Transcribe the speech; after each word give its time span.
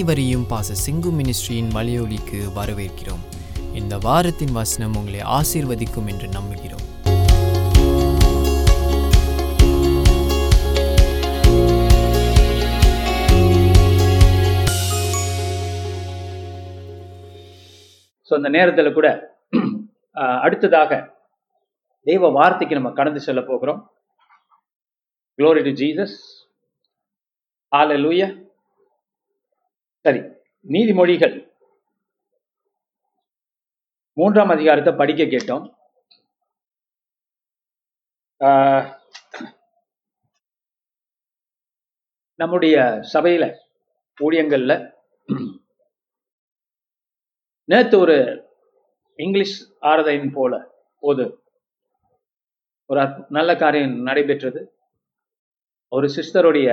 அனைவரையும் 0.00 0.44
பாச 0.50 0.74
சிங்கு 0.82 1.10
மினிஸ்ட்ரியின் 1.16 1.68
மலையொலிக்கு 1.74 2.38
வரவேற்கிறோம். 2.58 3.24
இந்த 3.78 3.94
வாரத்தின் 3.98 4.52
வசனம் 4.58 4.94
உங்களை 4.98 5.20
ஆசீர்வதிக்கும் 5.38 6.08
என்று 6.12 6.28
நம்புகிறோம். 6.36 6.84
ஸோ 18.28 18.34
அந்த 18.40 18.48
நேரத்தில் 18.48 18.92
கூட 18.92 19.08
அடுத்ததாக 20.46 21.02
தெய்வ 22.02 22.30
வார்த்தைக்கு 22.30 22.74
நம்ம 22.74 22.92
கடந்து 23.00 23.20
செல்ல 23.20 23.42
போகிறோம். 23.52 23.82
க்ளோரி 25.38 25.62
டு 25.68 25.74
ஜீசஸ் 25.82 26.20
ஹalleluya 27.72 28.39
சரி 30.04 30.20
நீதிமொழிகள். 30.66 31.34
மூன்றாம் 34.16 34.48
அதிகாரத்தை 34.48 34.92
படிக்க 34.94 35.22
கேட்டோம். 35.24 35.66
ஆஹ், 38.40 38.86
நம்முடைய 42.40 42.76
சபையில 43.12 43.44
ஊழியங்கள்ல 44.20 44.72
நேத்து 47.68 47.96
ஒரு 47.98 48.16
இங்கிலீஷ் 49.18 49.56
ஆரதையின் 49.82 50.32
போல 50.32 50.54
போது 51.02 51.24
ஒரு 52.90 53.02
நல்ல 53.28 53.50
காரியம் 53.56 53.96
நடைபெற்றது. 54.02 54.60
ஒரு 55.92 56.06
சிஸ்டருடைய 56.08 56.68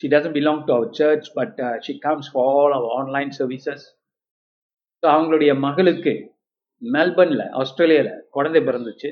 she 0.00 0.08
doesn't 0.08 0.32
belong 0.32 0.58
to 0.66 0.72
our 0.76 0.88
church 0.98 1.24
but 1.38 1.52
uh, 1.60 1.76
she 1.84 1.94
comes 2.06 2.26
for 2.28 2.42
all 2.52 2.72
our 2.78 2.88
online 3.00 3.32
services. 3.40 3.80
So 5.02 5.06
அவங்களுடைய 5.12 5.50
மகளுக்கு 5.64 6.12
மெல்பர்னில் 6.82 7.44
ஆஸ்திரேலியாவில் 7.60 8.16
குழந்தை 8.36 8.60
பிறந்துச்சு. 8.66 9.10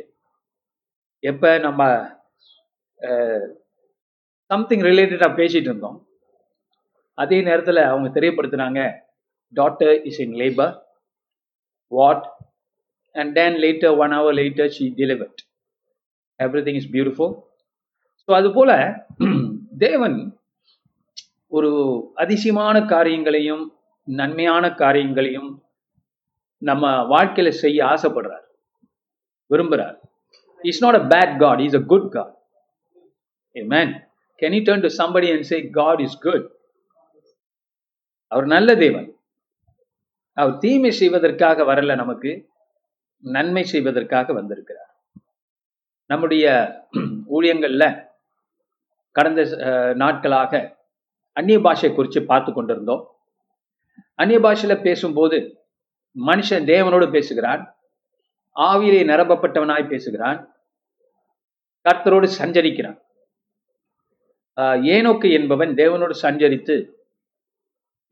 எப்போ 1.30 1.50
நம்ம 1.66 1.82
சம்திங் 4.50 4.84
ரிலேட்டடாக 4.88 5.38
பேசிகிட்டு 5.40 5.70
இருந்தோம். 5.70 5.98
அதே 7.18 7.38
நேரத்தில் 7.48 7.80
அவங்க 7.90 8.08
தெரியப்படுத்தினாங்க 8.18 8.80
daughter 9.52 9.94
is 10.10 10.20
in 10.24 10.36
labour 10.42 10.72
what 11.92 12.26
and 13.14 13.32
then 13.40 13.58
later 13.64 13.96
one 14.04 14.14
hour 14.18 14.36
later 14.40 14.70
she 14.76 14.86
delivered 15.00 15.40
every 16.40 16.48
everything 16.48 16.78
is 16.80 16.90
beautiful 16.96 17.34
so 18.28 18.30
அதுபோல் 18.40 18.74
தேவன் 19.86 20.18
ஒரு 21.56 21.70
அதிசயமான 22.22 22.76
காரியங்களையும் 22.92 23.64
நன்மையான 24.08 24.64
காரியங்களையும் 24.82 25.50
நம்ம 26.62 26.90
வாழ்க்கையில 27.12 27.48
செய்ய 27.62 27.78
ஆசைப்படுறார். 27.92 28.46
விரும்புறார். 29.50 29.96
Is 30.70 30.82
not 30.84 30.98
a 31.00 31.04
bad 31.14 31.34
God 31.42 31.60
is 31.66 31.78
a 31.80 31.82
good 31.92 32.08
God 32.16 32.34
a 33.56 33.62
man 33.74 33.92
can 34.40 34.54
you 34.56 34.62
turn 34.68 34.84
to 34.86 34.90
somebody 35.00 35.28
and 35.34 35.48
say 35.52 35.58
God 35.78 36.00
is 36.06 36.18
good 36.26 36.46
அவர் 38.32 38.46
நல்ல 38.54 38.70
தேவன். 38.84 39.08
அவர் 40.36 40.58
தீமை 40.64 40.90
செய்வதற்காக 41.00 41.64
வரல 41.70 41.94
நமக்கு 42.02 42.32
நன்மை 43.24 43.62
செய்வதற்காக 43.72 44.32
வந்திருக்கிறார். 44.38 44.92
நம்முடைய 46.10 46.44
ஊழியங்கள்ல 47.36 47.84
கடந்த 49.16 49.40
நாட்களாக 50.02 50.52
அந்நிய 51.38 51.58
பாஷையை 51.58 51.94
குறித்து 51.94 52.20
பார்த்து 52.30 52.52
கொண்டிருந்தோம். 52.52 53.02
அந்நிய 54.14 54.38
பாஷையில 54.44 54.82
பேசும்போது 54.82 55.38
மனுஷன் 56.16 56.68
தேவனோடு 56.72 57.06
பேசுகிறான் 57.10 57.62
ஆவியிலே 58.56 59.02
நிரப்பப்பட்டவனாய் 59.10 59.90
பேசுகிறான் 59.90 60.38
கர்த்தரோடு 61.86 62.28
சஞ்சரிக்கிறான். 62.38 62.98
ஏனோக்கு 64.94 65.28
என்பவன் 65.38 65.72
தேவனோடு 65.80 66.14
சஞ்சரித்து 66.22 66.76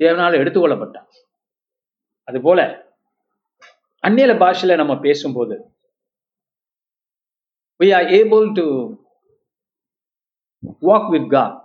தேவனால் 0.00 0.38
எடுத்துக்கொள்ளப்பட்டான். 0.41 1.08
அதுபோல 2.28 2.60
அந்நிய 4.04 4.34
பாஷையில 4.43 4.76
நம்ம 4.76 4.94
பேசும்போது 5.06 5.56
we 7.81 7.88
are 7.97 8.08
able 8.19 8.47
to 8.58 8.66
walk 10.88 11.08
with 11.14 11.31
God 11.31 11.56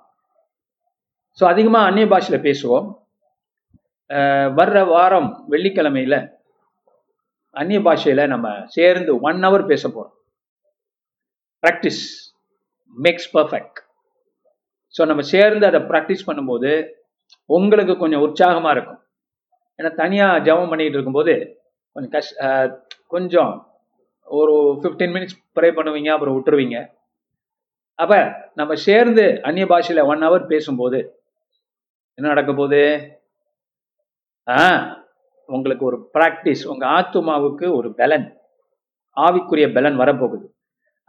so 1.40 1.44
அதிகமாக 1.54 1.88
அந்நிய 1.90 2.08
பாஷையில் 2.14 2.46
பேசுவோம். 2.48 2.88
வர்ற 4.60 4.78
வாரம் 4.94 5.30
வெள்ளிக்கிழமையில 5.52 6.16
அந்நிய 7.56 7.80
பாஷையில் 7.86 8.32
நம்ம 8.34 8.48
சேர்ந்து 8.76 9.12
ஒன் 9.30 9.40
ஹவர் 9.46 9.64
பேச 9.72 9.84
போகிறோம் 9.88 10.16
ப்ராக்டிஸ் 11.64 12.04
மேக்ஸ் 13.06 13.30
பர்ஃபெக்ட் 13.36 13.80
ஸோ 14.96 15.02
நம்ம 15.10 15.22
சேர்ந்து 15.34 15.66
அதை 15.70 15.80
ப்ராக்டிஸ் 15.92 16.28
பண்ணும்போது 16.30 16.72
உங்களுக்கு 17.58 17.94
கொஞ்சம் 18.02 18.24
உற்சாகமாக 18.26 18.74
இருக்கும். 18.76 19.02
ஏன்னா 19.80 19.92
தனியாக 20.02 20.42
ஜெபம் 20.48 20.72
பண்ணிகிட்டு 20.72 20.98
இருக்கும்போது 20.98 21.36
கொஞ்சம் 21.96 22.14
கஷ் 22.16 22.34
கொஞ்சம் 23.14 23.54
ஒரு 24.28 24.56
ஃபிஃப்டீன் 24.82 25.14
மினிட்ஸ் 25.16 25.38
ப்ரே 25.58 25.70
பண்ணுவீங்க 25.78 26.10
அப்புறம் 26.16 26.36
விட்டுருவீங்க. 26.36 26.78
அப்போ 28.00 28.20
நம்ம 28.60 28.74
சேர்ந்து 28.88 29.26
அந்நிய 29.48 29.66
பாஷையில் 29.72 30.08
ஒன் 30.12 30.24
ஹவர் 30.28 30.46
பேசும்போது 30.54 31.00
என்ன 32.22 32.32
நடக்க 32.34 32.52
போகுது? 32.54 32.82
ஆ 34.48 34.64
உங்களுக்கு 35.50 35.84
ஒரு 35.88 35.98
ப்ராக்டிஸ் 36.16 36.64
உங்க 36.72 36.84
ஆத்துமாவுக்கு 36.98 37.66
ஒரு 37.78 37.90
பலன். 38.00 38.26
ஆவிக்குரிய 39.18 39.68
பலன் 39.78 39.98
வரப்போகுது. 40.02 40.46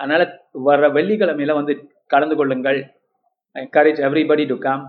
அதனால 0.01 0.23
வர 0.69 0.89
வெள்ளிக்கிழமையில 0.97 1.55
வந்து 1.59 1.75
கலந்து 2.11 2.37
கொள்ளுங்கள். 2.39 2.81
Encourage 3.57 4.01
everybody 4.07 4.45
to 4.53 4.57
come 4.59 4.85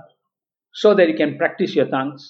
so 0.75 0.91
that 1.00 1.09
you 1.12 1.17
can 1.22 1.35
practise 1.41 1.73
your 1.78 1.91
thanks 1.95 2.25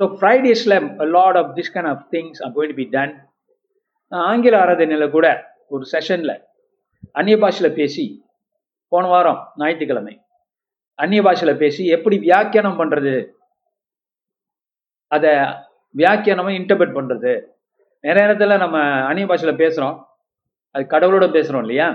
so 0.00 0.06
ஃப்ரைடேஸில் 0.18 0.76
lot 1.16 1.38
of 1.42 1.50
this 1.58 1.72
kind 1.76 1.90
of 1.94 2.04
things 2.14 2.38
things 2.38 2.54
going 2.56 2.76
be 2.78 2.86
done 2.94 3.14
ஆங்கில 4.12 4.60
ஆராதனையில் 4.62 5.14
கூட 5.16 5.26
ஒரு 5.70 5.84
செஷனில் 5.94 6.36
அந்நிய 7.12 7.38
பாஷையில் 7.44 7.76
பேசி 7.80 8.06
போன 8.92 9.06
வாரம் 9.14 9.42
ஞாயிற்றுக்கிழமை 9.56 10.14
அந்நிய 10.98 11.22
பாஷையில 11.26 11.52
பேசி 11.62 11.82
எப்படி 11.96 12.16
வியாக்கியானம் 12.26 12.78
பண்றது? 12.80 13.14
அதை 15.12 15.32
வியாக்கியானமா 15.94 16.52
இன்டர்பிரட் 16.60 16.96
பண்றது? 16.98 17.32
நிறைய 18.04 18.22
நேரத்துல 18.24 18.56
நம்ம 18.64 18.78
அந்நிய 19.08 19.26
பாஷையில 19.30 19.54
பேசுறோம். 19.62 19.96
அது 20.74 20.84
கடவுளோட 20.94 21.26
பேசுறோம் 21.36 21.64
இல்லையா? 21.64 21.88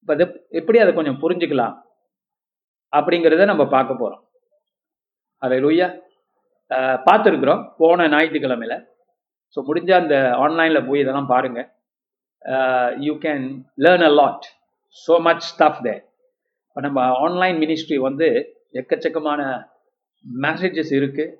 இப்ப 0.00 0.12
அது 0.16 0.24
எப்படி 0.60 0.78
அதை 0.82 0.92
கொஞ்சம் 0.94 1.20
புரிஞ்சுக்கலாம்? 1.22 1.74
அப்படிங்கிறத 2.92 3.46
நம்ம 3.52 3.64
பார்க்க 3.76 4.02
போறோம். 4.02 4.22
அதை 5.42 5.56
லூயா 5.64 5.88
பார்த்துருக்குறோம் 7.06 7.62
போன 7.80 8.06
ஞாயிற்றுக்கிழமையில. 8.14 8.74
ஸோ 9.56 9.58
முடிஞ்ச 9.68 9.90
அந்த 10.02 10.14
ஆன்லைனில் 10.44 10.86
போய் 10.88 11.02
இதெல்லாம் 11.02 11.32
பாருங்க. 11.34 11.60
You 13.06 13.14
can 13.24 13.44
learn 13.84 14.06
a 14.08 14.12
lot 14.20 14.46
so 15.04 15.14
much 15.28 15.44
stuff 15.52 15.80
there 15.86 16.02
இப்போ 16.78 16.88
நம்ம 16.88 17.04
ஆன்லைன் 17.22 17.56
மினிஸ்ட்ரி 17.62 17.96
வந்து 18.04 18.26
எக்கச்சக்கமான 18.80 19.40
மெசேஜஸ் 20.24 20.92
இருக்குது 20.98 21.32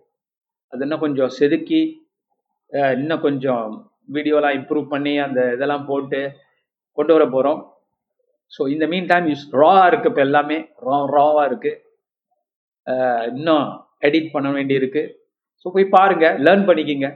அது 0.72 0.82
இன்னும் 0.86 1.02
கொஞ்சம் 1.02 1.30
செதுக்கி 1.36 1.82
இன்னும் 2.96 3.22
கொஞ்சம் 3.26 3.66
வீடியோலாம் 4.16 4.56
இம்ப்ரூவ் 4.58 4.88
பண்ணி 4.94 5.12
அந்த 5.26 5.42
இதெல்லாம் 5.54 5.86
போட்டு 5.90 6.20
கொண்டு 6.98 7.14
வர 7.16 7.26
போகிறோம் 7.36 7.60
ஸோ 8.52 8.68
இந்த 8.74 8.88
மீன் 8.92 9.08
டைம் 9.12 9.28
யூஸ் 9.30 9.46
ராவாக 9.60 9.86
இருக்குது 9.90 10.12
இப்போ 10.12 10.24
எல்லாமே. 10.26 10.58
ரா 10.88 10.98
ராவாக 11.16 11.46
இருக்குது 11.50 11.80
இன்னும் 13.30 13.64
எடிட் 14.08 14.30
பண்ண 14.34 14.50
வேண்டியிருக்கு. 14.58 15.04
ஸோ 15.62 15.76
போய் 15.76 15.92
பாருங்கள் 15.96 16.36
லேர்ன் 16.46 16.68
பண்ணிக்கிங்க. 16.68 17.08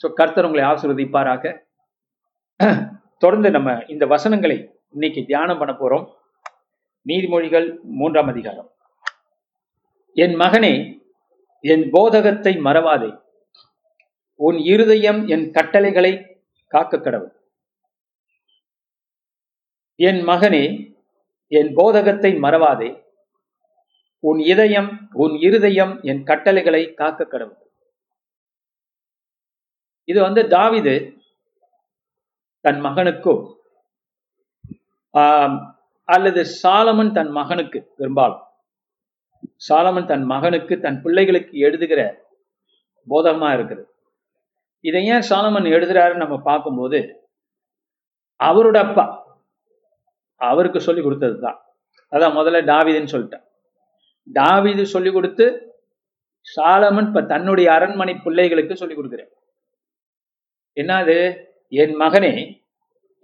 ஸோ 0.00 0.08
கர்த்தர் 0.20 0.48
உங்களை 0.50 0.68
ஆசிர்வதிப்பாராக. 0.72 1.56
தொடர்ந்து 3.24 3.50
நம்ம 3.58 3.80
இந்த 3.94 4.04
வசனங்களை 4.16 4.60
இன்னைக்கு 4.94 5.22
தியானம் 5.32 5.62
பண்ண 5.62 5.72
போகிறோம் 5.76 6.06
நீதிமொழிகள் 7.08 7.66
மூன்றாம் 7.82 8.26
அதிகாரம். 8.26 8.68
என் 10.16 10.34
மகனே 10.34 10.74
என் 11.60 11.84
போதகத்தை 11.90 12.52
மறவாதே. 12.56 13.10
உன் 14.34 14.58
இருதயம் 14.58 15.20
என் 15.26 15.50
கட்டளைகளை 15.50 16.12
காக்க 16.66 16.98
கடவுள். 16.98 17.32
என் 19.94 20.20
மகனே 20.26 20.64
என் 21.46 21.70
போதகத்தை 21.74 22.32
மறவாதே. 22.34 22.90
உன் 24.24 24.38
இதயம் 24.38 24.90
உன் 25.12 25.34
இருதயம் 25.36 25.94
என் 26.02 26.22
கட்டளைகளை 26.24 26.82
காக்க 26.94 27.24
கடவுள். 27.24 27.62
இது 30.04 30.20
வந்து 30.22 30.42
தாவிது 30.42 30.94
தன் 32.64 32.80
மகனுக்கும் 32.80 33.42
அல்லது 36.08 36.40
சாலமன் 36.62 37.12
தன் 37.12 37.32
மகனுக்கு 37.38 37.78
பெரும்பாலும். 37.98 38.42
சாலமன் 39.68 40.08
தன் 40.10 40.24
மகனுக்கு 40.32 40.74
தன் 40.80 40.98
பிள்ளைகளுக்கு 41.02 41.54
எழுதுகிற 41.66 42.00
போதகமா 43.08 43.48
இருக்குது. 43.56 43.82
இதை 44.84 45.00
ஏன் 45.14 45.26
சாலமன் 45.30 45.66
எழுதுறாருன்னு 45.76 46.24
நம்ம 46.24 46.36
பார்க்கும்போது 46.50 46.98
அவரோட 48.40 48.76
அப்பா 48.86 49.04
அவருக்கு 50.40 50.80
சொல்லி 50.80 51.02
கொடுத்தது 51.02 51.36
தான் 51.40 51.58
அதான் 52.12 52.36
முதல்ல 52.38 52.58
டாவிதுன்னு 52.72 53.12
சொல்லிட்டேன் 53.14 53.44
டாவிது 54.28 54.84
சொல்லி 54.92 55.10
கொடுத்து 55.10 55.46
சாலமன் 56.46 57.08
இப்ப 57.08 57.22
தன்னுடைய 57.22 57.68
அரண்மனை 57.76 58.14
பிள்ளைகளுக்கு 58.24 58.74
சொல்லி 58.76 58.94
கொடுக்குறேன் 58.96 59.30
என்னது? 60.76 61.16
என் 61.72 61.94
மகனே 62.02 62.32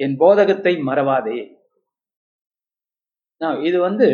என் 0.00 0.16
போதகத்தை 0.16 0.72
மறவாதே. 0.88 1.38
நான் 3.40 3.58
இது 3.69 3.78
வந்து 3.88 4.08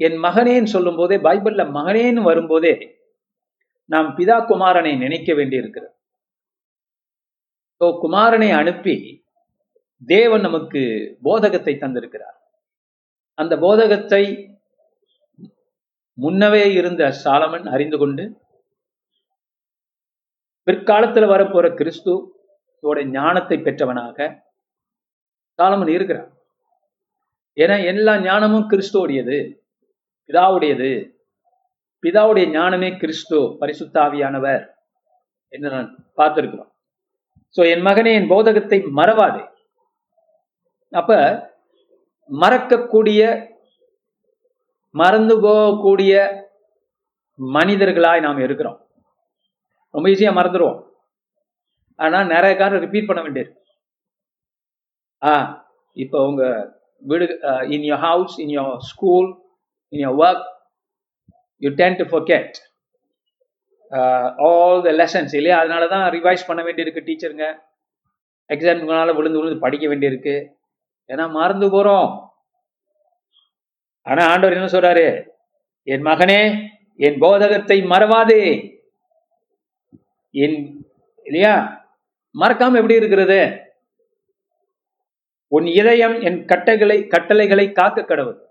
என் 0.00 0.18
மகனேன்னு 0.24 0.72
சொல்லும் 0.74 0.98
போதே 1.00 1.16
பைபிள்ல 1.26 1.62
மகனேன்னு 1.76 2.22
வரும்போதே 2.28 2.74
நாம் 3.90 4.08
பிதா 4.18 4.36
குமாரனை 4.50 4.92
நினைக்க 5.04 5.30
வேண்டியிருக்கிறது. 5.38 5.92
ஸோ 7.80 7.86
குமாரனை 8.02 8.48
அனுப்பி 8.60 8.96
தேவன் 10.08 10.44
நமக்கு 10.46 10.80
போதகத்தை 11.26 11.74
தந்திருக்கிறார். 11.82 12.36
அந்த 13.38 13.54
போதகத்தை 13.64 14.22
முன்னவே 16.18 16.64
இருந்த 16.80 17.02
சாலமன் 17.22 17.66
அறிந்து 17.74 17.96
கொண்டு 18.02 18.24
பிற்காலத்தில் 20.66 21.30
வரப்போற 21.32 21.66
கிறிஸ்துவோட 21.80 22.98
ஞானத்தை 23.16 23.56
பெற்றவனாக 23.66 24.28
சாலமன் 25.58 25.92
இருக்கிறான் 25.96 26.30
ஏன்னா 27.56 27.76
எல்லா 27.84 28.14
ஞானமும் 28.20 28.68
கிறிஸ்துவோடையது. 28.70 29.36
பிதாவுடையது. 30.28 30.90
பிதாவுடைய 32.02 32.46
ஞானமே 32.50 32.88
கிறிஸ்து 32.96 33.38
பரிசுத்தாவியானவர் 33.60 34.64
என்று 35.48 35.68
நான் 35.70 35.88
பார்த்திருக்கிறோம். 36.16 36.70
சோ 37.56 37.60
என் 37.72 37.84
மகனே 37.88 38.12
என் 38.18 38.28
போதகத்தை 38.28 38.78
மறவாதே. 38.98 39.42
அப்ப 40.92 41.12
மறக்கக்கூடிய 42.30 43.20
மறந்து 44.94 45.34
போகக்கூடிய 45.44 46.12
மனிதர்களாய் 47.38 48.24
நாம் 48.26 48.38
இருக்கிறோம். 48.38 48.78
ரொம்ப 49.94 50.08
ஈஸியா 50.08 50.30
மறந்துடுவோம் 50.38 50.80
ஆனா 51.98 52.18
நிறைய 52.24 52.54
காரம் 52.58 52.82
ரிப்பீட் 52.84 53.08
பண்ண 53.08 53.20
வேண்டியது 53.22 53.52
ஆ 55.22 55.34
இப்போ 55.96 56.18
உங்க 56.26 56.42
வீடு 57.02 57.26
in 57.76 57.86
your 57.90 58.02
house 58.08 58.34
in 58.44 58.54
your 58.58 58.76
school 58.90 59.28
in 59.92 60.02
your 60.04 60.18
work 60.26 60.44
you 61.62 61.70
tend 61.82 61.98
to 62.00 62.06
forget 62.10 62.56
all 64.46 64.80
the 64.86 64.92
lessons 65.00 65.34
இல்லையா? 65.38 65.56
அதனால 65.62 65.82
தான் 65.94 66.04
ரிவைஸ் 66.16 66.48
பண்ண 66.48 66.60
வேண்டியிருக்கு 66.66 67.06
டீச்சருங்க 67.08 67.46
எக்ஸாமுக்குனால 68.50 69.14
விழுந்து 69.16 69.38
விழுந்து 69.38 69.64
படிக்க 69.64 69.84
வேண்டியிருக்கு. 69.88 70.34
ஏன்னா 71.10 71.24
மறந்து 71.30 71.66
போறோம். 71.74 72.08
ஆனால் 74.06 74.28
ஆண்டவர் 74.32 74.56
என்ன 74.58 74.68
சொல்றாரு? 74.72 75.06
என் 75.92 76.06
மகனே 76.06 76.40
என் 77.06 77.18
போதகத்தை 77.22 77.78
மறவாதே. 77.92 78.42
என் 80.34 80.58
இல்லையா? 81.26 81.54
மறக்காம 82.34 82.78
எப்படி 82.80 83.00
இருக்கிறது? 83.00 83.40
உன் 85.48 85.66
இதயம் 85.66 86.20
என் 86.20 86.44
கட்டைகளை 86.44 87.06
கட்டளைகளை 87.06 87.72
காக்க 87.72 88.04
கடவுள். 88.04 88.46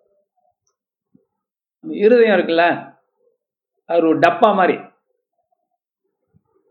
இருதயம் 1.81 2.39
இருக்குல்ல 2.39 2.95
அது 3.85 3.99
ஒரு 3.99 4.19
டப்பா 4.19 4.55
மாதிரி. 4.55 4.79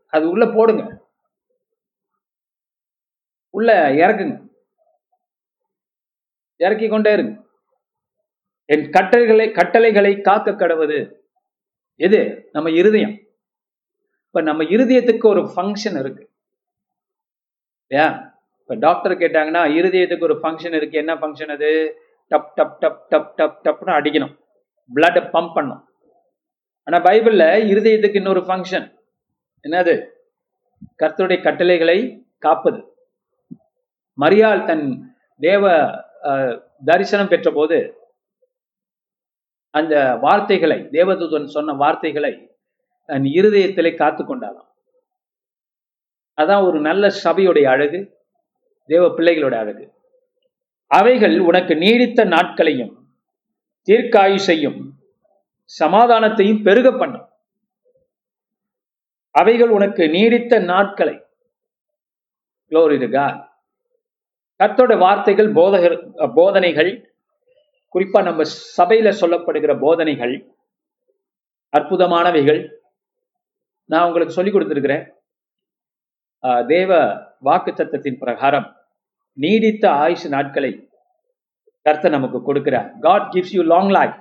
அது 0.07 0.29
உள்ள 0.29 0.47
போடுங்க. 0.47 1.05
உள்ள 3.51 3.89
இறக்குங்க. 3.89 4.49
இறக்கி 6.57 6.89
கொண்டே 6.89 7.13
இருங்க. 7.13 7.43
என் 8.65 8.91
கட்டளைகளை 8.91 9.51
கட்டளைகளை 9.51 10.21
காக்க 10.21 10.51
கடவுது 10.51 11.13
எது? 11.97 12.49
நம்ம 12.53 12.71
இருதயம். 12.71 13.19
இப்ப 14.27 14.41
நம்ம 14.41 14.65
இருதயத்துக்கு 14.65 15.27
ஒரு 15.27 15.41
ஃபங்க்ஷன் 15.41 15.99
இருக்கு. 15.99 16.31
இல்லையா? 17.87 18.34
இப்ப 18.65 18.75
டாக்டர் 18.85 19.13
கேட்டாங்கன்னா 19.13 19.63
இருதயத்துக்கு 19.79 20.27
ஒரு 20.29 20.37
ஃபங்க்ஷன் 20.43 20.75
இருக்கு. 20.79 20.97
என்ன 20.99 21.15
ஃபங்க்ஷன் 21.15 21.51
அது? 21.57 21.71
டப் 22.31 22.49
டப் 22.59 22.77
டப் 22.83 23.01
டப் 23.11 23.29
டப் 23.39 23.59
டப்னு 23.65 23.93
அடிக்கணும். 23.97 24.33
பிளட்டை 24.91 25.23
பம்ப் 25.35 25.55
பண்ணும். 25.57 25.83
ஆனா 26.87 26.99
பைபிள்ல 27.09 27.45
இருதயத்துக்கு 27.73 28.21
இன்னொரு 28.23 28.43
ஃபங்க்ஷன் 28.49 28.87
என்னது? 29.65 29.95
கர்த்தருடைய 31.03 31.39
கட்டளைகளை 31.43 31.99
காப்பது. 32.39 32.81
மரியாள் 34.19 34.65
தன் 34.71 34.87
தேவ 35.41 35.63
தரிசனம் 36.85 37.31
பெற்ற 37.35 37.49
போது 37.51 37.79
அந்த 39.75 39.95
வார்த்தைகளை 40.27 40.79
தேவதூதன் 40.97 41.55
சொன்ன 41.57 41.73
வார்த்தைகளை 41.85 42.33
தன் 43.09 43.27
இருதயத்திலே 43.39 43.91
காத்து 43.97 44.23
கொண்டாலாம் 44.25 44.71
அதான் 46.39 46.67
ஒரு 46.69 46.79
நல்ல 46.81 47.05
சபையுடைய 47.25 47.67
அழகு. 47.75 47.99
தேவ 48.93 49.05
பிள்ளைகளோட 49.17 49.55
அழகு. 49.63 49.85
அவைகள் 50.91 51.37
உனக்கு 51.49 51.75
நீடித்த 51.83 52.25
நாட்களையும் 52.35 52.93
தீர்க்காயுசையும் 53.89 54.81
சமாதானத்தையும் 55.81 56.63
பெருக 56.67 56.89
பண்ணும் 56.99 57.27
அவைகள் 59.41 59.73
உனக்கு 59.77 60.03
நீடித்த 60.17 60.59
நாட்களை. 60.73 61.17
கத்தோட 64.63 64.93
வார்த்தைகள் 64.99 65.51
போதகர் 65.59 65.97
போதனைகள் 66.35 66.91
குறிப்பா 67.95 68.21
நம்ம 68.29 68.43
சபையில 68.77 69.09
சொல்லப்படுகிற 69.21 69.73
போதனைகள் 69.81 70.35
அற்புதமானவைகள். 71.73 72.61
நான் 73.91 74.07
உங்களுக்கு 74.07 74.37
சொல்லி 74.37 74.53
கொடுத்திருக்கிறேன். 74.53 75.05
தேவ 76.69 76.91
வாக்கு 77.47 77.71
சத்தத்தின் 77.71 78.19
பிரகாரம் 78.23 78.67
நீடித்த 79.39 79.85
ஆயுஷ் 80.03 80.27
நாட்களை 80.35 80.73
கர்த்த 81.87 82.11
நமக்கு 82.17 82.39
கொடுக்கிறார். 82.49 82.89
God 83.07 83.29
gives 83.33 83.55
you 83.57 83.63
long 83.75 83.91
life 83.97 84.19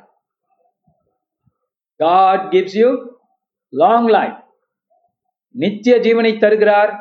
God 1.99 2.45
gives 2.53 2.77
you 2.81 2.89
long 3.73 4.09
life 4.15 4.39
நித்திய 5.63 5.95
ஜீவனை 6.05 6.31
தருகிறார். 6.37 6.91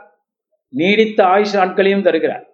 நீடித்த 0.78 1.20
ஆயுஷ் 1.34 1.54
நாட்களையும் 1.60 2.04
தருகிறார். 2.08 2.44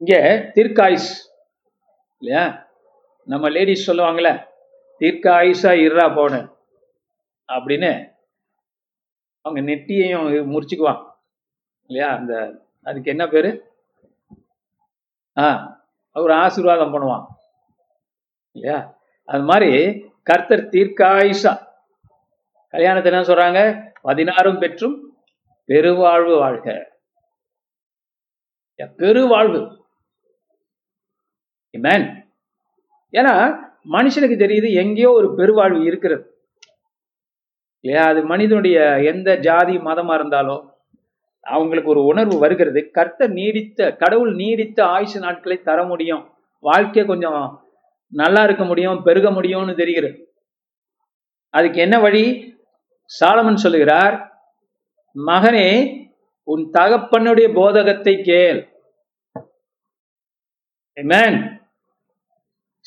இங்கே 0.00 0.20
தீர்க்காயுஷ் 0.56 1.10
இல்லையா? 2.22 2.44
நம்ம 3.32 3.48
லேடிஸ் 3.56 3.86
சொல்லுவாங்கல்ல 3.88 4.30
தீர்க்க 5.00 5.26
ஆயுஷா 5.40 5.72
இருறா 5.84 6.06
போன 6.18 6.34
அப்படின்னு 7.48 7.90
அவங்க 9.48 9.72
நெட்டியையும் 9.72 10.26
முறிச்சுக்குவான் 10.54 11.02
இல்லையா? 11.86 12.14
அந்த 12.16 12.34
அதுக்கு 12.82 13.10
என்ன 13.10 13.26
பேரு? 13.28 13.50
ஆ 15.36 15.46
அவர் 16.10 16.30
ஆசீர்வாதம் 16.30 16.92
பண்ணுவான் 16.94 17.26
இல்லையா? 18.52 18.78
அது 19.24 19.42
மாதிரி 19.42 19.72
கர்த்தர் 20.22 20.68
தீர்க்காயுஷா. 20.74 21.52
கல்யாணத்தை 22.68 23.12
என்ன 23.12 23.24
சொல்றாங்க? 23.24 23.60
பதினாறும் 24.02 24.58
பெற்றும் 24.58 24.96
பெருவாழ்வு 25.64 26.34
வாழ்க. 26.38 26.96
பெருவாழ்வு. 28.96 29.60
ஏன்னா 33.18 33.34
மனுஷனுக்கு 33.94 34.36
தெரியுது 34.42 34.68
எங்கேயோ 34.82 35.10
ஒரு 35.10 35.28
பெருவாழ்வு 35.34 35.80
இருக்கிறது. 35.84 36.37
இல்லையா? 37.80 38.08
அது 38.08 38.24
மனிதனுடைய 38.24 39.02
எந்த 39.02 39.36
ஜாதி 39.36 39.76
மதமா 39.76 40.14
இருந்தாலும் 40.14 40.72
அவங்களுக்கு 41.40 41.90
ஒரு 41.90 42.04
உணர்வு 42.04 42.38
வருகிறது. 42.38 42.90
கர்த்த 42.94 43.28
நீடித்த 43.28 43.96
கடவுள் 43.96 44.34
நீடித்த 44.34 44.84
ஆயுஷ 44.84 45.18
நாட்களை 45.18 45.62
தர 45.62 45.82
முடியும். 45.82 46.30
வாழ்க்கை 46.58 47.04
கொஞ்சம் 47.04 47.66
நல்லா 48.12 48.42
இருக்க 48.42 48.64
முடியும் 48.64 49.02
பெருக 49.02 49.30
முடியும்னு 49.30 49.74
தெரிகிறது. 49.76 50.32
அதுக்கு 51.48 51.80
என்ன 51.80 51.98
வழி? 51.98 52.56
சாலமன் 53.20 53.54
சொல்லுகிறார் 53.54 54.44
மகனே 55.26 55.68
உன் 56.42 56.70
தகப்பனுடைய 56.78 57.54
போதகத்தை 57.54 58.22
கேள். 58.22 58.68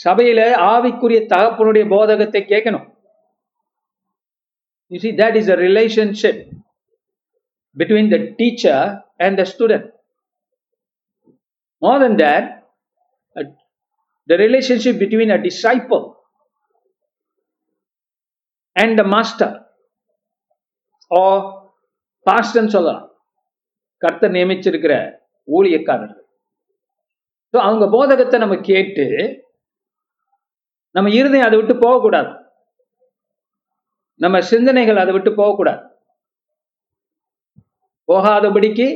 சபையில 0.03 0.39
ஆவிக்குரிய 0.71 1.19
தகப்பனுடைய 1.35 1.89
போதகத்தை 1.89 2.45
கேட்கணும். 2.47 2.90
You 4.91 4.99
see, 4.99 5.13
that 5.13 5.37
is 5.37 5.47
a 5.47 5.55
relationship 5.57 6.51
between 7.75 8.09
the 8.09 8.35
teacher 8.37 9.01
and 9.19 9.39
the 9.39 9.45
student. 9.45 9.85
More 11.81 11.99
than 11.99 12.17
that, 12.17 12.63
the 14.29 14.37
relationship 14.37 14.99
between 14.99 15.31
a 15.31 15.41
disciple 15.41 16.17
and 18.75 18.99
the 18.99 19.05
master 19.05 19.51
or 21.11 21.31
பாஸ்டர்னு 22.25 22.73
சொல்லலாம் 22.75 23.05
கர்த்தர் 24.01 24.35
நியமிச்சிருக்கிற 24.35 24.93
ஊழியக்காரர்கள் 25.47 26.19
ஸோ 27.53 27.57
அவங்க 27.67 27.85
போதகத்தை 27.95 28.37
நம்ம 28.43 28.55
கேட்டு 28.67 29.05
நம்ம 30.95 31.11
இருதயம் 31.19 31.47
அதை 31.47 31.57
விட்டு 31.59 31.75
போகக்கூடாது 31.85 32.31
நம்ம 34.21 34.41
சிந்தனைகள் 34.41 34.97
அதை 34.97 35.13
விட்டு 35.13 35.35
போகக்கூடாது. 35.35 35.81
போகாதபடிக்கு 38.07 38.87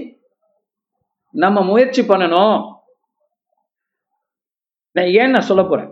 நம்ம 1.31 1.61
முயற்சி 1.61 2.01
பண்ணணும். 2.01 2.79
நான் 4.91 5.05
ஏன் 5.05 5.29
நான் 5.29 5.49
சொல்ல 5.49 5.63
போறேன்? 5.63 5.91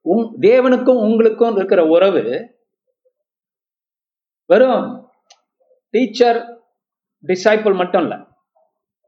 உங் 0.00 0.40
தேவனுக்கும் 0.40 1.02
உங்களுக்கும் 1.06 1.56
இருக்கிற 1.56 1.86
உறவு 1.86 2.22
வெறும் 4.46 5.10
டீச்சர் 5.90 6.38
டிசைபிள் 7.26 7.74
மட்டும் 7.74 8.02
இல்ல. 8.02 8.14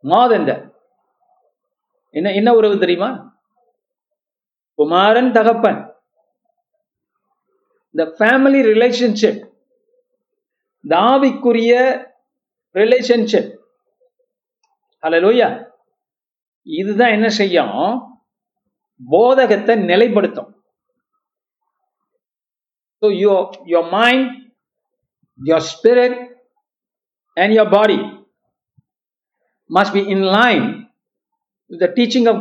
மாதந்த 0.02 0.75
என்ன 2.10 2.32
என்ன 2.32 2.54
உறவு 2.54 2.78
தெரியுமா? 2.78 3.40
குமாரன் 4.75 5.32
தகப்பன். 5.32 5.95
இந்த 7.96 8.04
ஃபேமிலி 8.18 8.58
ரிலேஷன்ஷிப் 8.72 9.38
தாவிக்குரிய 10.84 11.72
ரிலேஷன்ஷிப் 12.74 13.52
ஹலலூயா 15.02 15.48
இதுதான் 16.66 17.10
என்ன 17.10 17.28
செய்யும்? 17.28 17.78
போதகத்தை 19.00 19.74
நிலைப்படுத்தும். 19.90 20.50
So 23.02 23.06
yo 23.24 23.34
your 23.64 23.88
mind 23.90 24.28
your 25.40 25.66
spirit 25.72 26.18
and 27.36 27.54
your 27.58 27.68
body 27.68 27.98
must 29.70 29.92
be 29.92 30.04
in 30.16 30.26
line 30.38 30.66
with 31.70 31.80
the 31.80 31.88
teaching 31.88 32.28
of 32.28 32.36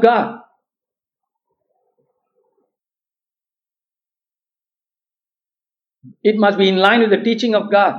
It 6.25 6.37
must 6.37 6.57
be 6.57 6.67
in 6.69 6.77
line 6.77 7.01
with 7.01 7.11
the 7.11 7.21
teaching 7.21 7.53
of 7.55 7.65
God. 7.69 7.95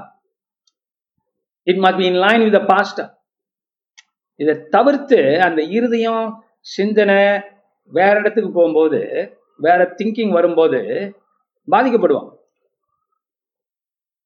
It 1.66 1.78
must 1.78 1.98
be 1.98 2.06
in 2.08 2.16
line 2.16 2.42
with 2.42 2.52
the 2.52 2.64
pastor. 2.66 3.06
இதை 4.40 4.54
தவிர்த்து 4.74 5.18
அந்த 5.44 5.60
இருதயம் 5.76 6.24
சிந்தனை 6.70 7.20
வேற 7.92 8.14
இடத்துக்கு 8.20 8.50
போகும்போது 8.52 8.98
வேற 9.60 9.80
thinking 9.98 10.32
வரும்போது 10.36 10.80
பாதிக்கப்படுவோம் 11.68 12.28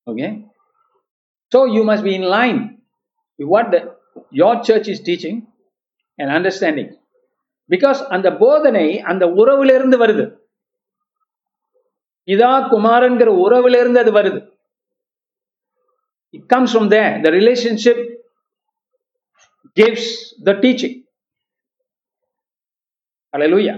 okay 0.07 0.29
so 1.53 1.61
you 1.77 1.83
must 1.91 2.07
be 2.09 2.15
in 2.21 2.29
line 2.37 2.59
what 3.39 3.77
your 4.41 4.61
church 4.69 4.91
is 4.95 5.05
teaching 5.09 5.39
and 6.19 6.33
understanding 6.39 6.91
because 7.71 8.01
அந்த 8.17 8.29
போதனை 8.43 8.87
அந்த 9.13 9.25
உறவிலிருந்து 9.41 9.99
வருது 10.05 10.25
இதா 12.33 12.53
குமாரன்கிற 12.73 13.31
உறவிலிருந்து 13.45 14.01
அது 14.05 14.13
வருது. 14.13 14.41
It 16.31 16.49
comes 16.55 16.73
from 16.73 16.91
there. 16.95 17.13
The 17.23 17.31
relationship 17.39 18.03
gives 19.77 20.11
the 20.45 20.53
teaching 20.65 20.97
அலலூயா 23.35 23.75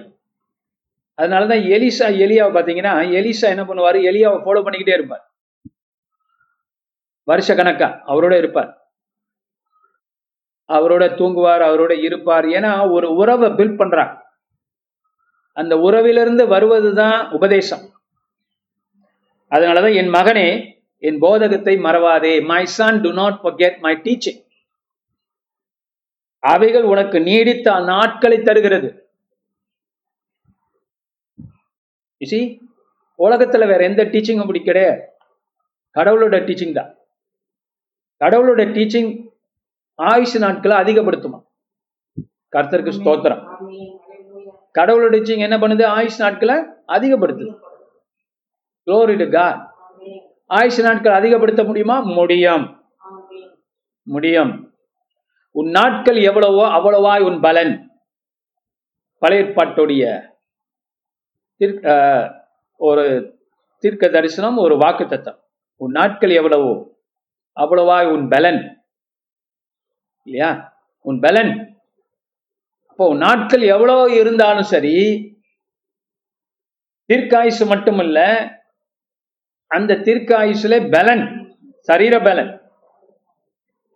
அதனால 1.18 1.46
தான் 1.46 1.64
எலிசா 1.76 2.06
எலியாவை 2.24 2.52
பார்த்தீங்கன்னா 2.54 2.92
எலிசா 3.18 3.46
என்ன 3.54 3.64
பண்ணுவாரு? 3.64 3.98
எலியாவை 4.10 4.38
ஃபாலோ 4.44 4.62
பண்ணிக்கிட்டே 4.64 4.96
இருப்பார். 4.98 5.24
வருஷ 7.28 7.54
கணக்கா 7.54 7.88
அவரோட 8.12 8.34
இருப்பார். 8.38 8.70
அவரோட 10.68 11.04
தூங்குவார் 11.18 11.62
அவரோட 11.68 11.92
இருப்பார். 12.02 12.46
ஏன்னா 12.58 12.90
ஒரு 12.90 13.08
உறவை 13.14 13.48
பில்ட் 13.50 13.76
பண்றாங்க. 13.76 14.14
அந்த 15.56 15.74
உறவிலிருந்து 15.76 16.44
வருவதுதான் 16.54 17.18
உபதேசம். 17.30 17.84
அதனாலதான் 19.54 19.94
என் 19.94 20.10
மகனே 20.10 20.48
என் 20.98 21.18
போதகத்தை 21.18 21.76
மறவாதே. 21.76 22.44
My 22.44 22.66
son 22.66 23.00
do 23.00 23.10
not 23.12 23.38
forget 23.44 23.78
my 23.78 23.94
teaching 23.96 24.40
அவைகள் 26.38 26.82
உனக்கு 26.82 27.20
நீடித்த 27.20 27.80
நாட்களை 27.80 28.42
தருகிறது. 28.42 28.88
இசி 32.24 32.40
உலகத்துல 33.18 33.66
வேற 33.66 33.84
எந்த 33.84 34.04
டீச்சிங்கும் 34.04 34.40
அப்படி 34.40 34.60
கிடையாது. 34.62 35.00
கடவுளோட 35.94 36.36
டீச்சிங் 36.48 36.72
தான். 36.72 36.90
கடவுளோட 38.24 38.62
டீச்சிங் 38.76 39.10
ஆயுசு 39.94 40.38
நாட்களை 40.38 40.76
அதிகப்படுத்துமா? 40.76 41.40
கர்த்தருக்கு 42.56 42.92
ஸ்தோத்திரம். 42.98 43.42
கடவுளோட 44.78 45.12
டீச்சிங் 45.14 45.44
என்ன 45.48 45.58
பண்ணுது? 45.58 45.84
ஆயுஷ் 45.98 46.18
நாட்களை 46.18 46.56
அதிகப்படுத்துது. 46.86 47.52
Glory 48.86 49.18
to 49.18 49.24
God. 49.24 49.70
ஆயுஷ் 50.48 50.82
நாட்கள் 50.82 51.12
அதிகப்படுத்த 51.12 51.64
முடியுமா? 51.64 52.00
முடியும். 52.00 52.84
முடியும். 54.02 54.76
உன் 55.50 55.70
நாட்கள் 55.70 56.16
எவ்வளவோ 56.16 56.68
அவ்வளவாய் 56.68 57.22
உன் 57.22 57.40
பலன். 57.40 58.00
பழைய 59.18 59.44
ஏற்பாட்டுடைய 59.44 60.30
தீர்க்க- 61.56 61.90
ஆஹ், 61.90 62.40
ஒரு 62.76 63.36
தீர்க்க 63.78 64.08
தரிசனம் 64.08 64.56
ஒரு 64.56 64.76
வாக்கு 64.76 65.06
தத்தம். 65.06 65.44
உன் 65.76 65.90
நாட்கள் 65.90 66.30
எவ்வளவோ 66.30 66.96
அவ்வளவாய் 67.56 68.12
உன் 68.12 68.28
பலன். 68.28 68.84
இல்லையா? 70.22 70.76
உன் 71.00 71.20
பலன். 71.20 71.80
அப்போ 72.86 73.06
உன் 73.06 73.18
நாட்கள் 73.18 73.60
எவ்வளவு 73.60 74.14
இருந்தாலும் 74.14 74.62
சரி 74.62 75.26
தீர்க்காயுசு 77.08 77.66
மட்டுமல்ல 77.66 78.48
அந்த 79.76 80.00
தீர்க்காயுசுல 80.06 80.74
பலன் 80.94 81.24
சரீர 81.88 82.14
பலன். 82.20 82.50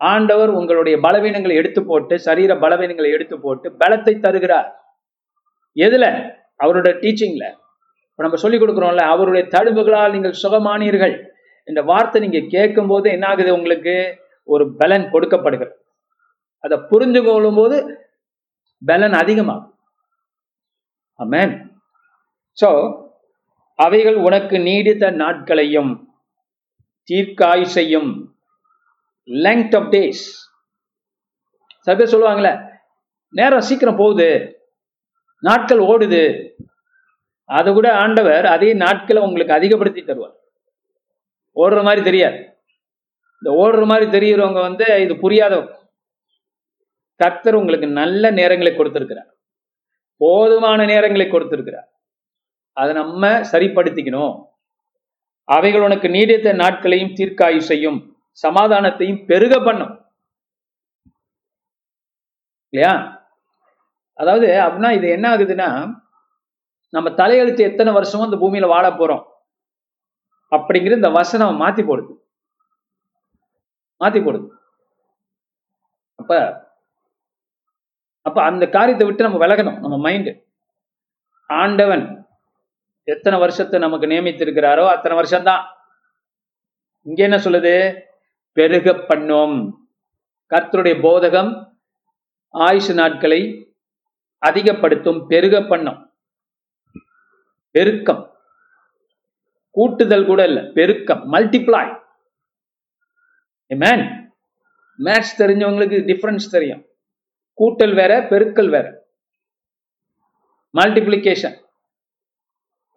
ஆண்டவர் 0.01 0.51
உங்களுடைய 0.59 0.97
பலவீனங்களை 1.03 1.55
எடுத்து 1.61 1.81
போட்டு 1.91 2.15
சரீர 2.27 2.55
பலவீனங்களை 2.55 3.11
எடுத்து 3.17 3.37
போட்டு 3.41 3.69
பலத்தை 3.83 4.15
தருகிறார். 4.25 4.69
எதுல? 5.77 6.05
அவருடைய 6.63 6.93
டீச்சிங்ல 7.03 7.47
நம்ம 8.19 8.39
சொல்லிக் 8.43 8.63
கொடுக்குறோம்ல 8.63 9.03
அவருடைய 9.15 9.45
தடுப்புகளால் 9.55 10.15
நீங்கள் 10.15 10.41
சுகமானீர்கள். 10.43 11.15
இந்த 11.69 11.81
வார்த்தை 11.91 12.21
நீங்க 12.25 12.41
கேட்கும் 12.55 12.91
போது 12.93 13.07
என்ன 13.11 13.25
ஆகுது 13.27 13.51
உங்களுக்கு? 13.59 13.95
ஒரு 14.49 14.65
பலன் 14.81 15.07
கொடுக்கப்படுகிறது. 15.15 15.75
அதை 16.65 16.77
புரிந்து 16.91 17.21
கொள்ளும் 17.23 17.59
போது 17.61 17.77
பலன் 18.83 19.17
அதிகமாகும். 19.23 19.73
ஆமென் 21.21 21.55
ஸோ 22.59 22.69
அவைகள் 23.77 24.15
உனக்கு 24.15 24.59
நீடித்த 24.59 25.11
நாட்களையும் 25.11 25.93
தீர்க்காயுசையும் 27.09 28.11
லெங்த் 29.27 29.77
ஆஃப் 29.77 29.93
டேஸ் 29.93 30.25
சில 31.79 31.97
பேர் 31.97 32.15
சொல்லுவாங்களே 32.15 32.79
நேரம் 33.29 33.61
சீக்கிரம் 33.61 33.97
போகுது 33.97 34.29
நாட்கள் 35.41 35.79
ஓடுது. 35.79 36.23
அதை 37.45 37.73
கூட 37.73 37.97
ஆண்டவர் 37.97 38.47
அதே 38.47 38.73
நாட்களை 38.75 39.23
உங்களுக்கு 39.23 39.55
அதிகப்படுத்தி 39.55 40.03
தருவார். 40.03 40.37
ஓடுற 41.57 41.83
மாதிரி 41.83 42.03
தெரியாது. 42.03 42.39
இந்த 43.43 43.51
ஓடுற 43.65 43.87
மாதிரி 43.87 44.07
தெரியுறவங்க 44.17 44.61
வந்து 44.61 45.03
இது 45.03 45.15
புரியாதவங்க 45.15 45.75
கர்த்தர் 47.17 47.55
உங்களுக்கு 47.55 47.87
நல்ல 47.87 48.31
நேரங்களை 48.31 48.77
கொடுத்திருக்கிறார். 48.77 49.31
போதுமான 50.17 50.87
நேரங்களை 50.87 51.31
கொடுத்திருக்கிறார். 51.31 51.89
அதை 52.77 52.95
நம்ம 52.95 53.29
சரிப்படுத்திக்கணும். 53.53 54.35
அவைகள் 55.45 55.85
உனக்கு 55.89 56.09
நீடித்த 56.09 56.53
நாட்களையும் 56.53 57.15
தீர்க்காயுசையும் 57.19 57.99
சமாதானத்தையும் 58.45 59.23
பெருக 59.27 59.55
பண்ணும். 59.65 59.93
இல்லையா? 62.73 62.95
அதாவது 64.19 64.47
அப்படின்னா 64.65 64.91
இது 64.99 65.07
என்ன 65.09 65.27
ஆகுதுன்னா 65.37 65.69
நம்ம 66.93 67.09
தலையெழுத்து 67.11 67.63
எத்தனை 67.71 67.91
வருஷமும் 67.93 68.29
இந்த 68.29 68.39
பூமியில 68.43 68.67
வாழ 68.67 68.87
போறோம். 68.91 69.25
அப்படிங்கிற 70.53 70.95
இந்த 71.01 71.11
வசனம் 71.11 71.61
மாத்தி 71.63 71.83
போடுது. 71.89 72.13
மாத்தி 74.01 74.21
போடுது. 74.27 74.47
அப்ப 76.21 76.33
அப்ப 78.27 78.39
அந்த 78.43 78.65
காரியத்தை 78.69 79.05
விட்டு 79.07 79.27
நம்ம 79.27 79.41
விலகணும். 79.47 79.81
நம்ம 79.85 79.97
மைண்டு 80.07 80.33
ஆண்டவன் 81.51 82.05
எத்தனை 83.09 83.39
வருஷத்தை 83.39 83.81
நமக்கு 83.81 84.07
நியமித்திருக்கிறாரோ 84.07 84.87
அத்தனை 84.89 85.17
வருஷம்தான். 85.17 85.65
இங்க 87.03 87.23
என்ன 87.23 87.37
சொல்லுது? 87.37 88.01
பெருக 88.53 88.93
பண்ணோம். 88.93 89.73
கர்த்தருடைய 90.51 90.95
போதகம் 91.07 91.73
ஆயுசு 92.49 92.95
நாட்களை 92.95 93.41
அதிகப்படுத்தும் 94.39 95.27
பெருக 95.27 95.63
பண்ணும். 95.63 96.13
பெருக்கம். 97.71 98.23
கூட்டுதல் 99.71 100.27
கூட 100.27 100.45
இல்லை 100.45 100.65
பெருக்கம். 100.75 101.33
மல்டிப்ளாய் 101.33 102.01
மேன் 103.67 104.35
மேத்ஸ் 104.99 105.37
தெரிஞ்சவங்களுக்கு 105.39 106.01
டிஃபரன்ஸ் 106.11 106.51
தெரியும். 106.51 106.83
கூட்டல் 107.59 107.95
வேற 107.95 108.21
பெருக்கல் 108.21 108.71
வேற. 108.71 109.07
மல்டிப்ளிகேஷன் 110.75 111.65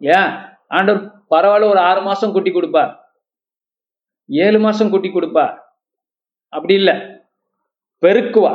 ஏன்? 0.00 0.30
ஆண்டவர் 0.68 1.02
பரவாயில்ல 1.30 1.70
ஒரு 1.74 1.80
ஆறு 1.88 2.00
மாசம் 2.02 2.32
குட்டி 2.32 2.50
கொடுப்பார். 2.52 2.92
ஏழு 4.28 4.58
மாசம் 4.58 4.90
குட்டி 4.90 5.10
கொடுப்பார். 5.10 5.54
அப்படி 6.52 6.74
இல்லை. 6.74 6.94
பெருக்குவா 8.02 8.52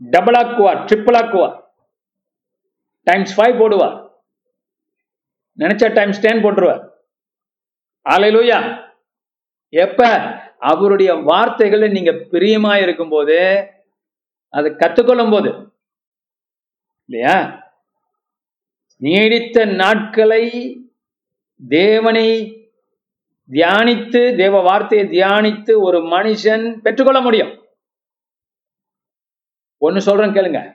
டபுள் 0.00 0.36
ஆக்குவா 0.40 0.72
ட்ரிபிள் 0.88 1.18
ஆக்குவா 1.20 1.48
டைம்ஸ் 3.06 3.32
ஃபைவ் 3.36 3.54
போடுவா 3.60 3.88
நினைச்சா 5.58 5.88
டைம்ஸ் 5.92 6.20
டென் 6.24 6.42
போட்டுருவார். 6.44 6.82
ஆலையிலூயா 8.06 8.58
எப்ப? 9.72 10.02
அவருடைய 10.70 11.14
வார்த்தைகளை 11.14 11.88
நீங்க 11.88 12.12
பிரியமா 12.32 12.82
இருக்கும் 12.82 13.08
போது 13.08 13.38
அதை 14.54 14.68
கத்துக்கொள்ளும் 14.72 15.30
போது 15.30 15.50
இல்லையா? 17.08 17.34
நீடித்த 18.98 19.64
நாட்களை 19.64 20.44
தேவனை 21.68 22.28
தியானித்து 23.50 24.36
தேவ 24.36 24.60
வார்த்தையை 24.60 25.08
தியானித்து 25.08 25.80
ஒரு 25.80 25.98
மனுஷன் 25.98 26.80
பெற்றுக்கொள்ள 26.80 27.20
முடியும். 27.20 27.66
ஒன்னு 29.78 30.00
சொல்றேன் 30.00 30.32
கேளுங்க. 30.32 30.74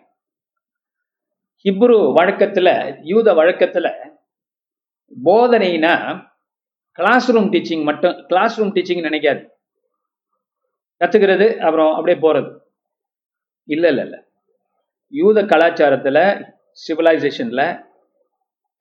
ஹிப்ரு 1.63 2.13
வழக்கத்துல 2.15 2.98
யூத 3.01 3.34
வழக்கத்துல 3.34 4.12
போதனைனா 5.25 6.25
கிளாஸ் 6.92 7.32
ரூம் 7.32 7.51
டீச்சிங் 7.51 7.84
மட்டும் 7.84 8.25
கிளாஸ் 8.27 8.60
ரூம் 8.60 8.75
டீச்சிங் 8.75 9.03
நினைக்காது. 9.03 9.48
கத்துக்கிறது 11.00 11.58
அப்புறம் 11.58 11.94
அப்படியே 11.94 12.22
போறது. 12.22 12.60
இல்ல 13.63 13.88
இல்ல 13.88 14.01
இல்ல. 14.01 14.24
யூத 15.10 15.42
கலாச்சாரத்துல 15.44 16.50
சிவிலைசேஷன்ல 16.88 17.92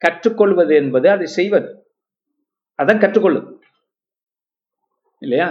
கற்றுக்கொள்வது 0.03 0.75
என்பது 0.75 1.11
அதை 1.11 1.27
செய்வது. 1.27 1.69
அதான் 2.83 3.03
கற்றுக்கொள்ளும் 3.03 3.49
இல்லையா? 5.23 5.49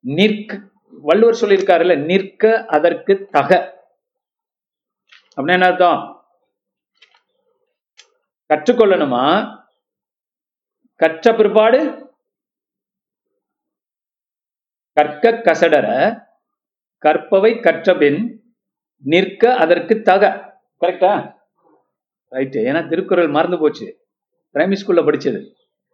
நிற்க 0.00 0.60
வள்ளுவர் 0.90 1.40
சொல்லியிருக்காருல்ல 1.40 1.94
நிற்க 2.04 2.42
அதற்கு 2.66 3.14
தக. 3.30 3.50
அப்படின்னா 5.36 5.52
என்ன 5.52 5.66
அர்த்தம்? 5.66 6.02
கற்றுக்கொள்ளணுமா? 8.50 9.24
கற்ற 11.00 11.32
பிற்பாடு 11.32 11.80
கற்க 14.96 15.32
கசடர 15.46 15.88
கற்பவை 17.04 17.52
கற்றபின் 17.60 18.20
நிற்க 19.04 19.42
அதற்கு 19.54 19.94
தக. 20.02 20.22
கரெக்டா 20.80 21.12
ரைட்டு 22.30 22.58
ஏன்னா 22.68 22.88
திருக்குறள் 22.88 23.28
மறந்து 23.28 23.58
போச்சு. 23.58 23.86
பிரைமரி 24.54 24.76
ஸ்கூல்ல 24.82 25.02
படிச்சது. 25.08 25.40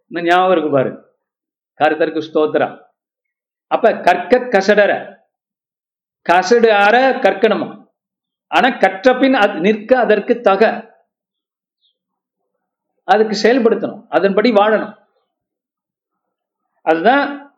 இன்னும் 0.06 0.28
ஞாபகம் 0.28 0.50
இருக்கு 0.50 0.70
பாரு. 0.70 0.92
கருத்தருக்கு 1.78 2.22
ஸ்தோத்திரா 2.28 2.82
அப்ப 3.66 4.00
கற்க 4.00 4.38
கசடர 4.38 4.92
கசடு 6.30 6.68
அற 6.68 7.10
கற்கணுமா? 7.10 7.86
ஆனா 8.46 8.68
கற்றப்பின் 8.68 9.32
அது 9.32 9.60
நிற்க 9.60 9.98
அதற்கு 9.98 10.40
தக. 10.40 10.92
அதுக்கு 13.04 13.38
செயல்படுத்தணும். 13.42 14.06
அதன்படி 14.08 14.52
வாழணும். 14.52 14.94
அதுதான் 16.82 17.52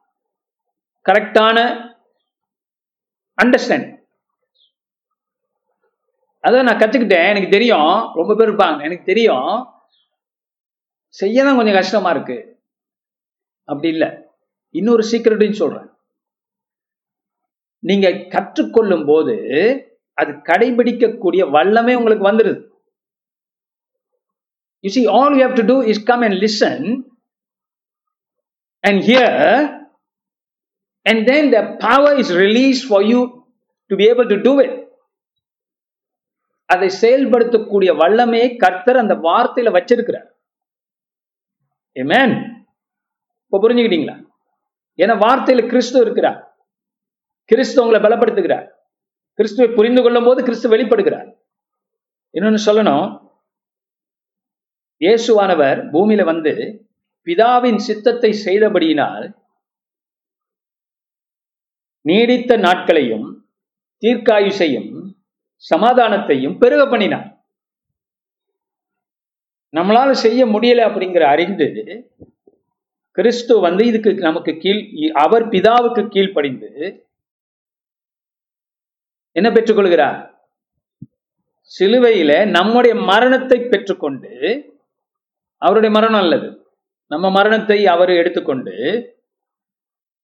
கரெக்டான 1.09 1.59
அண்டர்ஸ்டாண்டிங் 3.43 3.96
அதான் 6.47 6.67
நான் 6.69 6.81
கத்துக்கிட்டேன். 6.81 7.29
எனக்கு 7.29 7.49
தெரியும். 7.49 7.93
ரொம்ப 8.19 8.35
பேர் 8.35 8.51
இருப்பாங்க. 8.51 8.83
எனக்கு 8.83 9.05
தெரியும். 9.05 9.51
செய்ய 11.09 11.45
தான் 11.45 11.57
கொஞ்சம் 11.57 11.75
கஷ்டமா 11.75 12.11
இருக்கு. 12.11 12.63
அப்படி 13.65 13.89
இல்லை. 13.89 14.09
இன்னொரு 14.71 15.03
சீக்கிரட்டையும் 15.11 15.61
சொல்றேன். 15.63 15.91
நீங்க 17.79 18.09
கற்றுக்கொள்ளும் 18.11 19.07
போது 19.07 19.35
அது 20.13 20.33
கடைபிடிக்கக்கூடிய 20.33 21.43
வல்லமே 21.57 21.95
உங்களுக்கு 21.95 22.29
வந்துடுது 22.31 22.61
you 24.81 24.91
see 24.91 25.07
all 25.07 25.35
you 25.35 25.43
have 25.47 25.55
to 25.55 25.65
do 25.65 25.83
is 25.83 26.03
come 26.03 26.21
and 26.21 26.39
listen 26.45 26.87
and 28.81 29.01
hear 29.03 29.67
and 31.03 31.27
then 31.27 31.51
the 31.51 31.77
power 31.77 32.19
is 32.19 32.33
release 32.33 32.89
for 32.89 33.03
you 33.03 33.21
to 33.87 33.97
be 33.97 34.07
able 34.07 34.29
to 34.35 34.39
do 34.41 34.55
it 34.61 34.86
அதை 36.67 36.89
செயல்படுத்தக்கூடிய 37.01 37.97
வல்லமையை 37.97 38.57
கர்த்தர் 38.57 38.97
அந்த 38.97 39.15
வார்த்தையில 39.15 39.69
வச்சிருக்கிறார். 39.77 40.29
Amen. 42.01 42.31
இப்போ 43.45 43.59
புரிஞ்சுக்கிட்டீங்களா? 43.63 44.17
ஏன்னா 44.97 45.15
வார்த்தையில 45.25 45.69
கிறிஸ்து 45.69 46.01
இருக்கிறார். 46.01 46.65
கிறிஸ்து 47.45 47.85
உங்களை 47.85 48.09
பலப்படுத்துகிறார். 48.09 48.67
கிறிஸ்துவை 49.33 49.75
புரிந்து 49.75 50.03
கொள்ளும் 50.03 50.25
போது 50.25 50.43
கிறிஸ்து 50.43 50.71
வெளிப்படுகிறார். 50.71 51.35
இன்னொன்னு 52.33 52.59
சொல்லணும். 52.67 53.25
இயேசுவானவர் 55.01 55.81
பூமியில 55.93 56.25
வந்து 56.25 56.53
பிதாவின் 57.25 57.77
சித்தத்தை 57.77 58.31
செய்தபடியினால் 58.45 59.33
நீடித்த 62.01 62.57
நாட்களையும் 62.57 63.27
தீர்க்காயுசையும் 64.01 64.96
சமாதானத்தையும் 65.65 66.59
பெருக 66.59 66.83
பண்ணினார் 66.87 67.29
நம்மளால 69.75 70.11
செய்ய 70.19 70.43
முடியல 70.47 70.85
அப்படிங்கிற 70.89 71.25
அறிந்து 71.29 71.67
கிறிஸ்து 73.19 73.55
வந்து 73.61 73.83
இதுக்கு 73.85 74.11
நமக்கு 74.21 74.53
கீழ் 74.57 74.81
அவர் 75.23 75.45
பிதாவுக்கு 75.49 76.03
கீழ்ப்படிந்து 76.09 76.71
என்ன 79.37 79.49
பெற்றுக்கொள்கிறார் 79.51 80.19
சிலுவையில 81.71 82.33
நம்முடைய 82.51 82.95
மரணத்தை 83.03 83.59
பெற்றுக்கொண்டு 83.65 84.33
அவருடைய 85.63 85.93
மரணம் 85.95 86.21
அல்லது 86.21 86.49
நம்ம 87.11 87.27
மரணத்தை 87.31 87.79
அவர் 87.87 88.13
எடுத்துக்கொண்டு 88.13 88.75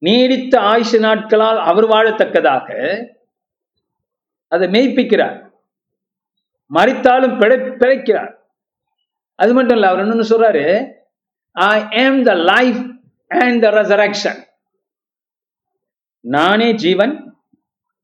நீடித்த 0.03 0.55
ஆயுசு 0.66 0.99
நாட்களால் 1.01 1.61
அவர் 1.62 1.87
வாழத்தக்கதாக 1.87 2.68
அதை 4.53 4.69
மெய்ப்பிக்கிறார். 4.69 5.37
மறித்தாலும் 6.71 7.38
பிழை 7.41 7.57
பிழைக்கிறார். 7.59 8.33
அது 9.35 9.53
மட்டும் 9.55 9.77
இல்ல 9.77 9.88
அவர் 9.88 10.03
என்ன 10.05 10.27
சொல்றாரு 10.33 10.65
I 11.53 12.07
am 12.07 12.23
the 12.23 12.33
life 12.35 12.81
and 13.29 13.62
the 13.62 13.71
resurrection 13.71 14.41
நானே 16.25 16.69
ஜீவன் 16.85 17.15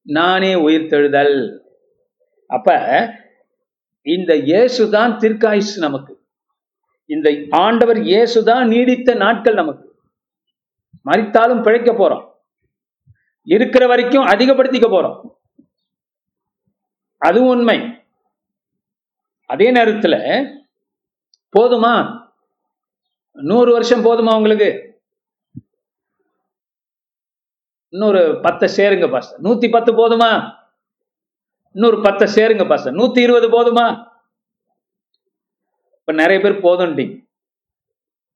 நானே 0.02 0.52
உயிர்த்தெழுதல் 0.54 1.36
அப்ப 2.50 2.76
இந்த 4.06 4.34
இயேசுதான் 4.34 5.12
தீர்க்காயுசு 5.22 5.74
நமக்கு. 5.76 6.12
இந்த 7.06 7.28
ஆண்டவர் 7.50 7.96
இயேசுதான் 7.96 8.64
நீடித்த 8.66 9.14
நாட்கள் 9.14 9.54
நமக்கு. 9.54 9.86
மறித்தாலும் 11.04 11.62
பிழைக்க 11.62 11.92
போறோம். 11.92 12.24
இருக்கிற 13.54 13.86
வரைக்கும் 13.86 14.26
அதிகப்படுத்திக்க 14.26 14.88
போறோம். 14.94 15.18
அதுவும் 17.18 17.48
உண்மை. 17.48 18.04
அதே 19.46 19.72
நேரத்துல 19.72 20.14
போதுமா? 21.58 22.26
நூறு 23.32 23.72
வருஷம் 23.72 24.04
போதுமா 24.04 24.36
உங்களுக்கு? 24.36 25.00
இன்னொரு 27.88 28.38
பத்தை 28.42 28.74
சேருங்க 28.76 29.10
பாஸ்டர். 29.10 29.40
நூத்தி 29.40 29.70
பத்து 29.70 29.92
போதுமா? 29.92 30.56
இன்னொரு 31.72 32.00
பத்தை 32.00 32.34
சேருங்க 32.34 32.68
பாஸ்டர். 32.68 32.94
நூத்தி 32.94 33.22
இருபது 33.22 33.48
போதுமா? 33.48 34.10
இப்ப 35.98 36.12
நிறைய 36.12 36.40
பேர் 36.40 36.62
போதும்ட்டீங்க. 36.62 37.26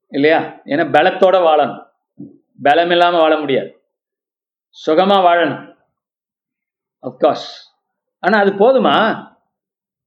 இல்லையா? 0.07 0.39
ஏன்னா 0.39 0.85
பலத்தோட 0.95 1.37
வாழணும். 1.37 1.91
பலம் 2.63 2.89
இல்லாம 2.89 3.19
வாழ 3.19 3.39
முடியாது. 3.39 3.83
சுகமா 4.85 5.17
வாழணும். 5.25 5.75
அப்கோர்ஸ் 7.01 7.72
ஆனால் 8.23 8.41
அது 8.43 8.51
போதுமா? 8.51 8.95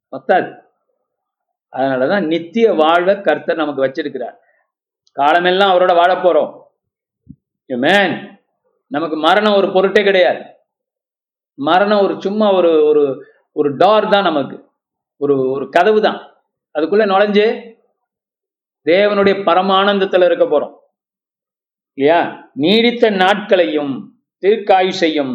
பத்தாது. 0.08 0.48
அதனால 1.72 2.06
தான் 2.08 2.26
நித்திய 2.26 2.72
வாழ்வை 2.72 3.20
கர்த்தர் 3.20 3.56
நமக்கு 3.56 3.84
வச்சிருக்கிறார். 3.84 4.36
காலமெல்லாம் 5.12 5.72
அவரோட 5.72 5.94
வாழ 5.94 6.14
போறோம். 6.14 6.52
மேன் 7.70 8.14
நமக்கு 8.86 9.16
மரணம் 9.16 9.54
ஒரு 9.54 9.72
பொருட்டே 9.72 10.02
கிடையாது. 10.04 10.42
மரணம் 11.54 12.02
ஒரு 12.02 12.20
சும்மா 12.20 12.52
ஒரு 12.52 12.84
ஒரு 12.84 13.02
ஒரு 13.52 13.76
டார் 13.76 14.08
தான் 14.08 14.22
நமக்கு. 14.22 14.56
ஒரு 15.16 15.50
ஒரு 15.50 15.68
கதவு 15.68 16.00
தான். 16.00 16.18
அதுக்குள்ளே 16.74 17.04
நுழைஞ்சு 17.04 17.46
தேவனுடைய 18.86 19.44
பரமானந்தத்தில் 19.44 20.24
இருக்க 20.24 20.44
போகிறோம் 20.46 20.74
இல்லையா? 21.98 22.50
நீடித்த 22.52 23.10
நாட்களையும் 23.10 23.94
தீர்க்காயுசையும் 24.42 25.34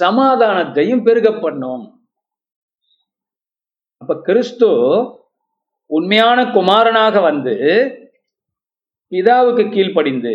சமாதானத்தையும் 0.00 1.02
பெருக 1.02 1.28
பண்ணும். 1.40 1.84
அப்ப 4.08 4.22
கிறிஸ்து 4.22 4.68
உண்மையான 5.86 6.44
குமாரனாக 6.44 7.20
வந்து 7.20 7.54
பிதாவுக்கு 9.10 9.64
கீழ்ப்படிந்து 9.72 10.34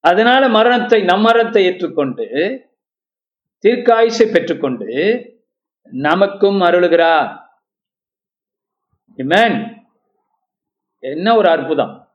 அதனால 0.00 0.48
மரணத்தை 0.48 1.02
நம்மரணத்தை 1.02 1.58
ஏற்றுக்கொண்டு 1.58 2.24
தீர்க்காயுசை 3.62 4.32
பெற்றுக்கொண்டு 4.32 4.88
நமக்கும் 5.82 6.60
அருளுகிறார். 6.60 7.28
என்ன 10.98 11.36
ஒரு 11.36 11.48
அற்புதம். 11.48 12.08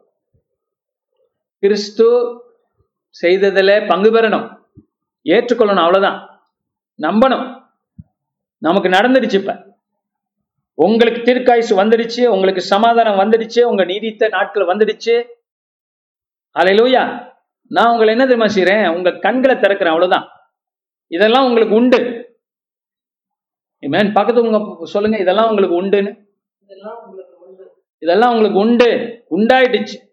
கிறிஸ்து 1.61 2.07
செய்ததில் 3.09 3.87
பங்கு 3.89 4.13
பெறணும். 4.13 4.59
ஏற்றுக்கொள்ளணும் 5.25 5.85
அவ்வளோதான் 5.85 6.27
நம்பணும். 7.03 7.63
நமக்கு 8.59 8.89
நடந்துடுச்சு 8.89 9.33
இப்போ. 9.33 9.69
உங்களுக்கு 10.75 11.21
தீர்க்காயுசு 11.21 11.71
வந்துடுச்சு 11.71 12.27
உங்களுக்கு 12.27 12.61
சமாதானம் 12.61 13.19
வந்துடுச்சு 13.19 13.63
உங்க 13.63 13.85
நீதித்த 13.85 14.29
நாட்கள் 14.29 14.67
வந்துடுச்சு. 14.67 15.25
அலையிலூயா 16.59 17.33
நான் 17.67 17.91
உங்களை 17.91 18.15
என்ன 18.15 18.27
தெரியுமா 18.27 18.55
செய்யறேன் 18.55 18.97
உங்க 18.97 19.11
கண்களை 19.11 19.57
திறக்கிறேன் 19.57 19.87
அவ்வளவுதான். 19.87 20.29
இதெல்லாம் 21.07 21.45
உங்களுக்கு 21.45 21.75
உண்டு. 21.75 21.99
மேன் 23.79 24.13
பக்கத்து 24.13 24.43
உங்க 24.43 24.87
சொல்லுங்க 24.87 25.17
இதெல்லாம் 25.17 25.49
உங்களுக்கு 25.49 25.83
உண்டுன்னு. 25.83 26.25
இதெல்லாம் 26.63 27.05
உங்களுக்கு 27.05 27.39
உண்டு. 27.47 27.85
இதெல்லாம் 27.99 28.31
உங்களுக்கு 28.31 28.59
உண்டு. 28.59 28.89
உண்டாயிடுச்சு. 29.31 30.10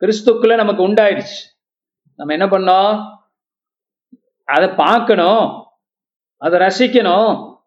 கிறிஸ்துக்குள்ள 0.00 0.54
நமக்கு 0.54 0.88
உண்டாயிடுச்சு. 0.88 1.58
நம்ம 2.14 2.32
என்ன 2.32 2.46
பண்ணோம்? 2.46 3.18
அதை 4.44 4.68
பார்க்கணும். 4.68 5.66
அதை 6.36 6.60
ரசிக்கணும். 6.60 7.58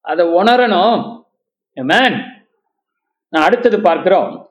அதை 0.00 0.26
உணரணும். 0.26 1.24
மேன் 1.72 2.46
நான் 3.28 3.44
அடுத்தது 3.44 3.80
பார்க்கிறோம். 3.80 4.50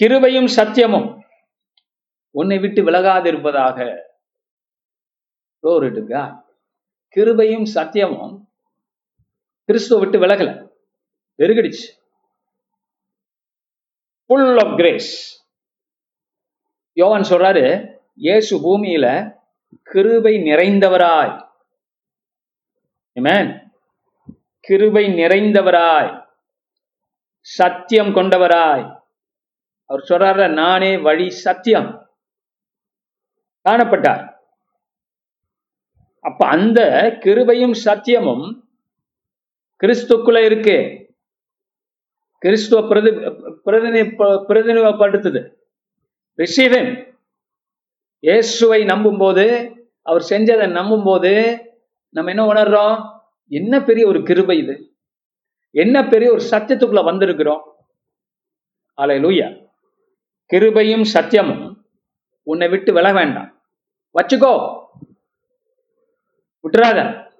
கிருபையும் 0.00 0.48
சத்தியமும் 0.56 1.20
உன்னை 2.30 2.58
விட்டு 2.58 2.84
விலகாதிருப்பதாக. 2.84 4.00
Glory 5.62 5.92
கிருபையும் 7.16 7.66
சத்தியமும் 7.74 8.44
கிறிஸ்துவ 9.64 10.00
விட்டு 10.00 10.18
விலகல. 10.18 10.68
பெருகிடுச்சு. 11.38 12.04
ஃபுல் 14.26 14.58
ஆஃப் 14.58 14.76
கிரேஸ் 14.76 15.45
யோவான் 16.96 17.22
சொல்றாரு 17.22 17.94
இயேசு 18.14 18.58
பூமியில 18.58 19.34
கிருபை 19.82 20.36
நிறைந்தவராய். 20.36 21.48
கிருபை 24.60 25.06
நிறைந்தவராய். 25.06 26.26
சத்தியம் 27.40 28.14
கொண்டவராய். 28.14 29.00
அவர் 29.84 30.04
சொல்றாரு 30.08 30.52
நானே 30.52 30.98
வழி 30.98 31.30
சத்தியம். 31.30 32.08
காணப்பட்டார். 33.68 34.34
அப்ப 36.20 36.46
அந்த 36.46 36.80
கிருபையும் 37.20 37.76
சத்தியமும் 37.84 38.60
கிறிஸ்துக்குள்ள 39.80 40.44
இருக்கு. 40.44 40.78
கிறிஸ்துவ 42.38 42.88
பிரதி 42.88 43.10
பிரதினி 43.66 44.02
பிரதிநிதிப்படுத்துது 44.48 45.55
ரிசீவ் 46.38 47.14
இயேசுவை 48.18 48.84
நம்பும்போது 48.84 49.46
அவர் 50.02 50.26
செஞ்சதை 50.30 50.66
நம்பும்போது 50.70 51.60
நம்ம 52.08 52.30
என்ன 52.30 52.44
உணர்றோம்? 52.44 53.20
என்ன 53.48 53.82
பெரிய 53.82 54.06
ஒரு 54.06 54.22
கிருபை 54.22 54.58
இது. 54.58 54.96
என்ன 55.70 56.08
பெரிய 56.08 56.32
ஒரு 56.32 56.48
சத்தியத்துக்குள்ள 56.50 57.04
வந்திருக்கிறோம். 57.04 57.62
அலை 58.94 59.24
லூயா 59.24 59.68
கிருபையும் 60.52 61.04
சத்தியமும் 61.14 61.74
உன்னை 62.42 62.68
விட்டு 62.68 62.92
வில 62.92 63.14
வேண்டாம். 63.14 63.62
வச்சுக்கோ. 64.14 64.84
விட்டுறாத. 66.62 67.30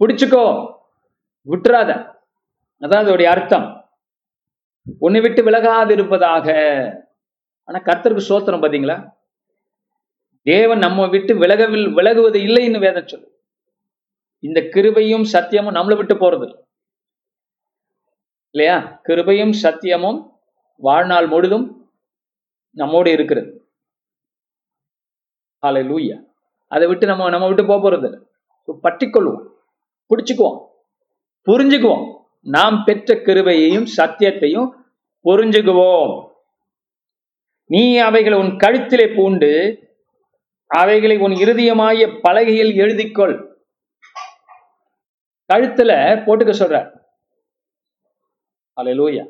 பிடிச்சுக்கோ. 0.00 0.74
விட்டுறாத. 1.46 1.90
அதான் 2.80 3.02
அதோடைய 3.02 3.24
அர்த்தம். 3.24 3.90
உன்னை 4.98 5.20
விட்டு 5.20 5.44
விலகாது 5.44 5.90
இருப்பதாக 5.90 6.46
ஆனா 7.72 7.84
கர்த்தருக்கு 7.84 8.22
சோத்திரம் 8.28 8.62
பாத்தீங்களா? 8.62 9.12
தேவன் 10.42 10.78
நம்ம 10.78 11.08
விட்டு 11.08 11.36
விலகவில் 11.36 11.86
விலகுவது 11.86 12.38
இல்லைன்னு 12.38 12.78
வேதம் 12.78 13.06
சொல்லு 13.06 13.42
இந்த 14.38 14.60
கிருபையும் 14.60 15.26
சத்தியமும் 15.32 15.74
நம்மளை 15.74 15.96
விட்டு 15.96 16.14
போறது 16.14 16.62
இல்லையா? 18.50 19.00
கிருபையும் 19.08 19.54
சத்தியமும் 19.62 20.30
வாழ்நாள் 20.76 21.26
முழுதும் 21.26 21.92
நம்மோடு 22.70 23.10
இருக்கிறது. 23.10 23.70
ஹாலை 25.60 25.88
லூயா 25.88 26.24
அதை 26.68 26.86
விட்டு 26.86 27.06
நம்ம 27.06 27.28
நம்ம 27.28 27.46
விட்டு 27.46 27.66
போக 27.66 27.90
போறது 27.90 28.04
இல்லை. 28.04 28.20
பற்றிக்கொள்வோம். 28.82 29.46
பிடிச்சுக்குவோம். 30.10 30.66
புரிஞ்சுக்குவோம். 31.46 32.20
நாம் 32.40 32.82
பெற்ற 32.84 33.14
கிருபையையும் 33.14 33.86
சத்தியத்தையும் 33.96 34.68
புரிஞ்சுக்குவோம். 35.24 36.29
நீ 37.70 37.96
அவைகளை 37.96 38.38
உன் 38.38 38.56
கழுத்திலே 38.56 39.16
பூண்டு 39.16 39.50
அவைகளை 40.66 41.18
உன் 41.18 41.32
இருதயமாய 41.32 42.20
பலகையில் 42.20 42.72
எழுதிக்கொள். 42.72 43.52
கழுத்துல 45.52 45.90
போட்டுக்க 46.26 46.52
சொல்ற. 46.58 47.00
அல்லேலூயா 48.76 49.26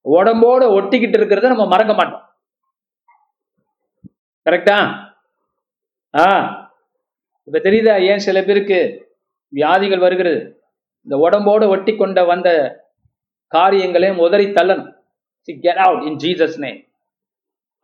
உடம்போட 0.05 0.65
ஒட்டிக்கிட்டு 0.79 1.19
இருக்கிறத 1.19 1.47
நம்ம 1.47 1.67
மறக்க 1.67 1.95
மாட்டோம். 1.95 2.23
கரெக்டா 4.51 4.79
ஆ. 6.17 6.29
இப்ப 7.45 7.59
தெரியுதா 7.59 8.03
ஏன் 8.03 8.19
சில 8.19 8.43
பேருக்கு 8.43 9.06
வியாதிகள் 9.57 10.05
வருகிறது. 10.07 10.40
இந்த 11.07 11.16
உடம்போட 11.27 11.64
ஒட்டி 11.75 11.92
கொண்ட 11.97 12.21
வந்த 12.33 12.49
காரியங்களையும் 13.55 14.23
உதறி 14.27 14.47
தள்ளணும். 14.57 14.90
Get 15.64 15.81
out 15.87 16.05
in 16.09 16.21
Jesus 16.25 16.57
name 16.64 16.79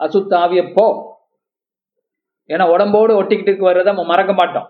அசுத்தாவிய 0.05 0.63
போ. 0.77 0.87
ஏன்னா 2.51 2.65
உடம்போடு 2.75 3.13
ஒட்டிக்கிட்டு 3.23 3.53
வர்றதை 3.67 3.91
நம்ம 3.93 4.07
மறக்க 4.13 4.33
மாட்டோம். 4.39 4.69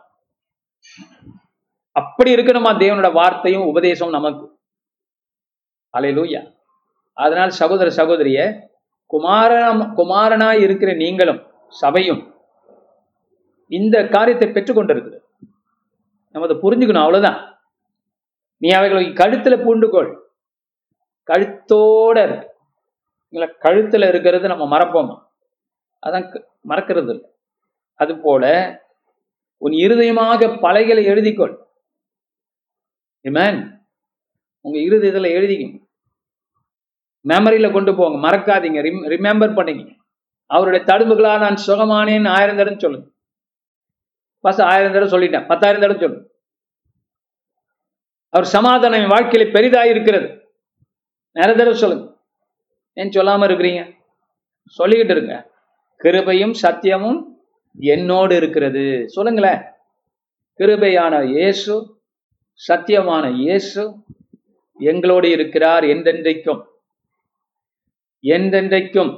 அப்படி 1.97 2.31
இருக்கணுமா? 2.35 2.71
தேவனோட 2.83 3.09
வார்த்தையும் 3.21 3.69
உபதேசம் 3.71 4.17
நமக்கு. 4.17 4.45
அலையிலூயா 5.95 6.43
அதனால் 7.17 7.57
சகோதர 7.61 7.89
சகோதரிய 7.99 8.39
குமாரனம் 9.11 9.83
குமாரனாய் 9.99 10.63
இருக்கிற 10.67 10.91
நீங்களும் 11.03 11.41
சபையும் 11.81 12.23
இந்த 13.71 13.97
காரியத்தை 14.15 14.47
பெற்றுக்கொண்டிருக்கு. 14.49 15.12
நம்ம 16.33 16.47
அதை 16.49 16.57
புரிஞ்சுக்கணும் 16.63 17.05
அவ்வளவுதான். 17.05 17.41
நீ 18.63 18.69
அவைகளை 18.79 19.05
கழுத்துல 19.21 19.55
பூண்டுக்கோள் 19.65 20.11
கழுத்தோட 21.29 22.17
இருக்கு. 22.27 22.49
கழுத்துல 23.67 24.09
இருக்கிறது 24.09 24.49
நம்ம 24.49 24.65
மறப்போம். 24.77 25.13
அதான் 26.07 26.27
மறக்கிறது 26.69 27.11
இல்லை. 27.15 27.31
அது 28.01 28.13
போல 28.25 28.45
உன் 29.57 29.73
இருதயமாக 29.73 30.41
பலைகளை 30.65 31.03
எழுதிக்கொள். 31.13 31.55
இமேன் 33.29 33.59
உங்க 34.65 34.79
இருதயத்துல 34.79 35.29
எழுதிக்கங்க 35.39 35.79
மெமரியில 37.29 37.73
கொண்டு 37.73 37.93
போங்க. 37.97 38.17
மறக்காதீங்க. 38.29 38.81
ரிமெம்பர் 39.15 39.55
பண்ணிக்க 39.55 39.91
அவருடைய 40.47 40.83
தடுப்புகளா 40.89 41.35
நான் 41.45 41.63
சுகமானேன் 41.67 42.29
ஆயிரம் 42.37 42.57
தடவை 42.57 42.79
சொல்லுங்க. 42.79 43.07
பஸ் 44.45 44.63
ஆயிரம் 44.73 44.95
தடவை 44.95 45.11
சொல்லிட்டேன் 45.15 45.49
பத்தாயிரம் 45.51 45.83
தடவை 45.83 45.99
சொல்லு. 46.03 46.21
அவர் 48.35 48.47
சமாதானம் 48.57 49.13
வாழ்க்கையில 49.15 49.45
பெரிதா 49.57 49.83
இருக்கிறது 49.93 50.29
நிறைய 51.37 51.55
தடவை 51.59 51.75
சொல்லுங்க. 51.83 52.07
ஏன் 53.01 53.15
சொல்லாம 53.17 53.47
இருக்கிறீங்க? 53.49 53.83
சொல்லிக்கிட்டு 54.79 55.15
இருங்க. 55.17 55.35
கிருபையும் 56.05 56.55
சத்தியமும் 56.63 57.21
என்னோடு 57.79 58.35
இருக்கிறது. 58.41 58.85
சொல்லுங்களேன். 59.15 59.61
கிருபையான 60.61 61.15
இயேசு 61.35 61.75
சத்தியமான 62.61 63.25
இயேசு 63.43 63.83
எங்களோடு 64.81 65.29
இருக்கிறார் 65.37 65.85
எந்தென்றைக்கும் 65.95 66.63
என்றென்றைக்கும். 68.35 69.13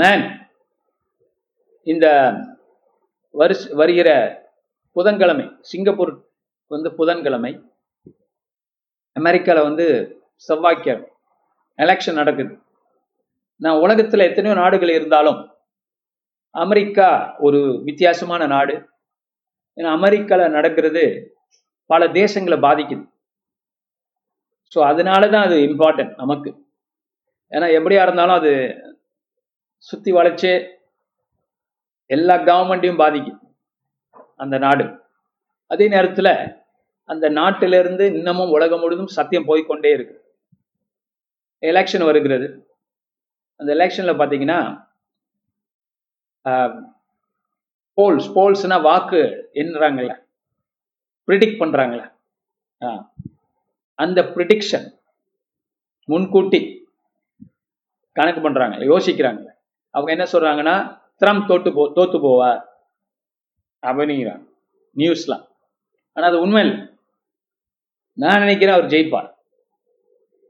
மேன் 0.00 0.24
இந்த 1.92 2.06
வருஷ 3.40 3.62
வருகிற 3.80 4.10
புதன்கிழமை 4.96 5.46
சிங்கப்பூர் 5.70 6.12
வந்து 6.70 6.88
புதன்கிழமை 6.98 7.52
அமெரிக்காவில் 9.16 9.66
வந்து 9.68 9.86
செவ்வாய்க்கிழமை 10.46 11.06
எலெக்ஷன் 11.78 12.18
நடக்குது. 12.20 12.52
நான் 13.64 13.82
உலகத்தில் 13.84 14.28
எத்தனையோ 14.28 14.54
நாடுகள் 14.62 14.92
இருந்தாலும் 14.98 15.40
அமெரிக்கா 16.54 17.08
ஒரு 17.46 17.60
வித்தியாசமான 17.88 18.42
நாடு. 18.54 18.74
ஏன்னா 19.78 19.90
அமெரிக்காவில் 19.98 20.56
நடக்கிறது 20.56 21.04
பல 21.90 22.06
தேசங்களை 22.20 22.58
பாதிக்குது. 22.66 23.04
ஸோ 24.72 24.78
அதனால 24.90 25.22
தான் 25.34 25.46
அது 25.48 25.56
இம்பார்ட்டன்ட் 25.68 26.14
நமக்கு. 26.22 26.50
ஏன்னா 27.52 27.66
எப்படியா 27.78 28.04
இருந்தாலும் 28.06 28.38
அது 28.40 28.52
சுற்றி 29.88 30.10
வளைச்சே 30.18 30.54
எல்லா 32.14 32.34
கவர்மெண்ட்டையும் 32.48 33.02
பாதிக்கும் 33.02 33.40
அந்த 34.42 34.56
நாடு. 34.64 34.84
அதே 35.70 35.86
நேரத்தில் 35.94 36.32
அந்த 37.12 37.26
நாட்டிலிருந்து 37.38 38.04
இன்னமும் 38.18 38.52
உலகம் 38.56 38.82
முழுதும் 38.82 39.14
சத்தியம் 39.16 39.48
போய்க்கொண்டே 39.50 39.90
இருக்கு. 39.96 40.16
எலெக்ஷன் 41.62 42.04
வருகிறது. 42.08 42.46
அந்த 43.60 43.70
எலெக்ஷனில் 43.76 44.18
பார்த்தீங்கன்னா 44.20 44.58
போல்ஸ் 47.98 48.28
போல்ஸ்னா 48.36 48.76
வாக்கு 48.88 49.20
எண்ணுறாங்கல்ல. 49.62 50.14
ப்ரிடிக்ட் 51.28 51.60
பண்ணுறாங்களே 51.62 52.06
அந்த 53.98 54.20
ப்ரிடிக்ஷன் 54.34 54.86
முன்கூட்டி 56.08 56.60
கணக்கு 58.16 58.40
பண்ணுறாங்க 58.42 58.76
யோசிக்கிறாங்க. 58.90 59.42
அவங்க 59.94 60.10
என்ன 60.16 60.26
சொல்கிறாங்கன்னா 60.32 60.76
ட்ரம்ப் 61.20 61.48
தோட்டு 61.50 61.70
போ 61.76 61.82
தோத்து 61.96 62.18
போவார். 62.26 62.60
அப்படிங்கிறான் 63.82 64.42
நியூஸ்லாம் 64.96 65.44
ஆனால் 66.16 66.28
அது 66.30 66.38
உண்மை 66.44 66.60
இல்லை. 66.66 66.76
நான் 68.22 68.42
நினைக்கிறேன் 68.44 68.76
அவர் 68.76 68.92
ஜெயிப்பார். 68.94 69.30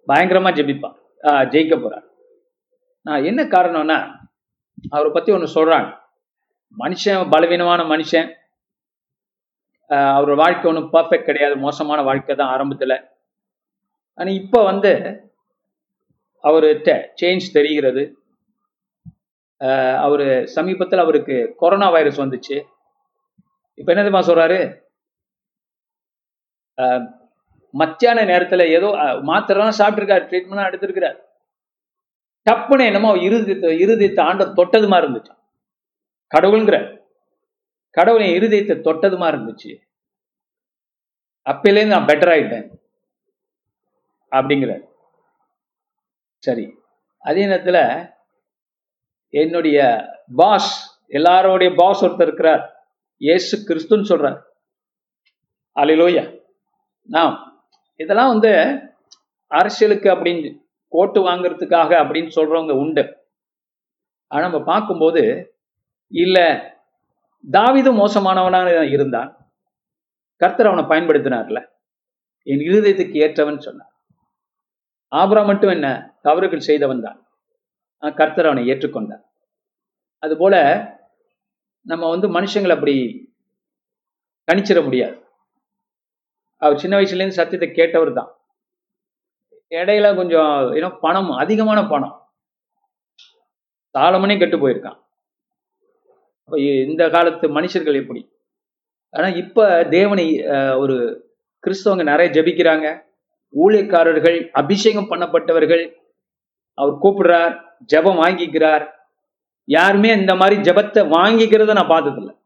பயங்கரமாக 0.09 0.57
ஜெபிப்பார். 0.59 0.99
ஜெயிக்க 1.53 1.75
போகிறார் 1.77 2.07
நான் 3.07 3.27
என்ன 3.31 3.41
காரணம்னா 3.55 3.99
அவரை 4.95 5.11
பற்றி 5.13 5.31
ஒன்று 5.37 5.55
சொல்கிறாங்க 5.57 5.91
மனுஷன் 6.83 7.31
பலவீனமான 7.33 7.81
மனுஷன். 7.93 8.29
அவர் 10.17 10.41
வாழ்க்கை 10.43 10.67
ஒன்றும் 10.71 10.91
பர்ஃபெக்ட் 10.95 11.29
கிடையாது. 11.29 11.55
மோசமான 11.65 12.01
வாழ்க்கை 12.09 12.35
தான் 12.37 12.53
ஆரம்பத்தில். 12.55 12.97
ஆனால் 14.19 14.39
இப்போ 14.43 14.61
வந்து 14.71 14.93
அவர்கிட்ட 16.49 16.91
சேஞ்ச் 17.21 17.55
தெரிகிறது. 17.57 18.03
அவர் 19.97 20.47
சமீபத்தில் 20.47 20.99
அவருக்கு 20.99 21.55
கொரோனா 21.57 21.91
வைரஸ் 21.91 22.21
வந்துச்சு. 22.21 22.65
இப்போ 23.75 23.95
என்னதுமா 23.95 23.97
சொல்கிறாரு 23.97 23.97
சொல்றாரு? 23.97 24.83
ஆஹ் 26.77 27.13
மத்தியான 27.71 28.25
நேரத்தில் 28.25 28.61
ஏதோ 28.61 28.87
மாத்திரலாம் 29.23 29.73
சாப்பிட்ருக்காரு 29.79 30.27
ட்ரீட்மெண்ட்லாம் 30.29 30.71
எடுத்திருக்கிறார். 30.71 31.17
டப்புன்னு 32.51 32.85
என்னமோ 32.85 33.15
இருதயத்தை 33.15 33.79
இருதயத்தை 33.79 34.21
ஆண்டவர் 34.21 34.55
தொட்டது 34.55 34.89
மாதிரி 34.89 35.13
இருந்துச்சு. 35.13 35.37
கடவுளுங்கிற 36.35 37.01
கடவுளை 37.91 38.39
இருதயத்தை 38.39 38.81
தொட்டது 38.81 39.17
மாதிரி 39.17 39.43
இருந்துச்சு. 39.43 39.81
அப்பிலேருந்து 41.45 41.87
நான் 41.87 42.05
பெட்டர் 42.05 42.35
ஆயிட்டேன். 42.35 42.79
அப்படிங்கிறார். 44.31 44.89
சரி. 46.39 46.79
அதே 47.19 47.41
நேரத்தில் 47.41 48.15
என்னுடைய 49.29 50.05
பாஸ் 50.35 51.01
எல்லாரோடைய 51.09 51.75
பாஸ் 51.77 52.05
ஒருத்தர் 52.05 52.23
இருக்கிறார். 52.23 52.89
ஏசு 53.19 53.75
கிறிஸ்துன்னு 53.75 54.03
சொல்றார். 54.09 54.43
அலிலோயா 55.75 56.41
நாம் 57.03 57.63
இதெல்லாம் 57.97 58.29
வந்து 58.29 58.81
அரசியலுக்கு 59.47 60.11
அப்படின்னு 60.11 60.59
கோட்டு 60.89 61.29
வாங்குறதுக்காக 61.29 61.91
அப்படின்னு 61.91 62.31
சொல்றவங்க 62.35 62.73
உண்டு. 62.73 63.17
ஆனா 64.27 64.49
நம்ம 64.49 64.65
பார்க்கும்போது 64.65 65.55
இல்ல 66.09 66.39
தாவிதும் 67.53 68.05
மோசமானவனாக 68.05 68.91
இருந்தான். 68.91 69.51
கர்த்தர் 70.37 70.67
அவனை 70.67 70.85
பயன்படுத்தினார்ல. 70.85 71.67
என் 72.43 72.59
இருதயத்துக்கு 72.59 73.13
ஏற்றவன் 73.13 73.59
சொன்னார். 73.59 73.93
ஆபரா 75.11 75.47
மட்டும் 75.47 75.71
என்ன 75.71 76.17
தவறுகள் 76.23 76.61
செய்தவன் 76.61 77.01
தான். 77.01 77.26
கர்த்தர் 78.03 78.47
அவனை 78.47 78.69
ஏற்றுக்கொண்டார். 78.69 79.23
அதுபோல 80.23 80.55
நம்ம 81.87 82.09
வந்து 82.09 82.29
மனுஷங்களை 82.29 82.71
அப்படி 82.71 82.95
கணிச்சிட 84.49 84.85
முடியாது. 84.85 85.17
அவர் 86.63 86.79
சின்ன 86.79 86.99
வயசுலேருந்து 86.99 87.39
சத்தியத்தை 87.41 87.69
கேட்டவர் 87.71 88.13
தான். 88.13 88.31
இடையில 89.73 90.17
கொஞ்சம் 90.17 90.49
ஏன்னா 90.73 90.99
பணம் 91.01 91.31
அதிகமான 91.43 91.89
பணம். 91.89 92.15
சாலமனே 93.95 94.39
கெட்டு 94.39 94.57
போயிருக்கான். 94.57 94.99
இந்த 96.87 97.11
காலத்து 97.11 97.49
மனுஷர்கள் 97.49 98.01
எப்படி? 98.03 98.23
ஆனா 99.15 99.29
இப்ப 99.29 99.61
தேவனை 99.91 100.27
அஹ், 100.55 100.77
ஒரு 100.79 100.97
கிறிஸ்தவங்க 101.65 102.03
நிறைய 102.03 102.31
ஜெபிக்கிறாங்க. 102.33 102.87
ஊழியக்காரர்கள் 103.55 104.51
அபிஷேகம் 104.53 105.11
பண்ணப்பட்டவர்கள் 105.11 105.85
அவர் 106.79 107.01
கூப்பிடுறார். 107.03 107.55
ஜெபம் 107.85 108.21
வாங்கிக்கிறார். 108.23 108.89
யாருமே 109.65 110.13
இந்த 110.13 110.35
மாதிரி 110.35 110.71
ஜெபத்தை 110.71 111.03
வாங்கிக்கிறத 111.09 111.73
நான் 111.73 111.93
பார்த்ததில்ல. 111.95 112.39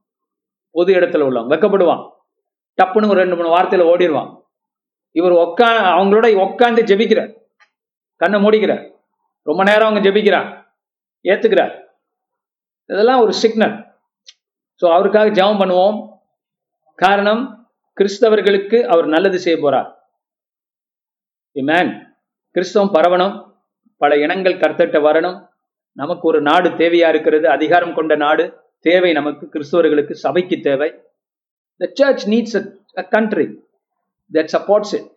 பொது 0.70 0.94
இடத்துல 0.94 1.26
உள்ளவங்க 1.28 1.54
வெக்கப்படுவான். 1.54 2.10
டப்புன்னு 2.82 3.08
ஒரு 3.08 3.20
ரெண்டு 3.20 3.36
மூணு 3.36 3.56
வார்த்தையில 3.56 3.88
ஓடிடுவான் 3.92 4.38
இவர் 5.12 5.32
உக்கா 5.32 5.68
அவங்களோட 5.96 6.26
உக்காந்து 6.46 6.82
ஜெபிக்கிறார். 6.90 7.32
கண்ணை 8.16 8.42
மூடிக்கிறார். 8.42 8.92
ரொம்ப 9.42 9.62
நேரம் 9.62 9.88
அவங்க 9.88 10.10
ஜெபிக்கிறார். 10.10 10.68
ஏத்துக்கிறார். 11.24 11.84
இதெல்லாம் 12.86 13.20
ஒரு 13.20 13.32
சிக்னல். 13.32 13.98
ஸோ 14.82 14.92
அவருக்காக 14.92 15.30
ஜெபம் 15.30 15.60
பண்ணுவோம். 15.62 16.18
காரணம் 16.94 17.68
கிறிஸ்தவர்களுக்கு 18.00 18.82
அவர் 18.82 19.06
நல்லது 19.06 19.38
செய்ய 19.38 19.70
போறார். 19.70 19.88
மேன் 21.52 22.18
கிறிஸ்தவம் 22.50 22.94
பரவணும். 22.94 23.49
பல 24.00 24.16
இனங்கள் 24.16 24.60
கர்த்தட்ட 24.62 24.98
வரணும். 25.06 25.38
நமக்கு 25.92 26.28
ஒரு 26.28 26.42
நாடு 26.42 26.68
தேவையா 26.68 27.08
இருக்கிறது 27.12 27.48
அதிகாரம் 27.48 27.94
கொண்ட 27.94 28.16
நாடு 28.16 28.44
தேவை 28.78 29.12
நமக்கு 29.12 29.48
கிறிஸ்தவர்களுக்கு 29.54 30.10
சபைக்கு 30.10 30.60
தேவை. 30.60 30.90
The 31.76 31.90
church 31.94 32.28
needs 32.28 32.56
a 32.98 33.02
country 33.02 33.46
that 34.32 34.50
supports 34.56 34.94
it 34.98 35.08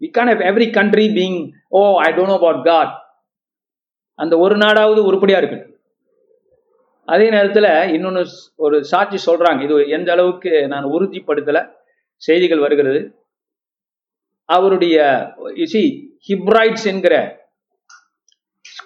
we 0.00 0.08
can 0.18 0.30
have 0.32 0.40
every 0.40 0.72
country 0.72 1.06
being 1.08 1.50
oh 1.68 1.80
I 2.00 2.12
don't 2.12 2.26
know 2.26 2.34
about 2.34 2.64
God 2.64 2.92
அந்த 4.14 4.38
ஒரு 4.38 4.56
நாடாவது 4.56 5.00
உருப்படியா 5.08 5.38
இருக்கணும் 5.40 5.72
அதே 7.04 7.30
நேரத்தில் 7.30 7.70
இன்னொன்று 7.92 8.22
ஒரு 8.56 8.84
சாட்சி 8.84 9.18
சொல்றாங்க. 9.30 9.60
இது 9.62 9.88
எந்த 9.88 10.12
அளவுக்கு 10.12 10.68
நான் 10.68 10.84
உறுதிப்படுத்தல. 10.84 11.58
செய்திகள் 12.22 12.58
வருகிறது. 12.58 13.00
அவருடைய 14.48 14.96
இசி 15.64 15.82
ஹிப்ராய்ட்ஸ் 16.28 16.86
என்கிற 16.86 17.35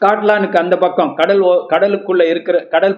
ஸ்காட்லாந்துக்கு 0.00 0.56
அந்த 0.56 0.76
பக்கம் 0.78 1.14
கடல் 1.14 1.40
ஓ- 1.40 1.66
கடலுக்குள்ள 1.68 2.28
இருக்கிற 2.28 2.66
கடல் 2.66 2.96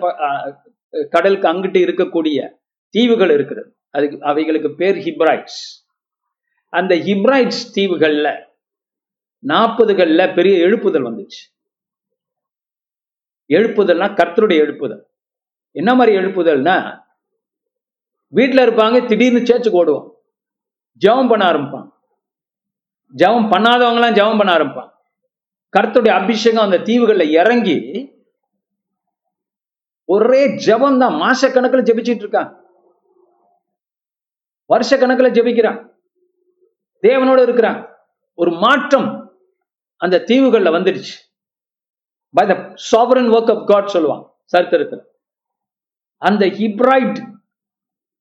கடலுக்கு 1.10 1.48
அங்கிட்டு 1.48 1.80
இருக்கக்கூடிய 1.82 2.50
தீவுகள் 2.88 3.30
இருக்கிறது 3.30 3.76
அதுக்கு 3.90 4.20
அவைகளுக்கு 4.20 4.74
பேர் 4.74 4.96
ஹிப்ரைட்ஸ் 4.96 5.60
அந்த 6.68 6.94
ஹிப்ரைட்ஸ் 6.94 7.62
தீவுகள்ல 7.74 8.50
நாற்பதுகள்ல 9.46 10.34
பெரிய 10.34 10.66
எழுப்புதல் 10.66 11.06
வந்துச்சு. 11.08 11.42
எழுப்புதல்னா 13.48 14.06
கர்த்தருடைய 14.14 14.60
எழுப்புதல். 14.64 15.02
என்ன 15.70 15.94
மாதிரி 15.94 16.16
எழுப்புதல்னா 16.16 17.00
வீட்டில் 18.26 18.68
இருப்பாங்க 18.68 19.06
திடீர்னு 19.06 19.38
சேர்ச்சுக்கு 19.38 19.84
ஓடுவோம் 19.84 20.10
ஜெபம் 21.06 21.28
பண்ண 21.28 21.44
ஆரம்பிப்பான். 21.44 21.88
ஜெபம் 23.14 23.50
பண்ணாதவங்களாம் 23.52 24.14
ஜெபம் 24.14 24.38
பண்ண 24.38 24.52
ஆரம்பிப்பான். 24.54 24.91
கருத்துடைய 25.78 26.08
அபிஷேகம் 26.08 26.64
அந்த 26.64 26.78
தீவுகள்ல 26.78 27.30
இறங்கி 27.30 28.10
ஒரே 30.04 30.46
ஜெபம் 30.46 30.98
தான் 30.98 31.14
மாசக்கணக்கில் 31.14 31.84
ஜபிச்சுட்டு 31.88 32.24
இருக்கான். 32.24 32.60
வருஷ 34.66 34.98
கணக்கில் 34.98 35.32
ஜபிக்கிறான். 35.32 35.92
தேவனோட 37.02 37.42
இருக்கிறான். 37.42 37.96
ஒரு 38.34 38.50
மாற்றம் 38.50 39.36
அந்த 39.96 40.18
தீவுகள்ல 40.18 40.72
வந்துடுச்சு. 40.76 41.14
By 42.30 42.46
the 42.46 42.54
sovereign 42.92 43.28
work 43.28 43.58
of 43.58 43.66
God 43.66 43.90
சொல்லுவான். 43.92 44.30
சரித்திரத்தில். 44.44 45.02
அந்த 46.16 46.46
ஹிப்ரைட் 46.46 47.40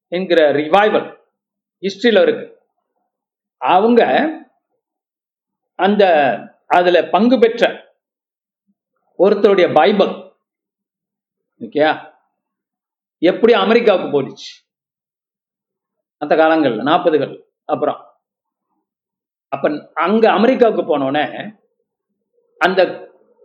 என்கிற 0.08 0.52
ரிவைவல் 0.52 1.18
ஹிஸ்டரியில் 1.82 2.22
இருக்கு. 2.22 2.62
அவங்க 3.58 4.30
அந்த 5.76 6.04
அதுல 6.78 6.98
பங்கு 7.16 7.38
பெற்ற 7.40 7.70
ஒருத்தருடைய 9.20 9.68
பைபிள் 9.80 10.14
ஓகே 11.62 11.82
எப்படி 13.22 13.54
அமெரிக்காவுக்கு 13.64 14.08
போயிடுச்சு? 14.14 14.50
அந்த 16.22 16.34
காலங்கள்ல 16.36 16.88
நாற்பதுகள் 16.90 17.34
அப்புறம். 17.66 18.00
அப்ப 19.52 19.70
அங்க 20.06 20.26
அமெரிக்காவுக்கு 20.32 20.84
போனோடனே 20.92 21.26
அந்த 22.62 22.82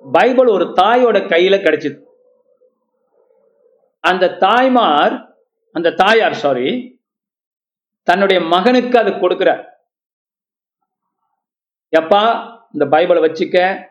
பைபிள் 0.05 0.49
ஒரு 0.57 0.65
தாயோட 0.81 1.17
கையில 1.33 1.57
கிடைச்சது. 1.63 1.99
அந்த 4.05 4.35
தாய்மார் 4.45 5.15
அந்த 5.75 5.95
தாயார் 6.03 6.43
சாரி 6.43 6.69
தன்னுடைய 8.09 8.39
மகனுக்கு 8.55 8.97
அதை 8.99 9.13
கொடுக்கிறார். 9.13 9.63
எப்பா 11.93 12.25
இந்த 12.73 12.97
பைபிளை 12.97 13.21
வச்சுக்க. 13.27 13.87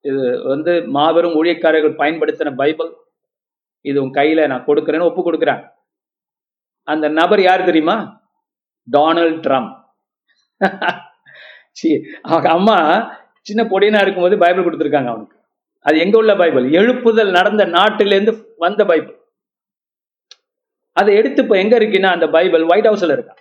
இது 0.00 0.42
வந்து 0.44 0.82
மாபெரும் 0.82 1.44
ஊழியக்காரர்கள் 1.44 1.98
பயன்படுத்தின 1.98 2.56
பைபிள். 2.56 2.96
இது 3.80 4.02
உன் 4.02 4.10
கையில 4.10 4.46
நான் 4.46 4.64
கொடுக்குறேன்னு 4.64 5.02
ஒப்பு 5.02 5.32
கொடுக்குறேன். 5.32 5.72
அந்த 6.82 7.08
நபர் 7.08 7.40
யார் 7.40 7.64
தெரியுமா? 7.64 8.22
Donald 8.92 9.40
Trump. 9.40 9.84
சீ, 11.70 12.00
அவங்க 12.22 12.50
அம்மா 12.50 12.76
சின்ன 13.40 13.64
பொடியனா 13.64 14.00
இருக்கும்போது 14.00 14.38
பைபிள் 14.38 14.64
கொடுத்துருக்காங்க 14.64 15.08
அவனுக்கு. 15.08 15.36
அது 15.80 15.98
எங்க 15.98 16.18
உள்ள 16.18 16.36
பைபிள்? 16.36 16.70
எழுப்புதல் 16.70 17.30
நடந்த 17.30 17.66
நாட்டிலேருந்து 17.66 18.46
வந்த 18.56 18.84
பைபிள். 18.84 19.16
அதை 20.92 21.14
எடுத்து 21.14 21.42
இப்போ 21.42 21.58
எங்க 21.58 21.78
இருக்குன்னா 21.78 22.06
அந்த 22.06 22.28
பைபிள் 22.28 22.62
ஒயிட் 22.62 22.86
ஹவுஸ்ல 22.86 23.12
இருக்கா. 23.12 23.34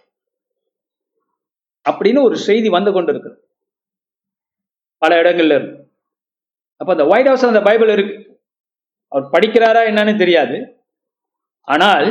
அப்படின்னு 1.90 2.22
ஒரு 2.22 2.38
செய்தி 2.38 2.70
வந்து 2.70 2.92
கொண்டு 2.92 3.12
இருக்கு 3.12 3.43
பல 5.04 5.22
இடங்கள்ல 5.22 5.56
இருக்கு 5.60 5.80
அப்ப 6.82 6.92
அந்த 6.96 7.06
ஒயிட் 7.12 7.28
ஹவுஸ்ல 7.30 7.52
அந்த 7.54 7.62
பைபிள் 7.68 7.90
இருக்கு. 7.96 8.16
அவர் 9.12 9.26
படிக்கிறாரா 9.34 9.82
என்னன்னு 9.90 10.14
தெரியாது. 10.22 10.58
ஆனால் 11.62 12.08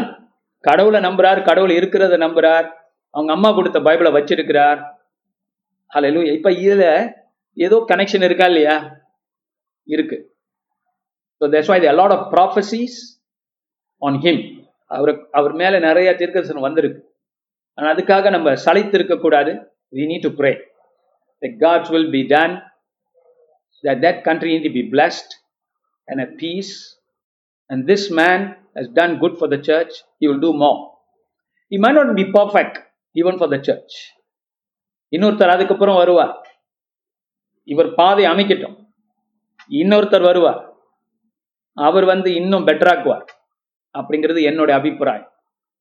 கடவுளை 0.61 0.99
நம்புறார் 1.07 1.41
கடவுள் 1.49 1.73
இருக்கிறத 1.79 2.17
நம்புறார். 2.25 2.67
அவங்க 3.15 3.31
அம்மா 3.37 3.51
கொடுத்த 3.53 3.79
பைபிளை 3.81 4.11
வச்சிருக்கிறார். 4.17 4.81
ஹலோ 5.95 6.23
இப்ப 6.37 6.51
இதுல 6.67 6.85
ஏதோ 7.67 7.77
கனெக்ஷன் 7.89 8.27
இருக்கா 8.29 8.47
இல்லையா? 8.53 8.77
இருக்கு. 9.95 10.19
So 11.39 11.45
that's 11.55 11.73
why 11.73 11.79
a 11.93 11.95
lot 12.01 12.13
of 12.17 12.21
prophecies 12.35 12.95
on 13.99 14.15
அவர் 14.91 15.13
அவர் 15.39 15.55
மேல 15.61 15.75
நிறைய 15.89 16.09
தீர்க்கதரிசனம் 16.21 16.69
வந்திருக்கு. 16.69 17.01
ஆனால் 17.79 17.93
அதுக்காக 17.95 18.31
நம்ம 18.31 18.55
சளைத்து 18.67 18.97
இருக்கக்கூடாது 18.99 19.53
கூடாது 19.53 19.71
we 19.97 20.21
to 20.25 20.31
pray 20.41 20.53
pray. 20.53 21.53
God's 21.65 21.91
will 21.95 22.11
be 22.17 22.23
be 22.27 22.72
that 23.85 24.01
that 24.05 24.25
country 24.29 24.51
need 24.53 24.65
to 24.69 24.75
be 24.79 24.85
blessed 24.95 25.31
and 26.09 26.21
at 26.25 26.33
peace. 26.43 26.73
And 27.71 27.87
this 27.91 28.11
man 28.21 28.41
has 28.77 28.89
done 28.99 29.13
good 29.23 29.39
for 29.41 29.49
the 29.49 29.59
church. 29.69 29.93
He 30.19 30.29
will 30.29 30.41
do 30.41 30.53
more. 30.53 30.79
He 31.73 31.79
might 31.79 31.95
not 31.95 32.15
be 32.17 32.27
perfect 32.39 32.75
even 33.17 33.39
for 33.43 33.49
the 33.55 33.61
church. 33.69 33.93
இன்னொருத்தர் 35.13 35.53
அதுக்கப்புறம் 35.55 35.99
வருவார். 36.01 36.35
இவர் 37.73 37.89
பாதை 37.99 38.25
அமைக்கட்டும். 38.33 38.77
இன்னொருத்தர் 39.81 40.29
வருவார். 40.29 40.61
அவர் 41.89 42.07
வந்து 42.13 42.29
இன்னும் 42.41 42.67
பெட்டராக்குவார் 42.69 43.27
அப்படிங்கிறது 43.95 44.41
என்னோட 44.51 44.71
அபிப்பிராயம். 44.79 45.29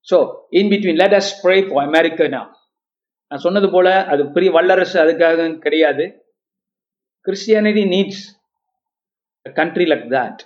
So 0.08 0.18
in 0.60 0.72
between 0.74 1.00
let 1.04 1.16
us 1.20 1.32
pray 1.44 1.58
for 1.68 1.86
America 1.90 2.28
நான் 2.36 3.44
சொன்னது 3.46 3.68
போல 3.76 3.88
அது 4.14 4.22
பெரிய 4.36 4.52
வல்லரசு 4.58 4.98
அதுக்காக 5.04 5.50
கிடையாது. 5.66 6.06
Christianity 7.28 7.84
needs 7.94 8.22
country 9.54 9.84
like 9.84 10.06
that 10.16 10.40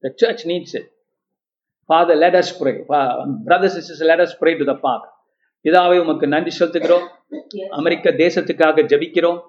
the 0.00 0.12
church 0.14 0.46
needs 0.46 0.76
let 2.22 2.36
us 2.40 2.52
pray 2.60 2.72
brothers 3.44 3.76
sisters 3.78 4.06
let 4.10 4.20
us 4.20 4.36
pray 4.40 4.52
to 4.58 4.64
the 4.64 4.74
father 4.74 5.10
பிதாவை 5.64 5.98
உமக்கு 6.02 6.26
நன்றி 6.26 6.52
செலுத்துகிறோம். 6.58 7.04
அமெரிக்க 7.70 8.10
தேசத்துக்காக 8.10 8.82
ஜெபிக்கிறோம். 8.92 9.40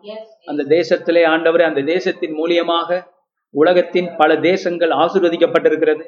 அந்த 0.45 0.63
தேசத்திலே 0.75 1.21
ஆண்டவரே 1.33 1.63
அந்த 1.69 1.81
தேசத்தின் 1.81 2.35
மூலியமாக 2.39 2.99
உலகத்தின் 3.49 4.09
பல 4.17 4.37
தேசங்கள் 4.37 4.89
ஆசீர்வதிக்கப்பட்டிருக்கிறது. 4.89 6.03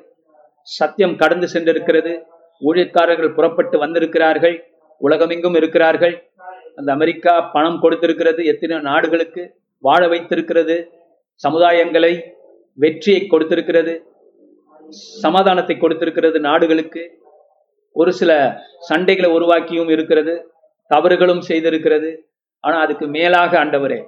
சத்தியம் 0.62 1.16
கடந்து 1.22 1.48
சென்றிருக்கிறது. 1.54 2.14
ஊழியக்காரர்கள் 2.62 3.34
புறப்பட்டு 3.34 3.78
வந்திருக்கிறார்கள். 3.78 4.58
உலகமெங்கும் 5.08 5.58
இருக்கிறார்கள். 5.62 6.16
அந்த 6.76 6.92
அமெரிக்கா 6.98 7.34
பணம் 7.56 7.82
கொடுத்திருக்கிறது. 7.82 8.44
எத்தனை 8.54 8.80
நாடுகளுக்கு. 8.90 9.44
வாழ 9.86 10.02
வைத்திருக்கிறது 10.12 10.76
சமுதாயங்களை 11.46 12.14
வெற்றியை 12.84 13.22
கொடுத்திருக்கிறது 13.22 13.94
சமாதானத்தை 15.24 15.76
கொடுத்திருக்கிறது 15.76 16.38
நாடுகளுக்கு. 16.48 17.04
ஒரு 17.96 18.12
சில 18.20 18.32
சண்டைகளை 18.90 19.30
உருவாக்கியும் 19.38 19.90
இருக்கிறது 19.96 20.34
தவறுகளும் 20.92 21.44
செய்திருக்கிறது. 21.50 22.10
ஆனால் 22.64 22.84
அதுக்கு 22.86 23.06
மேலாக 23.16 23.52
ஆண்டவரே 23.64 24.00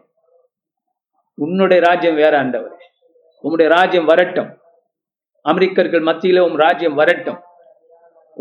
உன்னுடைய 1.37 1.79
ராஜ்யம் 1.87 2.19
வேற 2.21 2.33
ஆண்டவரே. 2.43 2.77
உம்முடைய 3.43 3.67
ராஜ்யம் 3.75 4.09
வரட்டும். 4.11 4.51
அமெரிக்கர்கள் 5.45 6.03
மத்தியில 6.09 6.39
உம் 6.47 6.57
ராஜ்யம் 6.63 6.97
வரட்டும். 7.01 7.39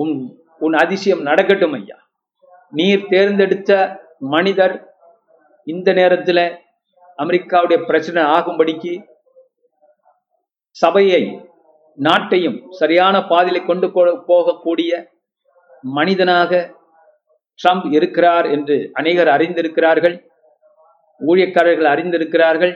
உன் 0.02 0.14
உன் 0.64 0.76
அதிசயம் 0.84 1.22
நடக்கட்டும் 1.28 1.74
ஐயா. 1.78 1.98
நீர் 2.70 3.08
தேர்ந்தெடுத்த 3.08 3.72
மனிதர் 4.34 4.76
இந்த 5.66 5.88
நேரத்துல 5.92 6.40
அமெரிக்காவுடைய 7.18 7.78
பிரச்சனை 7.88 8.22
ஆகும்படிக்கு 8.36 8.94
சபையை 10.76 11.22
நாட்டையும் 11.98 12.58
சரியான 12.70 13.16
பாதையில 13.30 13.58
கொண்டு 13.64 13.86
போகக்கூடிய 14.30 14.90
மனிதனாக 15.96 16.50
ட்ரம்ப் 17.58 17.86
இருக்கிறார் 17.92 18.46
என்று 18.46 18.76
அநேகர் 18.92 19.30
அறிந்திருக்கிறார்கள். 19.34 20.16
ஊழியக்காரர்கள் 21.20 21.88
அறிந்திருக்கிறார்கள். 21.92 22.74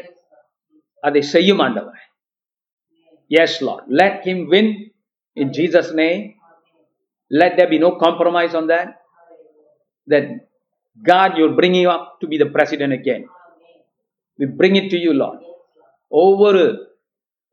அதை 1.02 1.22
செய்யும் 1.34 1.58
ஆண்டவர். 1.58 2.00
Yes 3.30 3.58
Lord 3.66 3.88
let 4.00 4.20
him 4.28 4.44
win 4.46 4.70
in 5.36 5.52
Jesus 5.58 5.92
name 6.00 6.08
let 7.30 7.56
there 7.58 7.70
be 7.72 7.78
no 7.78 7.90
compromise 8.04 8.54
on 8.60 8.68
that 8.70 8.90
that 10.08 10.30
God 11.02 11.36
you're 11.40 11.52
bringing 11.58 11.90
up 11.94 12.08
to 12.20 12.28
be 12.28 12.38
the 12.38 12.46
president 12.56 12.96
again 12.98 13.24
we 14.40 14.48
bring 14.58 14.82
it 14.82 14.90
to 14.90 14.96
you 14.96 15.12
Lord 15.12 15.42
ஒவ்வொரு 16.08 16.88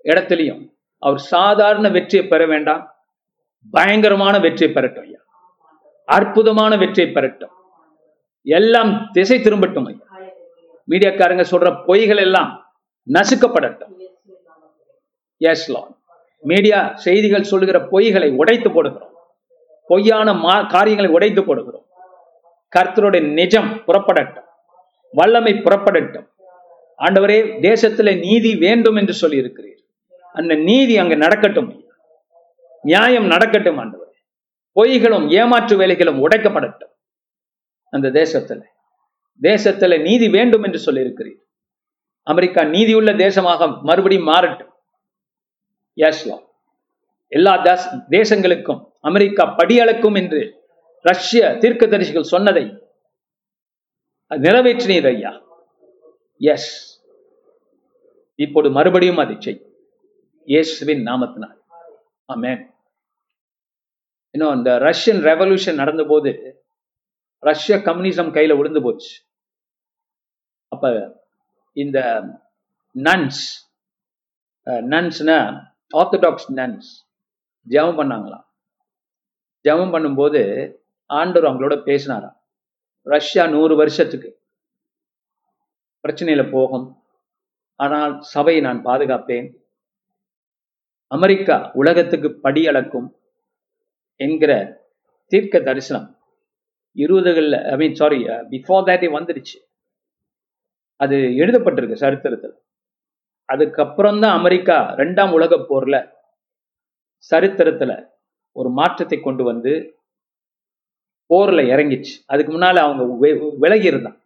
இடத்துலையும் 0.03 0.75
அவர் 0.97 1.17
சாதாரண 1.17 1.89
வெற்றியை 1.89 2.27
பெற 2.27 2.45
வேண்டாம். 2.45 2.95
பயங்கரமான 3.71 4.39
வெற்றியை 4.39 4.73
பெறட்டும் 4.73 5.03
ஐயா. 5.03 5.19
அற்புதமான 6.05 6.77
வெற்றியை 6.77 7.11
பெறட்டும். 7.11 7.51
எல்லாம் 8.41 9.09
திசை 9.11 9.39
திரும்பட்டும் 9.39 9.87
ஐயா. 9.87 10.31
மீடியாக்காரங்க 10.89 11.45
சொல்ற 11.51 11.83
பொய்கள் 11.87 12.17
எல்லாம் 12.17 12.73
நசுக்கப்படட்டும். 13.13 14.07
எஸ் 15.37 15.71
லார்ட் 15.71 15.95
மீடியா 16.41 16.91
செய்திகள் 16.95 17.43
சொல்லுகிற 17.43 17.79
பொய்களை 17.79 18.35
உடைத்து 18.35 18.69
போடுகிறோம். 18.69 19.15
பொய்யான 19.87 20.33
மா- 20.33 20.69
காரியங்களை 20.69 21.11
உடைத்து 21.11 21.41
போடுகிறோம். 21.41 21.85
கர்த்தருடைய 22.77 23.31
நிஜம் 23.31 23.83
புறப்படட்டும். 23.87 24.45
வல்லமை 25.11 25.53
புறப்படட்டும். 25.53 26.35
ஆண்டவரே 26.97 27.59
தேசத்துல 27.61 28.19
நீதி 28.19 28.55
வேண்டும் 28.55 28.95
என்று 28.95 29.13
சொல்லி 29.13 29.39
இருக்கிறீர் 29.39 29.75
அந்த 30.33 30.55
நீதி 30.55 30.97
அங்கு 30.97 31.17
நடக்கட்டும். 31.17 31.85
நியாயம் 32.81 33.25
நடக்கட்டும் 33.25 33.79
ஆண்டவரே. 33.79 34.05
பொய்களும் 34.75 35.29
ஏமாற்று 35.31 35.79
வேலைகளும் 35.79 36.29
உடைக்கப்படட்டும். 36.29 36.91
அந்த 37.89 38.07
தேசத்துல. 38.07 38.61
தேசத்துல 39.41 40.01
நீதி 40.01 40.29
வேண்டும் 40.29 40.63
என்று 40.63 40.79
சொல்லி 40.79 41.01
இருக்கிறீர் 41.01 41.45
அமெரிக்கா 42.23 42.63
நீதியுள்ள 42.63 43.13
தேசமாக 43.13 43.81
மறுபடியும் 43.81 44.27
மாறட்டும். 44.27 44.69
எஸ் 45.93 46.29
எல்லா 47.27 47.57
தேச- 47.57 47.95
தேசங்களுக்கும் 48.09 48.91
அமெரிக்கா 49.01 49.55
படியளக்கும் 49.55 50.15
என்று 50.15 50.65
ரஷ்ய 51.01 51.47
தீர்க்கதரிசிகள் 51.47 52.21
சொன்னதை 52.21 52.83
நிறைவேற்றினீர் 54.29 55.07
ஐயா. 55.07 55.46
எஸ் 56.39 56.71
இப்போது 58.35 58.69
மறுபடியும் 58.71 59.17
அதை 59.17 59.35
செய். 59.39 59.61
இயேசுவின் 60.45 61.05
நாமத்தினால். 61.05 61.57
ஆமேன் 62.33 62.61
இன்னும் 64.31 64.55
இந்த 64.57 64.79
ரஷ்யன் 64.79 65.21
ரெவல்யூஷன் 65.29 65.79
நடந்தபோது 65.81 66.51
ரஷ்ய 67.39 67.77
கம்யூனிசம் 67.77 68.33
கையில 68.35 68.57
விழுந்து 68.57 68.81
போச்சு. 68.81 69.13
அப்ப 70.67 70.85
இந்த 71.73 71.99
நன்ஸ் 72.95 73.43
நன்ஸ்னா 74.93 75.37
ஆர்த்தடாக்ஸ் 75.97 76.49
நன்ஸ் 76.55 76.89
ஜெபம் 77.69 77.99
பண்ணாங்களாம். 77.99 78.45
ஜெபம் 79.65 79.93
பண்ணும்போது 79.93 80.41
ஆண்டவர் 81.05 81.49
அவங்களோட 81.49 81.75
பேசினாராம். 81.89 82.37
ரஷ்யா 83.01 83.47
நூறு 83.47 83.75
வருஷத்துக்கு. 83.75 84.29
பிரச்சனையில 86.07 86.43
போகும். 86.55 86.87
ஆனால் 87.83 88.13
சபையை 88.33 88.61
நான் 88.67 88.85
பாதுகாப்பேன். 88.89 89.47
அமெரிக்கா 91.11 91.55
உலகத்துக்கு 91.81 92.29
படி 92.45 92.61
அளக்கும் 92.67 93.07
என்கிற 94.19 94.51
தீர்க்க 95.31 95.59
தரிசனம். 95.67 96.07
இருபதுகளில் 96.95 97.57
ஐ 97.71 97.75
மீன் 97.81 97.97
சாரி 97.99 98.17
பிஃபோர் 98.51 98.87
தேட்டே 98.87 99.07
வந்துடுச்சு. 99.17 99.57
அது 101.03 101.15
எழுதப்பட்டிருக்கு 101.41 102.01
சரித்திரத்தில். 102.03 102.55
அதுக்கப்புறம் 103.53 104.19
தான் 104.23 104.37
அமெரிக்கா 104.39 104.77
ரெண்டாம் 105.01 105.33
உலக 105.37 105.55
போர்ல 105.69 105.97
சரித்திரத்துல 107.31 107.91
ஒரு 108.59 108.69
மாற்றத்தை 108.79 109.17
கொண்டு 109.19 109.43
வந்து 109.43 109.73
போர்ல 111.29 111.61
இறங்கிச்சு. 111.73 112.13
அதுக்கு 112.25 112.51
முன்னால 112.53 112.81
அவங்க 112.85 113.03
விலகி 113.63 113.87
இருந்தான். 113.91 114.17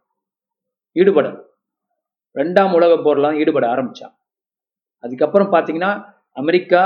ஈடுபட 0.96 1.28
ரெண்டாம் 2.40 2.74
உலக 2.78 2.94
போர்லாம் 3.06 3.38
ஈடுபட 3.42 3.66
ஆரம்பிச்சான். 3.74 4.14
அதுக்கப்புறம் 5.04 5.54
பாத்தீங்கன்னா 5.56 5.92
அமெரிக்கா 6.42 6.82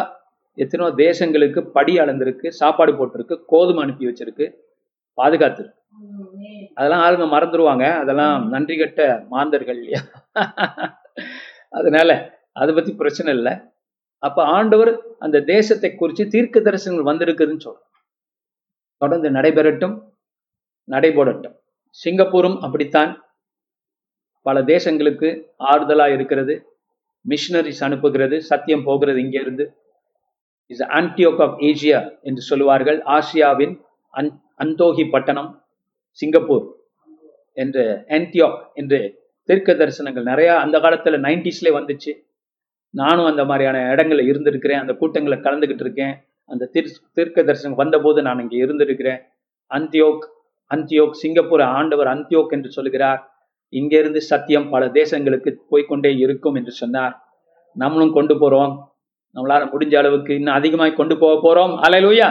எத்தனையோ 0.64 0.90
தேசங்களுக்கு 1.04 1.62
படி 1.78 1.94
அளந்திருக்கு 2.04 2.48
சாப்பாடு 2.60 2.92
போட்டிருக்கு 3.00 3.36
கோதுமை 3.52 3.82
அனுப்பி 3.86 4.06
வச்சிருக்கு 4.10 4.46
பாதுகாத்துருக்கு. 5.18 5.78
அதெல்லாம் 6.78 7.04
ஆளுங்க 7.06 7.26
மறந்துடுவாங்க 7.34 7.86
அதெல்லாம் 8.02 8.36
நன்றி 8.54 8.76
கட்ட 8.78 9.02
மாந்தர்கள் 9.34 9.78
இல்லையா? 9.82 10.02
அதனால 11.80 12.10
அதை 12.62 12.72
பத்தி 12.78 12.92
பிரச்சனை 13.02 13.30
இல்லை. 13.38 13.54
அப்ப 14.28 14.40
ஆண்டவர் 14.58 14.92
அந்த 15.26 15.38
தேசத்தை 15.54 15.90
குறித்து 15.96 16.24
தீர்க்க 16.34 16.60
தரிசனங்கள் 16.68 17.10
வந்திருக்குதுன்னு 17.12 17.66
சொல்றோம் 17.68 17.92
தொடர்ந்து 19.02 19.30
நடைபெறட்டும் 19.38 19.96
நடைபோடட்டும். 20.94 21.56
சிங்கப்பூரும் 22.04 22.58
அப்படித்தான். 22.66 23.12
பல 24.48 24.62
தேசங்களுக்கு 24.62 25.30
ஆறுதலாக 25.72 26.14
இருக்கிறது. 26.14 26.56
மிஷினரிஸ் 27.30 27.84
அனுப்புகிறது 27.88 28.38
சத்தியம் 28.52 28.84
போகிறது 28.88 29.20
இங்க 29.26 29.38
இருந்து 29.42 29.66
இஸ் 30.74 30.84
ஆன்டியோக் 31.00 31.42
ஆஃப் 31.46 31.58
ஏசியா 31.60 32.00
என்று 32.22 32.42
சொல்லுவார்கள். 32.42 32.98
ஆசியாவின் 33.16 33.74
அன் 34.10 34.32
அந்தோகி 34.56 35.04
பட்டணம் 35.06 35.50
சிங்கப்பூர் 36.20 36.66
என்று 37.54 37.84
ஆன்டியோக் 38.18 38.60
என்று 38.74 39.00
தீர்க்க 39.48 39.74
தரிசனங்கள் 39.74 40.30
நிறையா 40.32 40.54
அந்த 40.56 40.80
காலத்தில் 40.80 41.24
நைன்டிஸ்லே 41.26 41.72
வந்துச்சு. 41.80 42.12
நானும் 42.90 43.26
அந்த 43.26 43.46
மாதிரியான 43.46 43.78
இடங்கள்ல 43.96 44.24
இருந்திருக்கிறேன். 44.32 44.82
அந்த 44.84 44.94
கூட்டங்களை 44.94 45.38
கலந்துக்கிட்டு 45.40 45.86
இருக்கேன். 45.88 46.16
அந்த 46.50 46.70
தீர் 46.74 46.96
தீர்க்க 47.14 47.44
தரிசனம் 47.44 47.78
வந்தபோது 47.78 48.22
நான் 48.22 48.40
இங்கே 48.40 48.60
இருந்திருக்கிறேன். 48.64 49.22
அந்தியோக் 49.72 50.26
அந்தியோக் 50.72 51.18
சிங்கப்பூர் 51.22 51.64
ஆண்டவர் 51.78 52.08
அந்தியோக் 52.08 52.54
என்று 52.58 52.70
சொல்லுகிறார். 52.72 53.22
இங்கிருந்து 53.80 54.22
சத்தியம் 54.22 54.70
பல 54.70 54.86
தேசங்களுக்கு 54.94 55.50
போய்க்கொண்டே 55.70 56.12
இருக்கும் 56.18 56.56
என்று 56.56 56.72
சொன்னார். 56.72 57.14
நம்மளும் 57.76 58.14
கொண்டு 58.14 58.36
போறோம். 58.36 58.74
நம்மளால 59.36 59.64
முடிஞ்ச 59.72 59.96
அளவுக்கு 59.98 60.32
இன்னும் 60.36 60.54
அதிகமாய் 60.54 60.94
கொண்டு 60.94 61.16
போக 61.18 61.34
போறோம். 61.46 61.74
அலையலூயா 61.86 62.28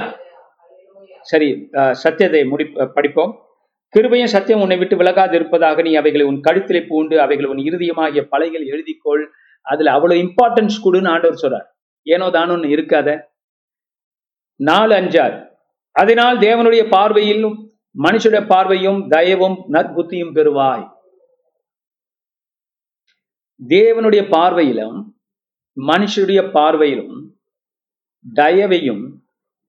சரி 1.27 1.49
அஹ், 1.73 1.95
சத்தியத்தை 1.95 2.45
முடி 2.45 2.65
படிப்போம். 2.95 3.33
கிருபையும் 3.95 4.33
சத்தியம் 4.35 4.61
உன்னை 4.61 4.77
விட்டு 4.79 4.97
விலகாது 4.97 5.35
இருப்பதாக 5.35 5.83
நீ 5.83 5.95
அவைகளை 5.95 6.25
உன் 6.27 6.41
கழுத்திலே 6.41 6.81
பூண்டு 6.89 7.21
அவைகளை 7.21 7.49
உன் 7.51 7.63
இறுதியமாகிய 7.69 8.23
பலைகள் 8.33 8.65
எழுதிக்கொள். 8.73 9.23
அதுல 9.67 9.93
அவ்வளவு 9.93 10.23
இம்பார்ட்டன்ஸ் 10.23 10.77
கொடுன்னு 10.85 11.09
ஆண்டவர் 11.09 11.43
சொல்றார். 11.43 11.69
ஏனோ 12.07 12.27
தானோன்னு 12.31 12.69
இருக்காத. 12.75 13.09
நாலு 14.61 14.95
அஞ்சாறு. 14.95 15.37
அதனால் 15.97 16.39
தேவனுடைய 16.39 16.83
பார்வையிலும் 16.91 17.57
மனுஷனுடைய 17.97 18.45
பார்வையும் 18.47 19.01
தயவும் 19.11 19.57
நற்புத்தியும் 19.73 20.35
பெறுவாய். 20.35 20.85
தேவனுடைய 23.61 24.23
பார்வையிலும் 24.35 24.99
மனுஷருடைய 25.77 26.41
பார்வையிலும் 26.57 27.17
தயவையும் 28.35 29.05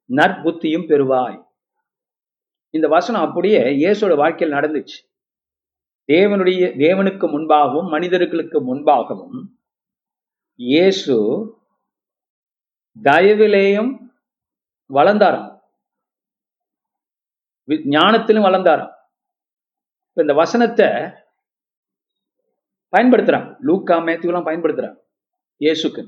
நற்புத்தியும் 0.10 0.88
பெறுவாய். 0.92 1.38
இந்த 2.70 2.88
வசனம் 2.88 3.26
அப்படியே 3.26 3.60
இயேசுவோட 3.82 4.16
வாழ்க்கையில் 4.16 4.58
நடந்துச்சு. 4.58 4.98
தேவனுடைய 6.10 6.64
தேவனுக்கு 6.86 7.26
முன்பாகவும் 7.36 7.90
மனிதர்களுக்கு 7.90 8.58
முன்பாகவும் 8.70 9.38
இயேசு 10.56 11.16
தயவிலேயும் 13.04 13.92
வளர்ந்தாராம். 14.90 15.52
ஞானத்திலும் 17.96 18.48
வளர்ந்தாராம். 18.48 18.94
இப்ப 20.10 20.22
இந்த 20.26 20.34
வசனத்தை 20.34 20.90
பயன்படுத்துறான். 22.96 23.48
லூக்கா 23.60 23.96
மேத்யூலாம் 24.08 24.48
பயன்படுத்துறான். 24.50 24.98
இயேசுக்கு. 25.62 26.02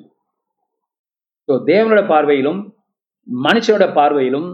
ஸோ 1.47 1.55
தேவனோட 1.71 2.01
பார்வையிலும் 2.13 2.59
மனுஷனோட 3.27 3.85
பார்வையிலும் 3.99 4.49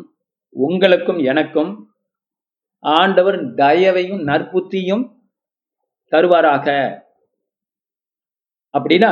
உங்களுக்கும் 0.55 1.19
எனக்கும் 1.31 1.71
ஆண்டவர் 2.83 3.37
தயவையும் 3.55 4.21
நற்புத்தியும் 4.23 5.03
தருவாராக. 6.11 6.67
அப்படின்னா 8.73 9.11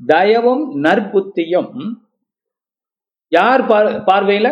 தயவும் 0.00 0.64
நற்புத்தியும் 0.86 1.70
யார் 3.32 3.66
பார் 3.66 3.88
பார்வையில? 4.10 4.48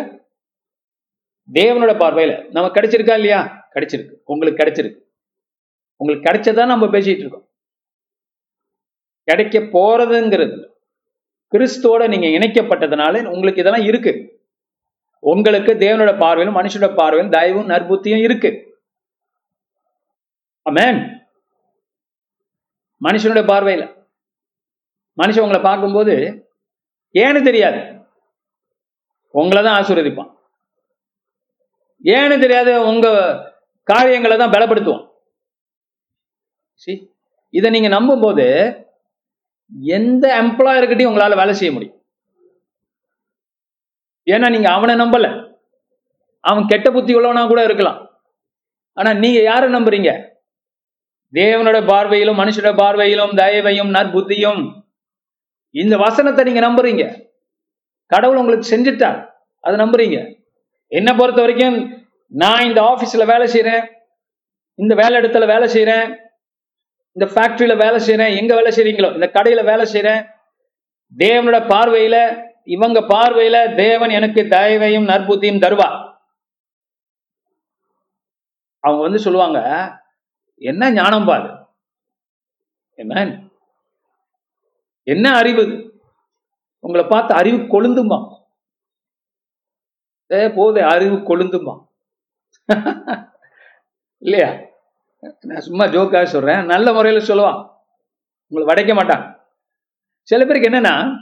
தேவனோட 1.53 1.91
பார்வையில. 2.03 2.33
நம்ம 2.51 2.67
கிடைச்சிருக்கா 2.69 3.15
இல்லையா? 3.19 3.41
கிடைச்சிருக்கு. 3.75 4.15
உங்களுக்கு 4.23 4.61
கிடைச்சிருக்கு. 4.63 4.99
உங்களுக்கு 6.01 6.27
கிடைச்சதா 6.27 6.65
நம்ம 6.65 6.85
பேசிட்டு 6.85 7.23
இருக்கோம். 7.23 7.46
கிடைக்க 9.27 9.57
போறதுங்கிறது. 9.75 10.57
கிறிஸ்துவோட 11.53 12.03
நீங்க 12.13 12.27
இணைக்கப்பட்டதுனால 12.37 13.23
உங்களுக்கு 13.33 13.61
இதெல்லாம் 13.63 13.87
இருக்கு. 13.89 14.13
உங்களுக்கு 15.31 15.71
தேவனோட 15.83 16.11
பார்வையிலும் 16.23 16.57
மனுஷனோட 16.59 16.89
பார்வையிலும் 16.99 17.35
தயவும் 17.35 17.69
நற்புத்தியும் 17.73 18.23
இருக்கு. 18.27 18.49
அமேன் 20.69 20.99
மனுஷனோட 23.05 23.41
பார்வையில. 23.51 23.83
மனுஷன் 25.21 25.45
உங்களை 25.45 25.61
பார்க்கும்போது 25.67 26.15
ஏன்னு 27.21 27.41
தெரியாது. 27.49 27.79
உங்களை 29.39 29.61
தான் 29.63 29.77
ஆசீர்வதிப்பான். 29.79 30.31
ஏன்னு 32.15 32.35
தெரியாது 32.43 32.71
உங்க 32.89 33.07
காரியங்களை 33.91 34.35
தான் 34.37 34.53
பலப்படுத்துவான். 34.55 35.05
இதை 37.57 37.67
நீங்க 37.75 37.89
நம்பும்போது 37.97 38.45
எந்த 39.71 40.41
எம்ப்ளாயர்கிட்டையும் 40.41 41.11
உங்களால 41.11 41.35
வேலை 41.35 41.53
செய்ய 41.53 41.73
முடியும். 41.73 42.05
ஏன்னா 44.25 44.49
நீங்க 44.49 44.69
அவனை 44.71 44.95
நம்பல. 44.95 45.55
அவன் 46.39 46.65
கெட்ட 46.65 46.91
புத்தி 46.91 47.15
உள்ளவனா 47.15 47.47
கூட 47.47 47.63
இருக்கலாம். 47.63 48.09
ஆனா 48.93 49.13
நீங்க 49.13 49.41
யாரை 49.41 49.73
நம்புறீங்க? 49.73 50.29
தேவனோட 51.33 51.85
பார்வையிலும் 51.85 52.39
மனுஷனோட 52.39 52.77
பார்வையிலும் 52.77 53.35
தயவையும் 53.35 53.89
நற்புத்தியும். 53.89 54.85
இந்த 55.69 55.97
வசனத்தை 55.97 56.53
நீங்க 56.53 56.67
நம்புறீங்க. 56.67 57.25
கடவுள் 58.05 58.37
உங்களுக்கு 58.37 58.77
செஞ்சுட்டார் 58.77 59.29
அதை 59.59 59.85
நம்புறீங்க. 59.85 60.45
என்ன 60.87 61.15
பொறுத்த 61.15 61.41
வரைக்கும் 61.41 62.05
நான் 62.27 62.65
இந்த 62.65 62.81
ஆபீஸ்ல 62.81 63.25
வேலை 63.25 63.53
செய்யறேன் 63.53 63.95
இந்த 64.75 64.95
வேலை 64.95 65.21
இடத்துல 65.21 65.45
வேலை 65.47 65.75
செய்யறேன் 65.75 66.26
இந்த 67.17 67.25
ஃபேக்டரியில 67.25 67.75
வேலை 67.77 67.99
செய்யறேன் 67.99 68.37
எங்க 68.37 68.55
வேலை 68.55 68.71
செய்றீங்களோ 68.71 69.13
இந்த 69.13 69.27
கடையில 69.27 69.63
வேலை 69.63 69.85
செய்யறேன் 69.85 70.21
தேவனோட 71.17 71.59
பார்வையில 71.67 72.15
இவங்க 72.63 72.99
பார்வையில 73.01 73.57
தேவன் 73.75 74.09
எனக்கு 74.09 74.41
தயவையும் 74.47 75.09
நற்புத்தியும் 75.09 75.61
தருவா 75.61 75.87
அவங்க 78.83 79.01
வந்து 79.01 79.19
சொல்லுவாங்க 79.19 79.59
என்ன 80.61 80.91
ஞானம் 80.91 81.25
பாரு? 81.25 81.49
என்ன 82.99 83.15
என்ன 85.07 85.25
அறிவு? 85.31 85.63
உங்களை 86.83 87.07
பார்த்து 87.07 87.33
அறிவு 87.33 87.57
கொழுந்துமா? 87.57 88.19
போது 90.31 90.53
போதே 90.55 90.81
அறிவு 90.85 91.17
கொழுந்துமா? 91.29 91.75
இல்லையா? 94.21 94.49
நான் 95.39 95.59
சும்மா 95.59 95.85
ஜோக்காக 95.85 96.23
சொல்றேன். 96.23 96.65
நல்ல 96.65 96.93
முறையில 96.93 97.25
சொல்லுவான். 97.25 97.75
உங்களை 98.47 98.65
வடைக்க 98.65 98.93
மாட்டான். 98.93 99.49
சில 100.21 100.45
பேருக்கு 100.45 100.69
என்னன்னா 100.69 101.15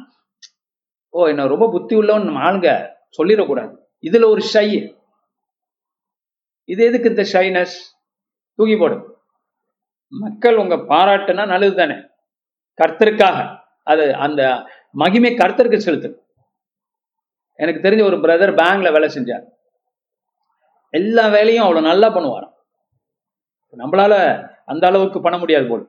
ஓ 1.10 1.28
என்ன 1.28 1.48
ரொம்ப 1.48 1.70
புத்தி 1.70 1.96
உள்ளவன் 1.96 2.24
நம்ம 2.24 2.52
ஆளுங்க. 2.52 2.94
சொல்லிடக்கூடாது. 3.18 3.78
இதுல 4.02 4.26
ஒரு 4.26 4.42
ஷை 4.54 4.96
இது 6.64 6.86
எதுக்கு 6.86 7.10
இந்த 7.10 7.22
ஷைனஸ் 7.22 7.76
தூக்கி 8.56 8.78
போடு. 8.78 9.20
மக்கள் 10.08 10.56
உங்க 10.56 10.76
பாராட்டுனா 10.76 11.48
நல்லது 11.48 11.76
தானே. 11.76 11.96
கர்த்தருக்காக. 12.84 13.58
அது 13.84 14.16
அந்த 14.16 14.70
மகிமை 14.92 15.34
கர்த்தருக்கு 15.34 15.78
செலுத்து 15.78 16.20
எனக்கு 17.58 17.90
தெரிஞ்ச 17.90 18.04
ஒரு 18.04 18.18
பிரதர் 18.18 18.56
பேங்க்ல 18.56 18.92
வேலை 18.92 19.10
செஞ்சார். 19.16 19.46
எல்லா 20.90 21.28
வேலையும் 21.28 21.64
அவ்வளவு 21.64 21.88
நல்லா 21.88 22.08
பண்ணுவாராம். 22.18 22.55
நம்மளால 23.82 24.14
அந்த 24.72 24.84
அளவுக்கு 24.90 25.20
பண்ண 25.22 25.38
முடியாது 25.38 25.66
போல். 25.70 25.86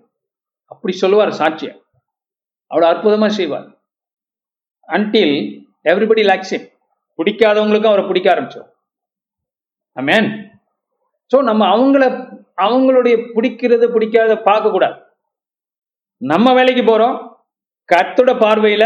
அப்படி 0.71 0.93
சொல்லுவார் 1.03 1.39
சாட்சிய 1.41 1.71
அவ்வளவு 2.71 2.91
அற்புதமா 2.93 3.29
செய்வார். 3.39 3.67
அன்டில் 4.89 5.37
எவ்ரிபடி 5.91 6.23
லைக்ஸ் 6.31 6.57
பிடிக்காதவங்களுக்கும் 7.19 7.93
அவரை 7.93 8.05
பிடிக்க 8.09 8.29
ஆரம்பிச்சோம் 8.33 8.71
அமேன் 9.97 10.29
ஸோ 11.31 11.37
நம்ம 11.51 11.63
அவங்கள 11.75 12.05
அவங்களுடைய 12.65 13.15
பிடிக்கிறது 13.35 13.87
பிடிக்காத 13.95 14.35
பார்க்கக்கூடாது. 14.49 14.97
நம்ம 16.21 16.53
வேலைக்கு 16.59 16.83
போறோம். 16.83 17.17
கத்தோட 17.89 18.31
பார்வையில 18.45 18.85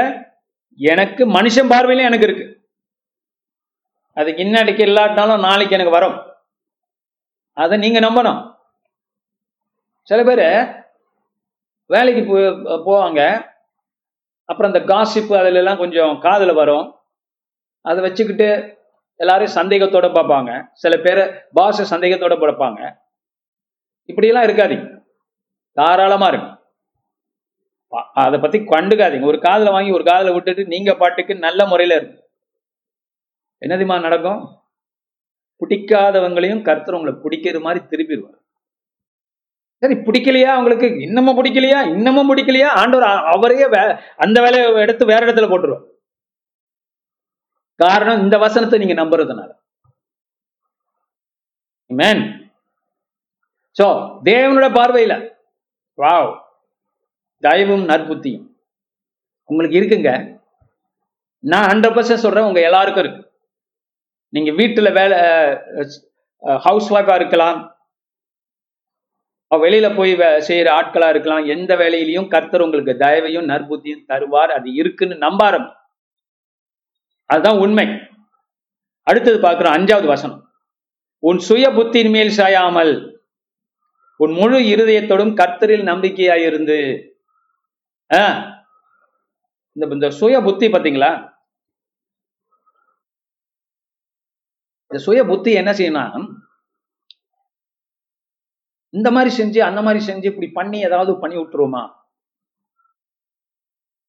எனக்கு 0.80 1.22
மனுஷன் 1.36 1.70
பார்வையில 1.72 2.06
எனக்கு 2.08 2.26
இருக்கு. 2.28 2.46
அதுக்கு 4.16 4.42
இன்னடிக்கு 4.44 4.82
இல்லாட்டினாலும் 4.88 5.44
நாளைக்கு 5.48 5.76
எனக்கு 5.76 5.96
வரும். 5.98 6.16
அதை 7.56 7.74
நீங்க 7.84 7.98
நம்பணும். 8.06 8.40
சில 10.10 10.22
பேர் 10.22 10.84
வேலைக்கு 11.86 12.36
போ- 12.36 12.82
போவாங்க. 12.86 13.50
அப்புறம் 14.44 14.74
இந்த 14.74 14.94
காசிப்பு 14.94 15.38
அதுல 15.38 15.58
எல்லாம் 15.58 15.76
கொஞ்சம் 15.76 16.18
காதில் 16.20 16.52
வரும். 16.52 16.94
அதை 17.80 18.02
வச்சுக்கிட்டு 18.02 18.78
எல்லாரும் 19.16 19.54
சந்தேகத்தோட 19.54 20.08
பார்ப்பாங்க. 20.08 20.68
சில 20.72 20.96
பேர் 20.96 21.48
பாச 21.54 21.84
சந்தேகத்தோட 21.90 22.32
பார்ப்பாங்க 22.38 22.96
இப்படியெல்லாம் 24.04 24.44
இருக்காதீங்க. 24.44 25.04
தாராளமா 25.72 26.26
இருக்கு 26.26 26.64
அதை 28.12 28.38
பத்தி 28.38 28.58
கண்டுக்காதீங்க. 28.58 29.24
ஒரு 29.24 29.40
காதில் 29.40 29.70
வாங்கி 29.70 29.90
ஒரு 29.90 30.04
காதில் 30.04 30.32
விட்டுட்டு 30.32 30.64
நீங்க 30.64 30.94
பாட்டுக்கு 30.94 31.34
நல்ல 31.34 31.66
முறையில 31.66 32.00
இருக்கு 32.00 32.30
என்னதுமா 33.60 34.00
நடக்கும்? 34.00 34.62
பிடிக்காதவங்களையும் 35.60 36.62
கர்த்தர் 36.62 36.94
உங்களை 36.94 37.18
பிடிக்கிற 37.22 37.60
மாதிரி 37.60 37.86
திருப்பி 37.86 38.14
சரி 39.80 39.94
பிடிக்கலையா 39.94 40.44
அவங்களுக்கு? 40.44 41.00
இன்னமும் 41.00 41.44
பிடிக்கலையா? 41.44 41.88
இன்னமும் 41.88 42.36
பிடிக்கலையா? 42.36 42.66
ஆண்டவர் 42.66 43.06
அவரையே 43.06 43.64
வே- 43.64 44.00
அந்த 44.16 44.42
வேலையை 44.42 44.74
எடுத்து 44.74 45.06
வேற 45.06 45.26
இடத்துல 45.26 45.48
போட்டுருவார் 45.48 45.88
காரணம் 47.76 48.20
இந்த 48.20 48.38
வசனத்தை 48.38 48.78
நீங்க 48.78 49.04
நம்புறதுனால. 49.04 49.52
மேன் 51.86 52.52
சோ 53.82 53.86
தேவனோட 54.24 54.72
பார்வையில 54.72 55.34
வாவ் 55.96 56.40
தயவும் 57.42 57.84
நற்புத்தியும். 57.84 58.46
உங்களுக்கு 59.44 59.80
இருக்குங்க. 59.80 60.40
நான் 61.38 61.68
ஹண்ட்ரட் 61.68 61.96
பர்சன்ட் 61.96 62.24
சொல்றேன் 62.24 62.44
உங்க 62.44 62.60
எல்லாருக்கும் 62.60 63.04
இருக்கு. 63.04 63.32
நீங்க 64.28 64.50
வீட்டுல 64.50 64.92
வேலை 64.92 65.18
ஹவுஸ் 66.58 66.92
ஒய்ஃபா 66.92 67.14
இருக்கலாம் 67.14 67.69
வெளியில 69.64 69.86
போய் 69.96 70.12
செய்யற 70.48 70.68
ஆட்களா 70.78 71.08
இருக்கலாம். 71.12 71.44
எந்த 71.54 71.72
வேலையிலையும் 71.82 72.28
கர்த்தர் 72.34 72.64
உங்களுக்கு 72.66 72.92
தயவையும் 73.04 73.48
நற்புத்தியும் 73.52 74.04
தருவார். 74.12 74.52
அது 74.58 74.68
இருக்குன்னு 74.80 75.16
நம்ப 75.26 75.42
ஆரம்பி 75.48 75.72
அதுதான் 77.30 77.60
உண்மை. 77.64 77.86
அடுத்தது 79.10 79.38
பார்க்கிறோம் 79.46 79.76
அஞ்சாவது 79.76 80.08
வசனம். 80.14 80.40
உன் 81.28 81.40
சுய 81.48 81.64
புத்தியின் 81.78 82.12
மேல் 82.16 82.32
சாயாமல் 82.40 82.92
உன் 84.24 84.32
முழு 84.38 84.58
இருதயத்தோடும் 84.72 85.32
கர்த்தரில் 85.40 85.84
நம்பிக்கையாயிருந்து 85.90 86.78
இந்த 89.76 90.08
சுய 90.20 90.36
புத்தி 90.46 90.66
பாத்தீங்களா 90.74 91.10
இந்த 94.90 94.98
சுய 95.06 95.20
புத்தி 95.30 95.50
என்ன 95.60 95.72
செய்யணும் 95.78 96.28
இந்த 98.90 99.10
மாதிரி 99.10 99.42
செஞ்சு 99.42 99.58
அந்த 99.58 99.82
மாதிரி 99.82 100.12
செஞ்சு 100.12 100.24
இப்படி 100.24 100.48
பண்ணி 100.48 100.80
ஏதாவது 100.80 101.18
பண்ணி 101.18 101.36
விட்டுருவோமா? 101.36 101.92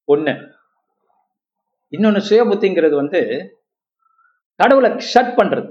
ஒண்ணு. 0.07 0.51
இன்னொன்னு 1.91 2.17
சுய 2.17 2.43
புத்திங்கிறது 2.45 2.95
வந்து 2.95 3.19
கடவுளை 4.55 4.91
ஷட் 4.91 5.37
பண்றது. 5.37 5.69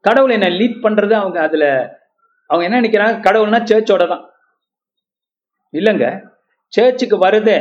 கடவுளை 0.00 0.40
என்ன 0.40 0.48
லீட் 0.56 0.82
பண்றது 0.82 1.12
அவங்க 1.12 1.42
அதுல 1.42 1.64
அவங்க 2.46 2.64
என்ன 2.64 2.80
நினைக்கிறாங்க? 2.80 3.20
கடவுள்னா 3.20 3.60
சேர்ச்சோட 3.70 4.08
தான். 4.08 4.30
இல்லைங்க. 5.72 6.30
சேர்ச்சுக்கு 6.76 7.16
வருதே 7.26 7.58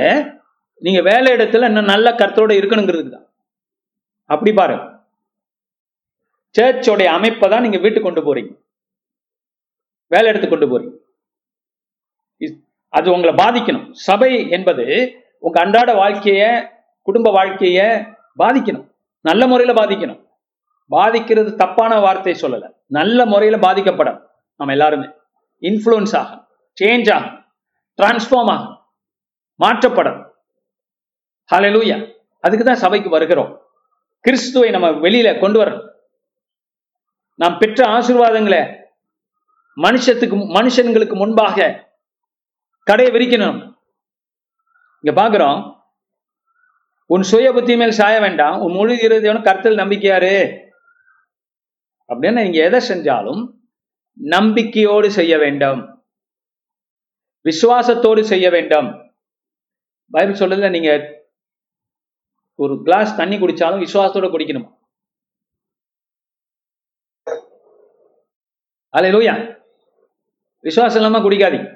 நீங்க 0.76 1.01
வேலை 1.01 1.34
இடத்துல 1.34 1.67
இன்னும் 1.67 1.86
நல்ல 1.86 2.11
கருத்தோட 2.11 2.51
இருக்கணுங்கிறதுக்கு 2.59 3.09
தான். 3.09 3.30
அப்படி 4.26 4.53
பாருங்க. 4.53 5.05
சேர்ச்சோடைய 6.57 7.05
அமைப்பை 7.05 7.49
தான் 7.49 7.61
நீங்க 7.61 7.78
வீட்டுக்கு 7.78 8.11
கொண்டு 8.11 8.36
போறீங்க. 8.36 8.62
வேலை 10.14 10.28
எடுத்து 10.28 10.47
கொண்டு 10.47 10.68
போறீங்க. 10.68 10.91
அது 12.89 13.11
உங்களை 13.11 13.45
பாதிக்கணும். 13.45 13.91
சபை 13.91 14.49
என்பது 14.49 15.16
உங்க 15.39 15.61
அன்றாட 15.61 15.93
வாழ்க்கைய 15.93 16.70
குடும்ப 17.01 17.32
வாழ்க்கைய 17.32 18.05
பாதிக்கணும். 18.39 18.91
நல்ல 19.22 19.47
முறையில 19.47 19.86
பாதிக்கணும். 19.86 20.28
பாதிக்கிறது 20.88 21.55
தப்பான 21.55 21.99
வார்த்தை 21.99 22.34
சொல்லல. 22.41 22.74
நல்ல 22.88 23.26
முறையில 23.26 23.59
பாதிக்கப்படும். 23.59 24.28
நம்ம 24.55 24.74
எல்லாருமே. 24.74 25.09
இன்ஃப்ளூயன்ஸ் 25.61 26.16
ஆகும். 26.16 26.47
சேஞ்ச் 26.82 27.14
ஆகும். 27.14 27.45
டிரான்ஸ்ஃபார்ம் 28.01 28.49
ஆகும். 28.49 28.78
மாற்றப்படும். 29.55 30.34
ஹலலூயா 31.51 32.14
அதுக்கு 32.39 32.66
தான் 32.66 32.76
சபைக்கு 32.76 33.09
வருகிறோம். 33.09 33.61
கிறிஸ்துவை 34.20 34.70
நம்ம 34.70 34.89
வெளியில 34.89 35.39
கொண்டு 35.39 35.64
வரணும். 35.64 35.89
நாம் 37.36 37.57
பெற்ற 37.57 37.86
ஆசீர்வாதங்களை 37.86 38.82
மனுஷத்துக்கு 39.76 40.36
மனுஷன்களுக்கு 40.57 41.15
முன்பாக 41.15 41.88
கடையை 42.84 43.15
விரிக்கணும் 43.15 43.74
இங்க 45.01 45.24
பாக்குறோம் 45.24 45.82
உன் 47.05 47.21
சுய 47.21 47.53
புத்தி 47.53 47.76
மேல் 47.76 47.91
சாய 47.91 48.19
வேண்டாம். 48.19 48.61
உன் 48.61 48.71
முழு 48.71 48.97
இருதயம் 48.97 49.41
கருத்தில் 49.41 49.76
நம்பிக்கையாரு. 49.76 50.61
அப்படின்னு 52.07 52.41
நீங்க 52.41 52.63
எதை 52.63 52.80
செஞ்சாலும் 52.89 53.53
நம்பிக்கையோடு 54.13 55.11
செய்ய 55.11 55.38
வேண்டும். 55.38 56.05
விசுவாசத்தோடு 57.43 58.21
செய்ய 58.21 58.49
வேண்டும். 58.49 59.15
பைபிள் 60.11 60.47
சொல்றதுல 60.47 60.69
நீங்க 60.69 61.21
ஒரு 62.55 62.82
கிளாஸ் 62.84 63.17
தண்ணி 63.17 63.38
குடிச்சாலும் 63.38 63.88
விசுவாசத்தோட 63.88 64.28
குடிக்கணும். 64.30 64.71
அல்லேலூயா 68.97 69.61
விசுவாசம் 70.64 71.03
இல்லாம 71.03 71.20
குடிக்காதீங்க. 71.20 71.70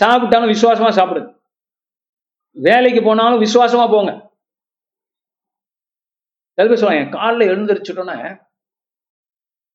சாப்பிட்டாலும் 0.00 0.52
விசுவாசமா 0.52 0.90
சாப்பிடுங்க. 0.98 1.30
வேலைக்கு 2.50 3.00
போனாலும் 3.02 3.40
விசுவாசமா 3.40 3.84
போங்க. 3.90 4.12
சில 6.54 6.68
பேர் 6.68 6.82
சொல்லுவாங்க 6.82 7.18
காலைல 7.18 7.48
எழுந்திரிச்சிட்டோன்னே 7.48 8.16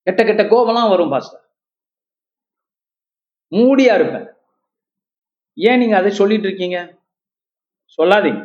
கெட்ட 0.01 0.23
கெட்ட 0.23 0.43
கோபம்லாம் 0.43 0.89
வரும் 0.89 1.09
பாஸ்டர். 1.09 1.43
மூடியா 3.51 3.93
இருப்பேன். 3.95 4.27
ஏன் 5.53 5.79
நீங்க 5.79 5.97
அதை 5.97 6.11
சொல்லிட்டு 6.11 6.47
இருக்கீங்க? 6.47 6.79
சொல்லாதீங்க. 7.97 8.41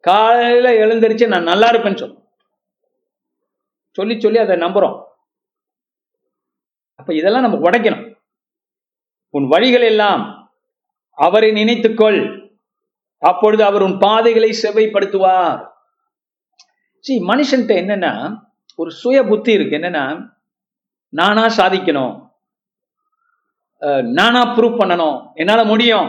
காலையில 0.00 0.70
எழுந்திரிச்சு 0.70 1.26
நான் 1.28 1.50
நல்லா 1.50 1.70
இருப்பேன்னு 1.70 1.96
சொல்லும் 1.96 2.22
சொல்லி 3.90 4.20
சொல்லி 4.20 4.38
அதை 4.38 4.56
நம்புறோம். 4.56 4.98
அப்ப 6.94 7.14
இதெல்லாம் 7.14 7.42
நம்ம 7.42 7.70
உடைக்கணும். 7.70 8.03
உன் 9.34 9.48
வழிகள் 9.48 9.82
எல்லாம் 9.82 10.22
அவரை 11.10 11.50
நினைத்துக்கொள். 11.50 12.20
அப்பொழுது 13.22 13.64
அவர் 13.64 13.82
உன் 13.82 13.98
பாதைகளை 13.98 14.50
செவ்வைப்படுத்துவார். 14.62 15.60
சி 16.98 17.20
மனுஷன்ட்ட 17.20 17.72
என்னன்னா 17.82 18.12
ஒரு 18.76 18.90
சுய 18.90 19.22
புத்தி 19.22 19.52
இருக்கு. 19.52 19.76
என்னன்னா 19.76 20.04
நானா 21.08 21.46
சாதிக்கணும். 21.46 22.14
அஹ், 23.80 24.02
நானா 24.12 24.56
ப்ரூவ் 24.56 24.78
பண்ணணும். 24.80 25.30
என்னால 25.34 25.64
முடியும். 25.64 26.08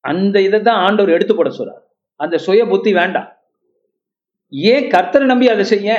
அந்த 0.00 0.40
இதை 0.40 0.60
தான் 0.60 0.82
ஆண்டவர் 0.84 1.12
எடுத்து 1.12 1.36
போட 1.36 1.48
சொல்றார். 1.50 1.82
அந்த 2.20 2.38
சுய 2.38 2.66
புத்தி 2.66 2.92
வேண்டாம். 2.92 3.28
ஏன் 4.48 4.90
கர்த்தரை 4.90 5.24
நம்பி 5.24 5.48
அதை 5.48 5.64
செய்ய? 5.64 5.90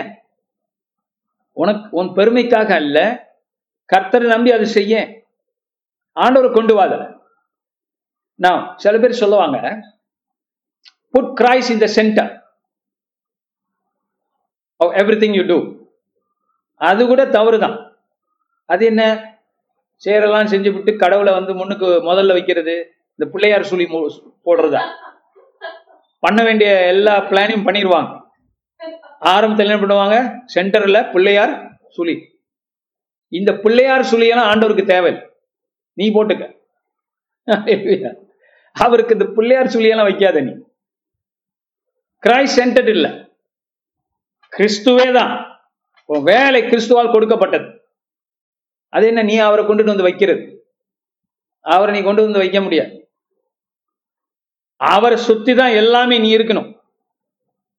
உனக்கு 1.58 1.98
உன் 1.98 2.08
பெருமைக்காக 2.08 2.74
அல்ல 2.74 2.98
கர்த்தரை 3.90 4.28
நம்பி 4.34 4.52
அதை 4.56 4.66
செய்ய 4.78 4.94
ஆண்டவரை 6.18 6.50
கொண்டு 6.54 6.74
வாத 6.78 6.94
நான் 8.40 8.64
சில 8.84 8.96
பேர் 9.04 9.22
சொல்லுவாங்க 9.22 9.58
put 11.14 11.32
Christ 11.40 11.70
in 11.74 11.84
the 11.84 11.88
centre 11.98 12.32
everything 15.22 15.38
you 15.40 15.44
do 15.52 15.58
அது 16.82 17.02
கூட 17.06 17.22
தவறு 17.36 17.58
தான். 17.64 17.76
அது 18.70 18.84
என்ன? 18.86 19.04
சேரெல்லாம் 20.04 20.50
செஞ்சு 20.52 20.70
விட்டு 20.74 20.92
கடவுளை 21.04 21.32
வந்து 21.34 21.52
முன்னுக்கு 21.60 21.88
முதல்ல 22.10 22.36
வைக்கிறது 22.38 22.76
இந்த 23.20 23.26
பிள்ளையார் 23.34 23.70
சுழி 23.70 23.86
போடுறதா? 24.48 24.82
பண்ண 26.24 26.40
வேண்டிய 26.44 26.70
எல்லா 26.94 27.14
பிளானையும் 27.30 27.66
பண்ணிடுவாங்க 27.68 28.12
ஆரம்பத்தில் 29.34 29.68
என்ன 29.68 29.80
பண்ணுவாங்க? 29.84 30.18
சென்டர்ல 30.56 31.00
பிள்ளையார் 31.14 31.54
சுழி. 31.96 32.16
இந்த 33.28 33.54
பிள்ளையார் 33.54 34.02
சுழியெல்லாம் 34.02 34.50
ஆண்டவருக்கு 34.52 34.86
தேவை. 34.86 35.22
நீ 35.94 36.12
போட்டுக்க. 36.12 36.56
அவருக்கு 38.72 39.14
இந்த 39.14 39.26
பிள்ளையார் 39.26 39.66
சுழியெல்லாம் 39.66 40.04
வைக்காத 40.04 40.42
நீ. 40.42 40.52
கிரைஸ்ட் 42.28 42.58
சென்டர்ட் 42.58 42.90
இல்ல. 42.90 43.28
கிறிஸ்துவே 44.58 45.14
தான். 45.14 45.62
உன் 46.06 46.24
வேலை 46.24 46.64
கிறிஸ்துவால் 46.64 47.12
கொடுக்கப்பட்டது. 47.12 47.82
அது 48.90 49.08
என்ன? 49.08 49.24
நீ 49.24 49.38
அவரை 49.38 49.66
கொண்டுட்டு 49.66 49.84
வந்து 49.84 50.04
வைக்கிறது. 50.04 50.68
அவரை 51.60 52.00
நீ 52.00 52.04
கொண்டு 52.04 52.24
வந்து 52.24 52.38
வைக்க 52.38 52.62
முடியாது. 52.62 53.12
அவரை 54.76 55.18
சுத்தி 55.18 55.56
தான் 55.56 55.70
எல்லாமே 55.70 56.18
நீ 56.18 56.38
இருக்கணும். 56.38 56.80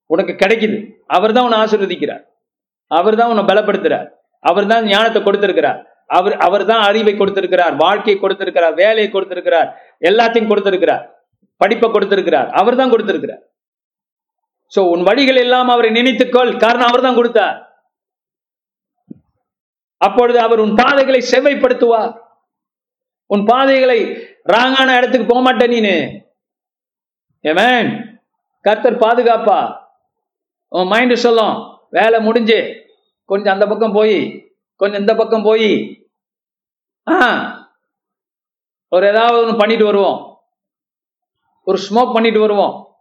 உனக்கு 0.06 0.32
கிடைக்குது. 0.32 0.92
அவர் 1.06 1.32
தான் 1.32 1.44
உன்னை 1.44 1.58
ஆசிர்வதிக்கிறார். 1.58 2.24
அவர் 2.86 3.16
தான் 3.16 3.38
உன்னை 3.38 3.44
பலப்படுத்துறார். 3.44 4.16
அவர் 4.44 4.70
தான் 4.72 4.84
ஞானத்தை 4.92 5.20
கொடுத்திருக்கிறார். 5.26 5.78
அவர் 6.16 6.34
அவர் 6.46 6.64
தான் 6.70 6.82
அறிவை 6.88 7.14
கொடுத்திருக்கிறார் 7.16 7.74
வாழ்க்கையை 7.84 8.16
கொடுத்திருக்கிறார் 8.20 8.74
வேலையை 8.82 9.08
கொடுத்திருக்கிறார் 9.14 9.68
எல்லாத்தையும் 10.08 10.50
கொடுத்திருக்கிறார் 10.50 11.04
படிப்பை 11.60 11.88
கொடுத்திருக்கிறார் 11.94 12.48
அவர் 12.60 12.78
தான் 12.80 12.92
கொடுத்திருக்கிறார். 12.92 13.42
சோ 14.72 14.80
உன் 14.94 15.02
வழிகள் 15.08 15.40
எல்லாம் 15.44 15.70
அவரை 15.74 15.90
நினைத்துக்கொள் 15.98 16.52
காரணம் 16.64 16.90
அவர் 16.90 17.06
தான் 17.06 17.18
கொடுத்தார். 17.18 17.56
அப்பொழுது 20.00 20.38
அவர் 20.46 20.60
உன் 20.64 20.74
பாதைகளை 20.80 21.20
செவ்வைப்படுத்துவார் 21.32 22.12
உன் 23.30 23.44
பாதைகளை 23.50 24.00
ராங்கான 24.54 24.96
இடத்துக்கு 24.98 25.30
போக 25.30 25.40
மாட்டேன் 25.46 25.72
நீனு. 25.74 25.96
ஏமேன் 27.44 27.90
கர்த்தர் 28.64 29.02
பாதுகாப்பா 29.02 29.58
உன் 30.72 30.90
மைண்டு 30.92 31.16
சொல்லும் 31.24 31.56
வேலை 31.96 32.18
முடிஞ்சு 32.26 32.58
கொஞ்சம் 33.28 33.52
அந்த 33.52 33.66
பக்கம் 33.66 33.92
போய் 33.92 34.46
கொஞ்சம் 34.76 35.00
இந்த 35.00 35.14
பக்கம் 35.14 35.42
போய். 35.42 35.94
ஆ. 37.10 37.20
ஒரு 38.88 39.06
ஏதாவது 39.06 39.44
ஒன்று 39.44 39.56
பண்ணிட்டு 39.56 39.84
வருவோம். 39.84 40.42
ஒரு 41.64 41.78
ஸ்மோக் 41.90 42.12
பண்ணிட்டு 42.12 42.40
வருவோம். 42.40 42.96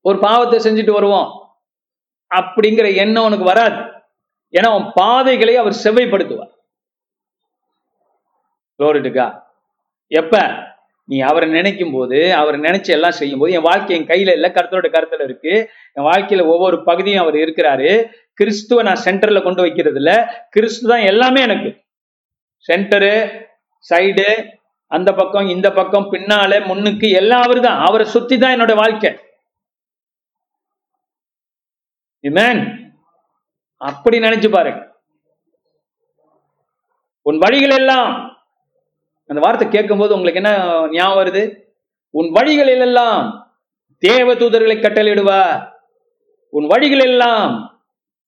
ஒரு 0.00 0.18
பாவத்தை 0.18 0.58
செஞ்சுட்டு 0.58 0.92
வருவோம். 0.92 1.56
அப்படிங்கிற 2.34 2.96
எண்ணம் 2.96 3.24
உனக்கு 3.24 3.44
வராது. 3.44 4.04
ஏன்னா 4.52 4.74
உன் 4.74 4.90
பாதைகளை 4.94 5.56
அவர் 5.56 5.80
செவ்வைப்படுத்துவார். 5.84 6.52
எப்ப? 10.06 10.38
நீ 11.04 11.20
அவரை 11.20 11.48
நினைக்கும் 11.48 11.92
போது 11.92 12.34
அவரை 12.34 12.60
நினைச்சு 12.60 12.86
எல்லாம் 12.86 13.16
செய்யும் 13.18 13.38
போது 13.38 13.52
என் 13.52 13.62
வாழ்க்கை 13.62 13.96
என் 13.96 14.08
கையில 14.08 14.32
இல்லை 14.32 14.50
கருத்தரோட 14.50 14.88
கருத்துல 14.94 15.24
இருக்கு. 15.24 15.54
என் 15.92 16.04
வாழ்க்கையில 16.04 16.46
ஒவ்வொரு 16.46 16.82
பகுதியும் 16.84 17.22
அவர் 17.22 17.34
இருக்கிறாரு. 17.34 17.90
கிறிஸ்துவ 18.34 18.82
நான் 18.82 19.04
சென்டர்ல 19.04 19.42
கொண்டு 19.42 19.62
வைக்கிறது 19.62 19.96
இல்ல. 19.96 20.12
கிறிஸ்து 20.50 20.88
தான் 20.88 21.00
எல்லாமே 21.00 21.40
எனக்கு. 21.42 21.70
சென்டரு 22.68 23.14
சைடு 23.90 24.28
அந்த 24.86 25.14
பக்கம் 25.14 25.48
இந்த 25.48 25.72
பக்கம் 25.72 26.10
பின்னால 26.12 26.66
முன்னுக்கு 26.66 27.10
எல்லாம் 27.10 27.42
அவர் 27.42 27.60
தான். 27.60 27.78
அவரை 27.86 28.06
சுத்தி 28.06 28.38
தான் 28.38 28.54
என்னோட 28.56 28.74
வாழ்க்கை. 28.74 29.10
இமேன் 32.20 32.60
அப்படி 33.76 34.18
நினைச்சு 34.18 34.48
பாருங்க. 34.50 34.80
உன் 37.22 37.38
வழிகள் 37.38 37.76
எல்லாம் 37.78 38.33
அந்த 39.30 39.40
வார்த்தை 39.44 39.66
கேட்கும்போது 39.68 40.14
உங்களுக்கு 40.14 40.40
என்ன 40.42 40.52
ஞாபகம் 40.96 41.20
வருது? 41.20 41.42
உன் 42.14 42.28
வழிகளில் 42.30 42.84
எல்லாம் 42.88 43.20
தேவ 44.02 44.34
தூதர்களை 44.34 44.76
கட்டளையிடுவார் 44.80 45.60
உன் 46.52 46.66
வழிகள் 46.66 47.04
எல்லாம் 47.10 47.52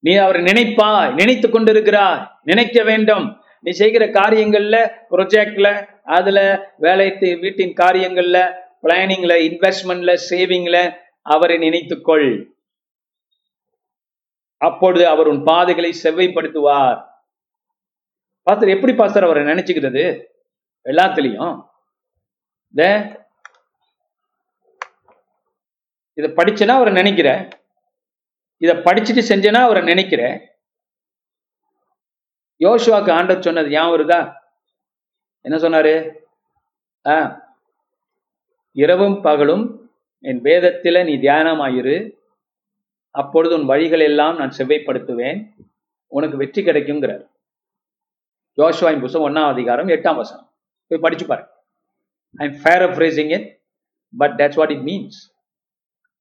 நீ 0.04 0.12
அவரை 0.14 0.40
நினைப்பாய் 0.42 1.14
நினைத்து 1.14 1.48
கொண்டிருக்கிறாய் 1.48 2.22
நினைக்க 2.42 2.82
வேண்டும். 2.82 3.26
நீ 3.64 3.70
செய்கிற 3.70 4.04
காரியங்கள்ல 4.18 4.76
ப்ரொஜெக்ட்ல 5.10 5.68
அதுல 6.16 6.38
வேலை 6.76 7.06
வீட்டின் 7.44 7.74
காரியங்கள்ல 7.82 8.38
பிளானிங்ல 8.82 9.34
இன்வெஸ்ட்மெண்ட்ல 9.48 10.12
சேவிங்ல 10.30 10.78
அவரை 11.26 11.56
நினைத்துக்கொள் 11.58 12.28
அப்பொழுது 14.60 15.04
அவர் 15.08 15.28
உன் 15.28 15.42
பாதைகளை 15.42 15.90
செவ்வைப்படுத்துவார். 16.02 16.98
பாஸ்டர் 18.46 18.74
எப்படி 18.74 18.92
பாஸ்டர் 18.94 19.24
அவரை 19.24 19.42
நினைச்சுக்கிறது? 19.44 20.04
எல்லாத்துலயும் 20.90 21.54
இத 26.18 26.26
படிச்சேன்னா 26.38 26.74
அவரை 26.78 26.92
நினைக்கிற 27.00 27.28
இத 28.64 28.74
படிச்சுட்டு 28.86 29.22
செஞ்சேன்னா 29.30 29.60
அவரை 29.66 29.82
நினைக்கிற 29.92 30.22
யோசுவாக்கு 32.64 33.10
ஆண்ட 33.16 33.32
சொன்னது 33.46 33.68
ஏன் 33.78 33.90
வருதா? 33.92 34.20
என்ன 35.44 35.56
சொன்னாரு? 35.64 35.94
ஆ 37.06 37.16
இரவும் 38.84 39.18
பகலும் 39.26 39.64
என் 40.28 40.40
வேதத்தில 40.48 41.02
நீ 41.08 41.14
தியானமாயிரு. 41.24 41.96
அப்பொழுது 43.10 43.54
உன் 43.58 43.70
வழிகள் 43.72 44.04
எல்லாம் 44.08 44.34
நான் 44.40 44.56
செவ்வைப்படுத்துவேன். 44.58 45.38
உனக்கு 46.12 46.36
வெற்றி 46.42 46.62
கிடைக்குங்கிறார் 46.62 47.24
யோசுவாயின் 48.58 49.02
புஸ்தகம் 49.04 49.28
ஒன்னாம் 49.28 49.52
அதிகாரம் 49.54 49.92
எட்டாம் 49.96 50.20
வசனம். 50.22 50.48
போய் 50.90 51.04
படிச்சு 51.04 51.26
பாருங்க 51.30 51.50
I 52.42 52.46
am 52.48 52.58
fair 52.62 52.84
of 52.86 52.98
racing 53.04 53.32
it 53.36 53.46
but 54.14 54.34
that's 54.40 54.58
what 54.60 54.74
it 54.76 54.84
means 54.90 55.18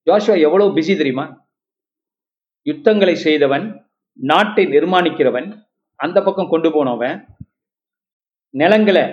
Joshua 0.07 0.35
எவ்வளவு 0.47 0.75
பிஸி 0.77 0.93
தெரியுமா? 1.01 1.25
யுத்தங்களை 2.69 3.15
செய்தவன் 3.25 3.65
நாட்டை 4.29 4.63
நிர்மாணிக்கிறவன் 4.73 5.47
அந்த 5.99 6.17
பக்கம் 6.23 6.51
கொண்டு 6.53 6.69
போனவன் 6.75 7.17
நிலங்களை 8.53 9.03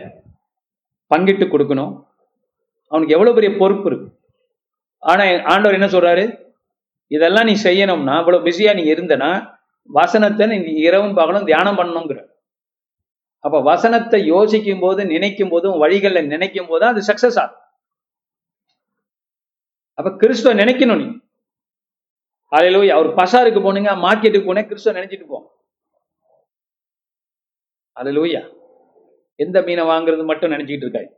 பங்கிட்டு 1.10 1.46
கொடுக்கணும். 1.52 1.92
அவனுக்கு 2.90 3.14
எவ்வளோ 3.16 3.32
பெரிய 3.36 3.50
பொறுப்பு 3.60 3.88
இருக்கு. 3.90 4.08
ஆனால் 5.10 5.40
ஆண்டவர் 5.52 5.78
என்ன 5.78 5.88
சொல்றாரு? 5.94 6.24
இதெல்லாம் 7.16 7.48
நீ 7.50 7.54
செய்யணும்னா 7.68 8.14
இவ்வளோ 8.22 8.40
பிஸியாக 8.46 8.76
நீ 8.78 8.84
இருந்தனா 8.92 9.30
வசனத்தை 9.90 10.46
நீ 10.52 10.58
இரவும் 10.88 11.16
பகலும் 11.20 11.48
தியானம் 11.50 11.78
பண்ணணுங்கிற. 11.80 12.18
அப்ப 13.44 13.56
வசனத்தை 13.70 14.18
யோசிக்கும் 14.34 14.82
போது 14.84 15.02
நினைக்கும் 15.12 15.52
போதும் 15.52 15.78
வழிகளில் 15.82 16.18
வழிகள்ல 16.18 16.32
நினைக்கும் 16.34 16.68
போது 16.70 16.84
அது 16.90 17.00
சக்சஸ் 17.08 17.38
ஆகும். 17.42 17.58
அப்ப 19.98 20.10
கிறிஸ்துவ 20.20 20.52
நினைக்கணும் 20.62 21.00
நீ. 21.02 21.08
அலையிலோய் 22.52 22.94
அவர் 22.96 23.08
பசாருக்கு 23.18 23.60
போனீங்க 23.66 23.92
மார்க்கெட்டுக்கு 24.04 24.48
போனே 24.50 24.62
கிறிஸ்துவ 24.70 24.94
நினைச்சிட்டு 24.98 25.26
போ. 25.32 25.38
அலையிலோயா 27.96 28.42
எந்த 29.44 29.58
மீனை 29.66 29.84
வாங்குறது 29.92 30.24
மட்டும் 30.30 30.52
நினைச்சிட்டு 30.54 30.84
இருக்காய். 30.86 31.10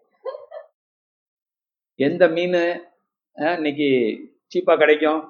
எந்த 1.99 2.25
மீன் 2.37 2.59
இன்னைக்கு 3.57 3.89
சீப்பா 4.53 4.75
கிடைக்கும் 4.83 5.21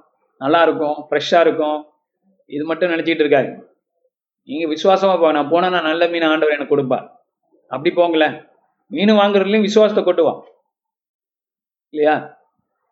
நல்லா 0.40 0.60
இருக்கும் 0.66 0.96
ஃப்ரெஷ்ஷா 1.08 1.40
இருக்கும் 1.46 1.78
இது 2.50 2.64
மட்டும் 2.70 2.92
நினைச்சிட்டு 2.94 3.22
இருக்காரு 3.24 3.50
நீங்க 4.46 4.74
விசுவாசமா 4.74 5.20
போ 5.20 5.32
நான் 5.32 5.48
போனா 5.48 5.68
நான் 5.68 5.82
நல்ல 5.82 6.06
மீன் 6.06 6.22
ஆண்டவர் 6.22 6.54
எனக்கு 6.54 6.74
கொடுப்பார். 6.74 7.20
அப்படி 7.68 7.94
போங்களேன். 7.94 8.46
மீன் 8.86 9.08
வாங்குறதுலயும் 9.08 9.60
விசுவாசத்தை 9.60 10.04
கொட்டுவான். 10.04 10.40
இல்லையா? 11.90 12.38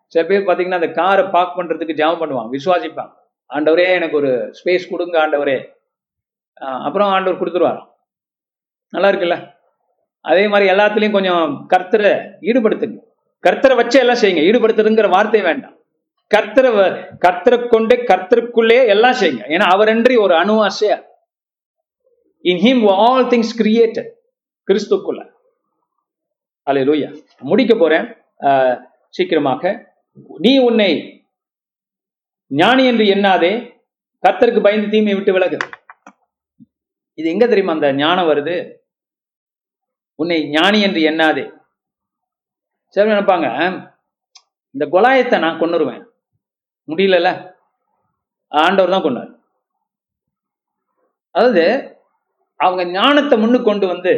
சில 0.07 0.27
பேர் 0.27 0.47
பார்த்தீங்கன்னா 0.47 0.81
அந்த 0.81 0.91
காரை 0.91 1.25
பார்க் 1.25 1.59
பண்றதுக்கு 1.59 1.93
ஜாம் 1.93 2.21
பண்ணுவான். 2.21 2.51
விசுவாசிப்பான். 2.53 3.13
ஆண்டவரே 3.51 3.93
எனக்கு 3.93 4.17
ஒரு 4.17 4.55
ஸ்பேஸ் 4.59 4.91
கொடுங்க 4.91 5.29
ஆண்டவரே. 5.29 5.69
அப்புறம் 6.61 7.09
ஆண்டவர் 7.09 7.41
கொடுத்துருவார். 7.43 7.81
நல்லா 8.89 9.09
இருக்குல்ல? 9.09 9.53
அதே 10.21 10.49
மாதிரி 10.49 10.73
எல்லாத்துலேயும் 10.73 11.11
கொஞ்சம் 11.11 11.67
கர்த்தரை 11.77 12.13
ஈடுபடுத்துங்க. 12.41 12.99
கர்த்தரை 13.49 13.77
வச்சு 13.77 13.99
எல்லாம் 13.99 14.21
செய்யுங்க. 14.23 14.43
ஈடுபடுத்துறதுங்கிற 14.49 15.09
வார்த்தை 15.09 15.43
வேண்டாம். 15.43 15.77
கர்த்தரை 16.35 16.71
கர்த்தரை 17.29 17.69
கொண்டு 17.69 17.97
கர்த்தருக்குள்ளே 17.97 18.87
எல்லாம் 18.87 19.19
செய்யுங்க. 19.21 19.43
ஏன்னா 19.55 19.67
அவரன்றி 19.75 20.21
ஒரு 20.21 20.35
அணுவாசையா 20.35 21.11
in 22.45 22.61
him 22.65 22.83
all 23.05 23.27
things 23.33 23.55
created 23.61 24.11
கிறிஸ்துக்குள்ள. 24.69 25.21
அல்லேலூயா 26.67 27.09
முடிக்க 27.51 27.73
போறேன். 27.75 28.07
ஆஹ், 28.49 28.77
சீக்கிரமாக. 29.17 29.63
நீ 30.39 30.53
உன்னை 30.59 30.91
ஞானி 32.51 32.83
என்று 32.87 33.05
எண்ணாதே. 33.15 33.53
கர்த்தருக்கு 34.25 34.61
பயந்து 34.67 34.93
தீமையை 34.95 35.17
விட்டு 35.19 35.33
விலகு. 35.33 35.59
இது 37.19 37.27
எங்க 37.31 37.45
தெரியுமா 37.47 37.73
அந்த 37.77 37.89
ஞானம் 38.03 38.29
வருது? 38.31 38.57
உன்னை 40.19 40.39
ஞானி 40.57 40.79
என்று 40.87 41.01
எண்ணாதே. 41.11 41.45
சரி 42.97 43.11
நினைப்பாங்க 43.13 43.49
இந்த 44.75 44.85
கொலாயத்தை 44.95 45.37
நான் 45.45 45.61
கொண்டுருவேன் 45.61 46.03
முடியலல்ல. 46.89 47.31
ஆண்டவர் 48.53 48.95
தான் 48.95 49.05
கொண்டார் 49.07 49.31
அதாவது 51.35 51.65
அவங்க 52.65 52.83
ஞானத்தை 52.97 53.37
முன்னுக்கு 53.43 53.69
கொண்டு 53.69 53.87
வந்து 53.93 54.13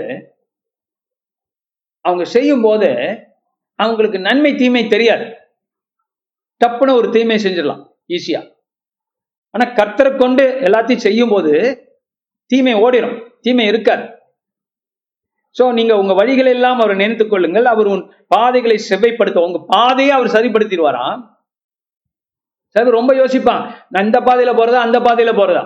அவங்க 2.04 2.24
செய்யும் 2.34 2.64
போது 2.66 2.88
அவங்களுக்கு 3.78 4.18
நன்மை 4.26 4.50
தீமை 4.60 4.82
தெரியாது. 4.94 5.26
டப்புன்னு 6.60 6.98
ஒரு 7.00 7.08
தீமை 7.14 7.36
செஞ்சிடலாம் 7.44 7.82
ஈஸியா 8.16 8.40
ஆனா 9.54 9.64
கர்த்தரை 9.78 10.10
கொண்டு 10.16 10.44
எல்லாத்தையும் 10.66 11.04
செய்யும் 11.06 11.32
போது 11.34 11.52
தீமை 12.50 12.74
ஓடிடும் 12.84 13.16
தீமை 13.40 13.64
இருக்காது. 13.66 14.04
சோ 15.56 15.64
நீங்க 15.72 15.92
உங்க 16.00 16.12
வழிகளை 16.20 16.50
எல்லாம் 16.56 16.80
அவர் 16.80 17.00
நினைத்துக் 17.02 17.30
கொள்ளுங்கள். 17.32 17.66
அவர் 17.72 17.86
உன் 17.86 18.02
பாதைகளை 18.34 18.76
செவ்வைப்படுத்த 18.88 19.38
உங்க 19.48 19.58
பாதையை 19.74 20.12
அவர் 20.16 20.34
சரிப்படுத்திடுவாராம். 20.36 21.20
சில 22.76 22.90
ரொம்ப 22.98 23.12
யோசிப்பான். 23.14 23.64
நான் 23.88 24.06
இந்த 24.08 24.20
பாதையில 24.28 24.52
போறதா 24.60 24.80
அந்த 24.86 24.98
பாதையில 25.06 25.32
போறதா? 25.40 25.62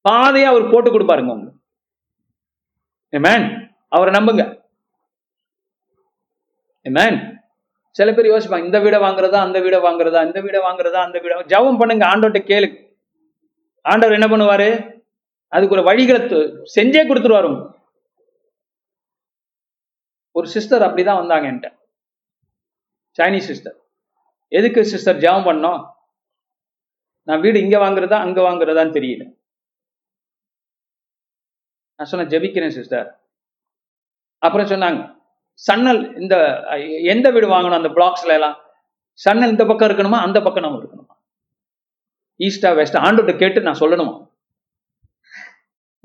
பாதையை 0.00 0.48
அவர் 0.50 0.70
போட்டு 0.72 0.90
கொடுப்பாருங்க 0.90 1.32
உங்களுக்கு 1.32 1.58
Amen. 3.12 3.42
அவரை 3.88 4.10
நம்புங்க. 4.16 4.42
Amen. 6.86 7.14
சில 7.90 8.12
பேர் 8.14 8.28
யோசிப்பாங்க 8.32 8.64
இந்த 8.64 8.78
வீடை 8.80 8.98
வாங்குறதா 9.04 9.38
அந்த 9.46 9.60
வீடை 9.60 9.78
வாங்குறதா 9.86 10.20
இந்த 10.26 10.40
வீடை 10.40 10.60
வாங்குறதா 10.66 11.00
அந்த 11.06 11.18
வீடை 11.18 11.36
ஜெபம் 11.52 11.78
பண்ணுங்க 11.78 12.04
ஆண்டவர்கிட்ட 12.10 12.42
கேளு. 12.50 12.68
ஆண்டவர் 13.82 14.16
என்ன 14.18 14.26
பண்ணுவாரு? 14.26 14.68
அதுக்கு 15.48 15.76
ஒரு 15.76 15.84
வழிகளை 15.90 16.20
செஞ்சே 16.76 17.02
கொடுத்துருவாரு 17.08 17.50
ஒரு 20.32 20.46
சிஸ்டர் 20.46 20.84
அப்படிதான் 20.86 21.20
வந்தாங்க 21.20 21.50
என்கிட்ட. 21.50 21.70
சைனீஸ் 23.18 23.50
சிஸ்டர் 23.52 23.76
எதுக்கு 24.48 24.84
சிஸ்டர் 24.84 25.16
ஜெபம் 25.16 25.48
பண்ணோம்? 25.50 25.80
நான் 27.22 27.40
வீடு 27.40 27.60
இங்க 27.60 27.78
வாங்குறதா 27.78 28.18
அங்க 28.26 28.40
வாங்குறதான்னு 28.48 28.96
தெரியல. 28.98 29.24
நான் 32.00 32.08
சொன்னேன் 32.08 32.28
ஜெபிக்கிறேன் 32.28 32.68
சிஸ்டர் 32.68 33.20
அப்புறம் 34.38 34.66
சொன்னாங்க 34.66 35.18
சன்னல் 35.52 36.20
இந்த 36.20 36.62
எந்த 37.02 37.30
வீடு 37.30 37.48
வாங்கணும் 37.48 37.84
அந்த 37.84 37.88
பிளாக்ஸ்ல 37.88 38.26
எல்லாம்? 38.26 38.60
சன்னல் 39.12 39.50
இந்த 39.50 39.66
பக்கம் 39.66 39.88
இருக்கணுமா? 39.88 40.18
அந்த 40.20 40.42
பக்கம் 40.42 40.62
நம்ம 40.62 40.78
இருக்கணுமா? 40.78 41.14
ஈஸ்டா 42.38 42.70
வெஸ்டா 42.78 43.02
ஆண்டோட்ட 43.08 43.36
கேட்டு 43.36 43.60
நான் 43.60 43.78
சொல்லணுமா? 43.80 44.28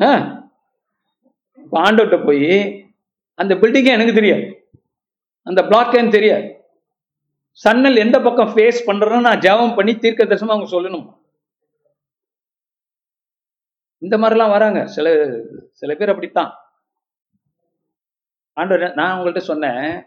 ஆ? 0.01 0.09
ஆண்டோட்ட 1.71 2.25
போய் 2.25 2.83
அந்த 3.33 3.55
பில்டிங்கே 3.55 3.85
எனக்கு 3.85 4.13
தெரியாது. 4.13 4.73
அந்த 5.43 5.63
பிளாக் 5.63 6.11
தெரியாது. 6.11 6.69
சன்னல் 7.51 7.95
எந்த 7.95 8.21
பக்கம் 8.21 8.47
ஃபேஸ் 8.47 8.81
பண்றேன்னு 8.87 9.21
நான் 9.21 9.39
ஜெபம் 9.39 9.75
பண்ணி 9.75 9.95
தீர்க்க 9.95 10.25
தரிசனம் 10.25 10.55
அவங்க 10.55 10.77
சொல்லணும்? 10.77 11.24
இந்த 14.05 14.17
மாதிரிலாம் 14.17 14.53
வராங்க. 14.55 14.85
சில 14.85 15.33
சில 15.71 15.95
பேர் 15.95 16.09
அப்படித்தான். 16.09 16.51
ஆண்டவர் 18.53 18.93
நான் 18.93 19.19
உங்கள்கிட்ட 19.19 19.37
சொன்னேன் 19.37 20.05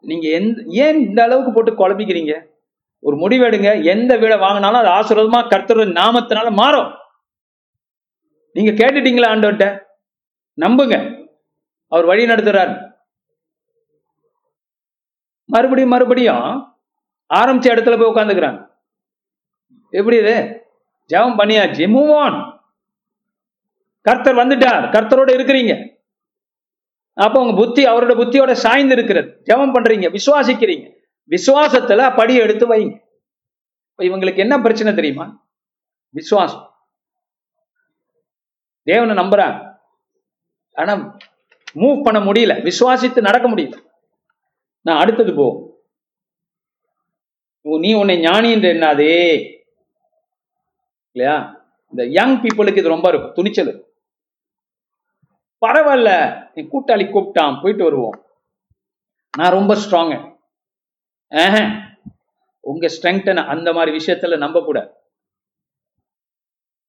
நீங்க 0.00 0.28
எந்த 0.28 0.62
ஏன் 0.66 1.00
இந்த 1.00 1.22
அளவுக்கு 1.22 1.52
போட்டு 1.52 1.72
குழப்பிக்கிறீங்க? 1.72 2.34
ஒரு 3.00 3.16
முடிவெடுங்க 3.16 3.84
எந்த 3.84 4.16
வீடை 4.16 4.36
வாங்கினாலும் 4.40 4.80
அது 4.80 4.90
ஆசீர்வாதமா 4.98 5.48
கர்த்தர் 5.48 5.78
நாமத்தினால 5.78 6.50
மாறும். 6.50 6.92
நீங்க 8.52 8.70
கேட்டுட்டீங்களா 8.70 9.30
ஆண்டவர்கிட்ட 9.32 9.80
நம்புங்க. 10.60 11.26
அவர் 11.88 12.04
வழி 12.04 12.24
நடத்துறாரு. 12.26 12.86
மறுபடியும் 15.44 15.90
மறுபடியும் 15.90 16.46
ஆரம்பிச்ச 17.34 17.66
இடத்துல 17.74 17.98
போய் 17.98 18.12
உட்காந்துக்கிறாங்க 18.12 18.66
எப்படி 19.90 20.16
இது? 20.16 20.36
ஜெபம் 21.10 21.38
பண்ணியாச்சு. 21.38 21.84
மூவ் 21.96 22.14
ஆன் 22.16 22.57
கர்த்தர் 24.00 24.36
வந்துட்டார். 24.36 24.90
கர்த்தரோட 24.90 25.30
இருக்கிறீங்க. 25.30 25.96
அப்போ 27.12 27.40
உங்க 27.40 27.56
புத்தி 27.56 27.84
அவரோட 27.84 28.16
புத்தியோட 28.16 28.52
சாய்ந்து 28.52 28.92
இருக்கிறது. 28.92 29.42
ஜெபம் 29.44 29.74
பண்றீங்க. 29.74 30.18
விசுவாசிக்கிறீங்க. 30.18 30.96
விசுவாசத்துல 31.30 32.16
படி 32.16 32.34
எடுத்து 32.34 32.74
வைங்க. 32.74 33.00
இவங்களுக்கு 33.98 34.36
என்ன 34.36 34.58
பிரச்சனை 34.58 34.94
தெரியுமா? 34.94 35.46
விசுவாசம். 36.08 36.74
தேவனை 38.82 39.16
நம்புறாங்க. 39.16 39.74
ஆனா 40.72 41.16
மூவ் 41.74 42.02
பண்ண 42.02 42.32
முடியல. 42.32 42.70
விசுவாசித்து 42.70 43.20
நடக்க 43.20 43.50
முடியல. 43.50 43.86
நான் 44.80 44.98
அடுத்தது 44.98 45.34
போ. 45.34 45.66
நீ 47.60 47.94
உன்னை 47.94 48.18
ஞானி 48.18 48.50
என்று 48.50 48.72
என்னதே 48.72 49.50
இல்லையா? 51.12 51.66
இந்த 51.90 52.06
யங் 52.06 52.40
பீப்புளுக்கு 52.40 52.76
இது 52.76 52.88
ரொம்ப 52.88 53.08
இருக்கும். 53.08 53.32
துணிச்சல் 53.32 53.66
இருக்கும். 53.66 53.87
பரவாயில்ல 55.66 56.10
என் 56.54 56.70
கூட்டாளி 56.70 57.04
கூப்பிட்டான் 57.08 57.62
போயிட்டு 57.62 57.84
வருவோம். 57.84 58.26
நான் 59.38 59.52
ரொம்ப 59.52 59.74
ஸ்ட்ராங் 59.74 60.36
உங்க 62.60 62.86
ஸ்ட்ரென்த்தை 62.86 63.46
அந்த 63.46 63.72
மாதிரி 63.72 63.96
விஷயத்துல 63.96 64.36
நம்ப 64.36 64.64
கூட. 64.64 64.96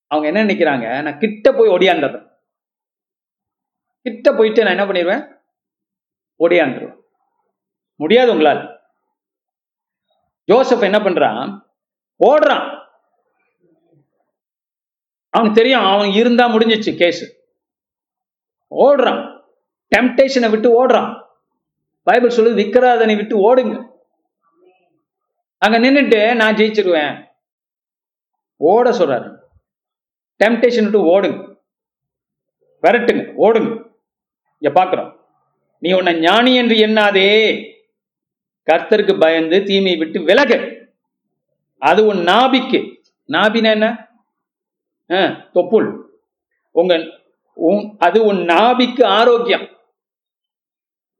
அவங்க 0.07 0.39
என்ன 0.39 0.53
நினைக்கிறாங்க? 0.53 1.01
நான் 1.01 1.19
கிட்ட 1.19 1.51
போய் 1.51 1.69
ஒடியாண்டுறேன் 1.69 2.27
கிட்ட 4.01 4.33
போயிட்டு 4.33 4.63
நான் 4.63 4.77
என்ன 4.77 4.85
பண்ணிடுவேன்? 4.85 5.41
ஒடியாண்டுருவேன் 6.39 6.97
முடியாது 7.95 8.31
உங்களால். 8.31 8.81
ஜோசப் 10.45 10.83
என்ன 10.83 10.99
பண்றான்? 10.99 11.61
ஓடுறான். 12.19 12.87
அவனுக்கு 15.29 15.61
தெரியும் 15.61 15.85
அவன் 15.85 16.09
இருந்தா 16.09 16.47
முடிஞ்சிச்சு 16.47 16.97
கேஸ் 16.97 17.38
ஓடுறான். 18.75 19.41
டெம்டேஷனை 19.97 20.49
விட்டு 20.49 20.87
ஓடுறான். 20.87 21.23
பைபிள் 22.03 22.35
சொல்லுது 22.35 22.55
விக்கிராதனை 22.55 23.15
விட்டு 23.15 23.55
ஓடுங்க. 23.55 23.87
அங்க 25.57 25.79
நின்றுட்டு 25.79 26.35
நான் 26.35 26.55
ஜெயிச்சிருவேன். 26.55 27.25
ஓட 28.57 28.89
சொல்றாரு. 28.89 29.37
டெம்டேஷன் 30.43 30.83
விட்டு 30.83 31.03
ஓடுங்க. 31.03 31.55
விரட்டுங்க 32.83 33.33
ஓடுங்க. 33.35 33.87
இங்க 34.57 34.83
பாக்குறோம். 34.83 35.17
நீ 35.79 35.91
உன்னை 35.91 36.19
ஞானி 36.19 36.55
என்று 36.55 36.75
எண்ணாதே. 36.75 37.63
கர்த்தருக்கு 38.71 39.19
பயந்து 39.19 39.63
தீமையை 39.63 39.99
விட்டு 39.99 40.21
விலக. 40.21 40.69
அது 41.79 42.05
உன் 42.05 42.17
நாபிக்கு. 42.17 43.01
நாபினா 43.27 43.71
என்ன? 43.71 44.07
ஆ, 45.11 45.15
தொப்புள். 45.53 46.03
உங்க 46.71 47.18
உன் 47.59 47.95
அது 47.99 48.25
உன் 48.25 48.41
நாபிக்கு 48.45 49.05
ஆரோக்கியம். 49.05 49.65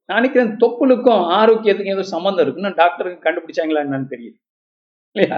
நான் 0.10 0.20
நினைக்கிறேன் 0.20 0.58
தொப்புளுக்கும் 0.58 1.24
ஆரோக்கியத்துக்கும் 1.32 1.96
ஏதோ 1.96 2.04
சம்மந்தம் 2.04 2.46
இருக்குன்னு 2.46 2.74
டாக்டருக்கு 2.76 3.26
கண்டுபிடிச்சாங்களா 3.26 3.84
என்னன்னு 3.86 4.12
தெரியல. 4.12 4.36
இல்லையா? 5.16 5.38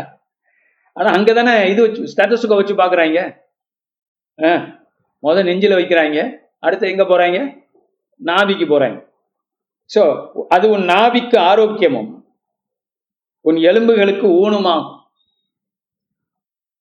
ஆனா 0.96 1.10
அங்கதானே 1.12 1.70
இது 1.70 1.82
வச்சு 1.82 2.12
ஸ்டேட்டஸுக்கு 2.14 2.60
வச்சு 2.60 2.76
பாக்குறாங்க 2.76 3.20
ஆ, 4.40 4.52
முத 5.24 5.44
நெஞ்சில 5.44 5.78
வைக்கிறாங்க. 5.78 6.20
அடுத்து 6.60 6.90
எங்க 6.90 7.04
போறாங்க? 7.04 7.38
நாபிக்கு 8.22 8.66
போறாங்க. 8.66 8.98
சோ 9.90 10.02
அது 10.50 10.70
உன் 10.70 10.86
நாபிக்கு 10.86 11.38
ஆரோக்கியமும் 11.52 12.10
உன் 13.46 13.56
எலும்புகளுக்கு 13.70 14.28
ஊனுமாகும். 14.44 14.98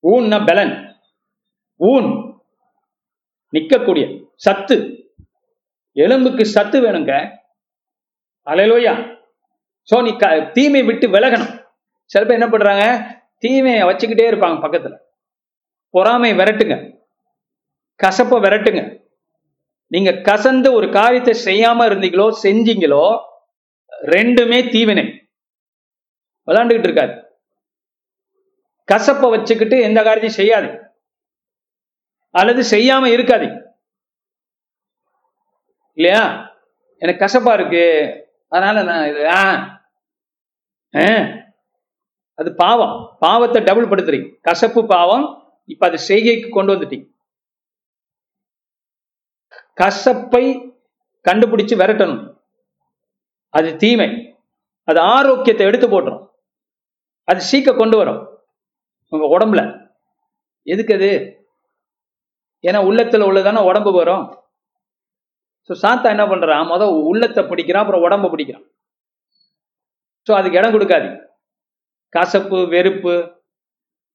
ஊன்னா 0.05 0.47
பலன். 0.47 0.75
ஊன் 1.81 2.09
நிற்கக்கூடிய 3.53 4.25
சத்து. 4.35 4.95
எலும்புக்கு 5.93 6.47
சத்து 6.47 6.83
வேணுங்க. 6.83 7.31
அலையிலோயா. 8.47 9.19
சோ 9.91 10.03
நீ 10.03 10.17
க 10.17 10.41
தீமை 10.41 10.83
விட்டு 10.83 11.09
விலகணும். 11.09 11.65
சில 12.05 12.25
பேர் 12.25 12.39
என்ன 12.39 12.49
பண்றாங்க? 12.49 12.85
தீமையை 13.39 13.83
வச்சுக்கிட்டே 13.83 14.31
இருப்பாங்க 14.31 14.59
பக்கத்துல. 14.67 14.97
பொறாமை 15.91 16.33
விரட்டுங்க. 16.33 16.99
கசப்பை 18.03 18.41
விரட்டுங்க. 18.41 18.99
நீங்க 19.87 20.11
கசந்து 20.11 20.73
ஒரு 20.73 20.91
காரியத்தை 20.91 21.35
செய்யாம 21.45 21.85
இருந்தீங்களோ 21.87 22.37
செஞ்சீங்களோ 22.43 23.19
ரெண்டுமே 24.03 24.71
தீவினை. 24.71 25.29
விளாண்டுகிட்டு 26.47 26.89
இருக்காது. 26.89 27.29
கசப்பை 28.93 29.31
வச்சுக்கிட்டு 29.31 29.81
எந்த 29.81 30.03
காரியத்தையும் 30.03 30.39
செய்யாது 30.39 30.80
அல்லது 32.31 32.71
செய்யாம 32.71 33.07
இருக்காது 33.07 33.69
இல்லையா? 35.95 36.55
எனக்கு 36.97 37.25
கசப்பா 37.25 37.53
இருக்கு. 37.53 37.85
அதனால 38.49 38.83
நான் 38.83 39.09
இது 39.09 39.29
ஆ 39.29 39.69
அது 42.35 42.55
பாவம். 42.55 43.17
பாவத்தை 43.21 43.63
டபுள் 43.63 43.89
படுத்துறீங்க. 43.89 44.41
கசப்பு 44.41 44.87
பாவம். 44.87 45.53
இப்ப 45.65 45.87
அது 45.89 45.99
செய்கைக்கு 46.09 46.51
கொண்டு 46.51 46.75
வந்துட்டீங்க. 46.75 47.09
கசப்பை 49.81 50.75
கண்டுபிடிச்சு 51.31 51.77
விரட்டணும். 51.77 52.35
அது 53.49 53.77
தீமை. 53.77 54.39
அது 54.85 55.01
ஆரோக்கியத்தை 55.01 55.67
எடுத்து 55.67 55.89
போட்டுரும். 55.89 56.27
அது 57.25 57.45
சீக்க 57.53 57.77
கொண்டு 57.77 57.97
வரும். 57.97 58.39
உங்க 59.09 59.39
உடம்புல. 59.39 59.89
எதுக்கு 60.63 60.95
அது? 60.95 61.40
ஏன்னா 62.65 62.81
உள்ளத்துல 62.89 63.27
உள்ளதானே 63.31 63.61
உடம்பு 63.71 63.91
வரும். 64.01 64.25
ஸோ 65.71 65.73
சாத்தா 65.83 66.09
என்ன 66.15 66.25
பண்றான் 66.31 66.69
முத 66.71 66.85
உள்ளத்தை 67.11 67.43
பிடிக்கிறான் 67.51 67.83
அப்புறம் 67.85 68.05
உடம்ப 68.07 68.31
பிடிக்கிறான். 68.33 68.67
ஸோ 70.27 70.33
அதுக்கு 70.39 70.59
இடம் 70.61 70.75
கொடுக்காது 70.77 71.09
கசப்பு 72.17 72.59
வெறுப்பு 72.75 73.15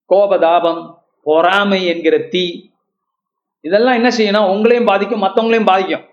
கோபதாபம் 0.10 0.82
பொறாமை 1.28 1.80
என்கிற 1.92 2.16
தீ 2.34 2.46
இதெல்லாம் 3.68 3.98
என்ன 4.00 4.10
செய்யணும் 4.18 4.50
உங்களையும் 4.54 4.90
பாதிக்கும் 4.90 5.24
மற்றவங்களையும் 5.26 5.70
பாதிக்கும். 5.70 6.04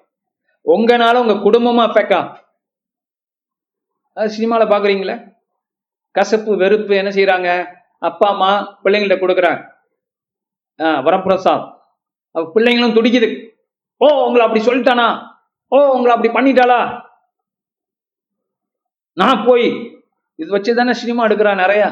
உங்கனால 0.75 1.21
உங்க 1.25 1.35
குடும்பமா 1.47 1.83
அஃபெக்ட் 1.89 2.15
ஆகும். 2.19 2.39
அது 4.17 4.35
சினிமாவில் 4.37 4.73
பாக்குறீங்களே? 4.73 5.17
கசப்பு 6.15 6.53
வெறுப்பு 6.63 6.93
என்ன 7.01 7.11
செய்யறாங்க 7.17 7.51
அப்பா 8.09 8.27
அம்மா 8.33 8.51
பிள்ளைங்கள்ட்ட 8.85 9.19
கொடுக்குறாங்க. 9.21 9.61
வரப்பிரசாதம். 11.07 11.67
பிள்ளைங்களும் 12.35 12.97
துடிக்குது. 12.99 13.29
ஓ 14.05 14.07
உங்களை 14.27 14.43
அப்படி 14.47 14.63
சொல்லிட்டானா? 14.69 15.09
ஓ 15.73 15.79
உங்களை 15.95 16.13
அப்படி 16.15 16.31
பண்ணிட்டாளா? 16.37 16.81
நான் 19.21 19.45
போய் 19.49 19.67
இது 20.35 20.49
வச்சு 20.55 20.75
தானே 20.75 20.93
சினிமா 20.93 21.27
எடுக்கிறான் 21.27 21.63
நிறைய. 21.65 21.83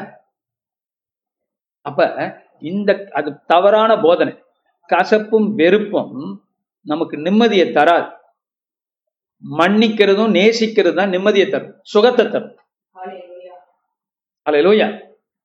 அப்ப 1.81 2.07
இந்த 2.59 2.91
அது 3.19 3.29
தவறான 3.45 3.91
போதனை. 4.05 4.33
கசப்பும் 4.89 5.47
வெறுப்பும் 5.59 6.15
நமக்கு 6.91 7.17
நிம்மதியை 7.17 7.67
தராது. 7.77 8.09
மன்னிக்கிறதும் 9.43 10.35
நேசிக்கிறது 10.37 10.97
தான் 10.99 11.13
நிம்மதியை 11.15 11.47
தரும். 11.49 11.75
சுகத்தை 11.93 12.25
தரும். 12.29 12.55
அல்ல 14.45 14.59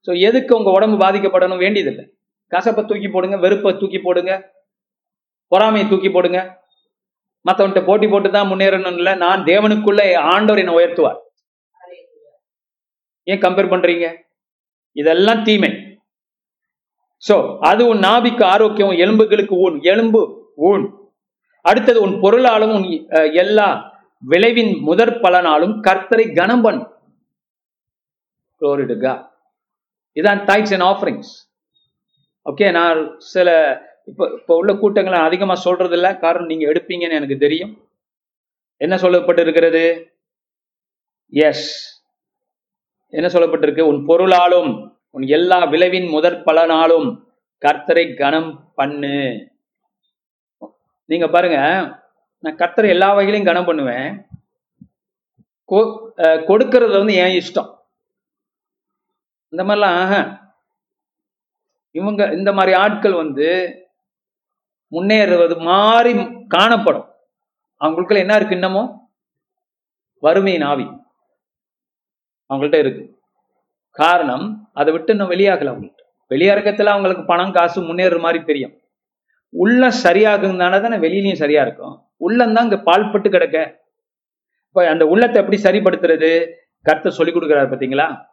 ஸோ 0.07 0.13
எதுக்கு 0.29 0.53
உங்க 0.57 0.71
உடம்பு 0.71 0.97
பாதிக்கப்படணும்? 1.05 1.63
வேண்டியதில்லை. 1.65 2.05
கசப்பை 2.53 2.83
தூக்கி 2.87 3.09
போடுங்க 3.09 3.37
வெறுப்பை 3.45 3.77
தூக்கி 3.77 3.99
போடுங்க. 3.99 4.33
பொறாமையை 5.53 5.89
தூக்கி 5.89 6.11
போடுங்க. 6.11 6.39
மற்றவன்கிட்ட 7.45 7.85
போட்டி 7.85 8.07
போட்டு 8.09 8.31
தான் 8.31 8.51
முன்னேறணும் 8.51 8.97
இல்லை 9.01 9.15
நான் 9.15 9.45
தேவனுக்குள்ள 9.45 10.01
ஆண்டவர் 10.35 10.63
என்னை 10.63 10.75
உயர்த்துவார். 10.79 11.19
ஏன் 13.27 13.43
கம்பேர் 13.45 13.73
பண்றீங்க? 13.73 14.07
இதெல்லாம் 14.97 15.43
தீமை. 15.43 15.71
சோ 17.23 17.35
அது 17.61 17.83
உன் 17.87 18.03
நாபிக்கு 18.05 18.45
ஆரோக்கியம் 18.45 18.99
எலும்புகளுக்கு 19.05 19.55
ஊன். 19.67 19.77
எலும்பு 19.83 20.21
ஊன். 20.71 20.85
அடுத்தது 21.65 21.99
உன் 22.01 22.21
பொருளாலும் 22.21 22.75
உன் 22.75 22.87
அஹ், 23.17 23.31
எல்லா 23.43 23.69
விளைவின் 24.23 24.73
முதற் 24.89 25.19
பலனாலும் 25.23 25.75
கர்த்தரை 25.87 26.27
கனம் 26.35 26.63
பண்ணு. 26.63 26.85
இதான் 30.17 30.41
டைட்ஸ் 30.45 30.73
அண்ட் 30.73 30.87
ஆஃபரிங்ஸ் 30.93 31.33
ஓகே 32.47 32.67
நான் 32.73 32.99
சில 33.33 33.49
இப்போ 34.07 34.31
இப்போ 34.33 34.57
உள்ள 34.57 34.75
கூட்டங்களை 34.75 35.19
அதிகமாக 35.19 35.61
சொல்றது 35.61 36.19
காரணம் 36.19 36.47
நீங்கள் 36.47 36.73
எடுப்பீங்கன்னு 36.73 37.11
எனக்கு 37.11 37.39
தெரியும். 37.39 37.89
என்ன 38.77 38.97
சொல்லப்பட்டிருக்கிறது? 38.97 40.11
எஸ் 41.31 41.95
என்ன 43.07 43.27
சொல்லப்பட்டிருக்கு? 43.27 43.81
உன் 43.81 44.07
பொருளாலும் 44.07 44.99
உன் 45.11 45.23
எல்லா 45.23 45.65
விளைவின் 45.65 46.07
முதற் 46.07 46.45
பலனாலும் 46.45 47.33
கர்த்தரை 47.67 48.17
கனம் 48.17 48.73
பண்ணு. 48.75 49.49
நீங்க 51.05 51.29
பாருங்க 51.29 51.57
நான் 52.39 52.57
கர்த்தரை 52.57 52.89
எல்லா 52.89 53.15
வகையிலையும் 53.15 53.45
கனம் 53.45 53.65
பண்ணுவேன். 53.65 54.27
கொ- 55.69 56.11
கொடுக்கறது 56.17 56.97
வந்து 56.97 57.15
என் 57.15 57.43
இஷ்டம். 57.43 57.75
இந்த 59.49 59.65
மாதிரிலாம் 59.65 60.45
இவங்க 61.91 62.33
இந்த 62.33 62.53
மாதிரி 62.53 62.77
ஆட்கள் 62.77 63.13
வந்து 63.13 63.81
முன்னேறுவது 64.91 65.59
மாறி 65.59 66.13
காணப்படும். 66.49 67.09
அவங்களுக்குள்ள 67.81 68.17
என்ன 68.17 68.37
இருக்கு 68.37 68.55
இன்னமும் 68.55 69.11
வறுமையின் 70.23 70.63
ஆவி. 70.63 70.91
அவங்கள்ட்ட 72.49 72.79
இருக்கு. 72.79 73.19
காரணம் 73.91 74.71
அதை 74.73 74.93
விட்டு 74.93 75.13
இன்னும் 75.13 75.31
வெளியாகல 75.31 75.71
அவங்கள்ட்ட. 75.73 76.05
வெளியரக்கத்துல 76.29 76.85
அவங்களுக்கு 76.85 77.25
பணம் 77.25 77.53
காசு 77.53 77.83
முன்னேறுற 77.83 78.21
மாதிரி 78.21 78.45
தெரியும். 78.45 78.81
உள்ள 79.49 79.89
சரியாகுங்கனால 79.89 80.81
தானே 80.81 80.97
வெளியிலையும் 80.97 81.35
சரியா 81.35 81.63
இருக்கும். 81.63 82.03
உள்ளம் 82.17 82.57
இங்க 82.57 82.77
பால்பட்டு 82.77 83.31
கிடக்க. 83.31 83.85
இப்ப 84.69 84.89
அந்த 84.89 85.07
உள்ளத்தை 85.07 85.43
எப்படி 85.43 85.63
சரிப்படுத்துறது? 85.63 86.53
கருத்தை 86.83 87.13
சொல்லி 87.13 87.33
கொடுக்குறாரு 87.33 87.69
பாத்தீங்களா? 87.69 88.27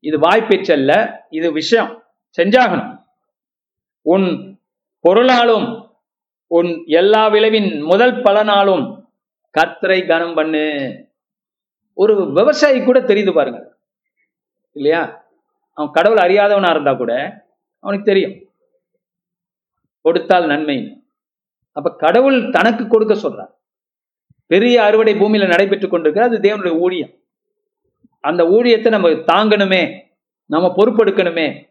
இது 0.00 0.18
வாய்ப்பேச்சல்ல 0.18 1.20
இது 1.30 1.52
விஷயம். 1.52 2.02
செஞ்சாகணும். 2.36 3.02
உன் 4.02 4.58
பொருளாலும் 5.08 5.79
உன் 6.52 6.82
எல்லா 6.86 7.28
விளைவின் 7.28 7.80
முதல் 7.80 8.22
பலனாலும் 8.22 9.08
கத்தரை 9.60 10.06
கனம் 10.06 10.34
பண்ணு. 10.34 10.62
ஒரு 11.94 12.32
விவசாயி 12.32 12.84
கூட 12.84 13.00
தெரியுது 13.00 13.32
பாருங்க. 13.32 13.76
இல்லையா? 14.72 15.24
அவன் 15.72 15.90
கடவுள் 15.90 16.18
அறியாதவனா 16.18 16.70
இருந்தா 16.70 16.94
கூட 16.94 17.42
அவனுக்கு 17.78 18.12
தெரியும். 18.12 18.52
கொடுத்தால் 20.00 20.46
நன்மை. 20.46 21.04
அப்ப 21.72 21.96
கடவுள் 21.96 22.50
தனக்கு 22.50 22.86
கொடுக்க 22.86 23.14
சொல்றார். 23.14 23.54
பெரிய 24.46 24.82
அறுவடை 24.82 25.14
பூமியில 25.14 25.48
நடைபெற்றுக் 25.48 25.90
கொண்டிருக்க 25.90 26.22
அது 26.22 26.38
தேவனுடைய 26.38 26.78
ஊழியம். 26.78 27.10
அந்த 28.20 28.44
ஊழியத்தை 28.44 28.88
நம்ம 28.88 29.08
தாங்கணுமே. 29.08 30.00
நம்ம 30.46 30.72
பொறுப்பெடுக்கணுமே. 30.76 31.69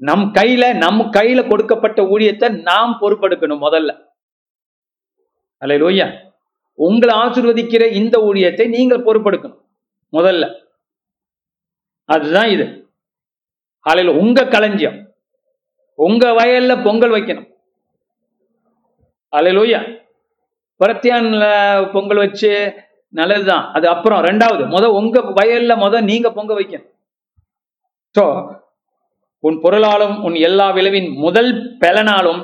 நம் 0.00 0.24
கையில 0.34 0.64
நம்ம 0.76 1.04
கையில 1.04 1.48
கொடுக்கப்பட்ட 1.48 2.02
ஊழியத்தை 2.02 2.48
நாம் 2.62 2.98
பொறுப்பெடுக்கணும் 3.00 3.64
முதல்ல. 3.66 3.90
அல்ல 5.62 5.76
லோய்யா 5.78 6.06
உங்களை 6.78 7.14
ஆசிர்வதிக்கிற 7.18 7.84
இந்த 7.92 8.18
ஊழியத்தை 8.18 8.68
நீங்கள் 8.68 9.04
பொறுப்பெடுக்கணும் 9.04 9.60
முதல்ல. 10.12 10.44
அதுதான் 12.04 12.48
இது. 12.48 12.66
காலையில 13.86 14.18
உங்க 14.18 14.44
களஞ்சியம். 14.44 14.98
உங்க 15.94 16.24
வயல்ல 16.32 16.72
பொங்கல் 16.84 17.10
வைக்கணும். 17.10 17.48
அலையிலோயா 19.32 19.80
பிரத்தியான்ல 20.80 21.44
பொங்கல் 21.92 22.16
வச்சு 22.16 22.50
நல்லதுதான். 23.08 23.64
அது 23.72 23.88
அப்புறம் 23.88 24.22
ரெண்டாவது 24.22 24.62
முத 24.74 24.84
உங்க 25.00 25.20
வயல்ல 25.20 25.72
முத 25.76 26.02
நீங்க 26.02 26.32
பொங்க 26.32 26.54
வைக்கணும். 26.60 26.88
ஸோ 28.14 28.24
உன் 29.44 29.58
பொருளாலும் 29.64 30.14
உன் 30.26 30.34
எல்லா 30.48 30.70
விளைவின் 30.76 31.08
முதல் 31.24 31.52
பலனாலும் 31.82 32.40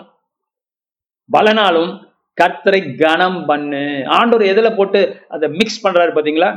பலனாலும் 1.30 1.92
கர்த்தரை 2.40 2.80
கனம் 3.02 3.40
பண்ணு. 3.46 3.82
ஆண்டவர் 4.16 4.50
எதுல 4.52 4.68
போட்டு 4.76 5.00
அதை 5.34 5.46
மிக்ஸ் 5.58 5.82
பண்றாரு 5.84 6.12
பாத்தீங்களா? 6.16 6.50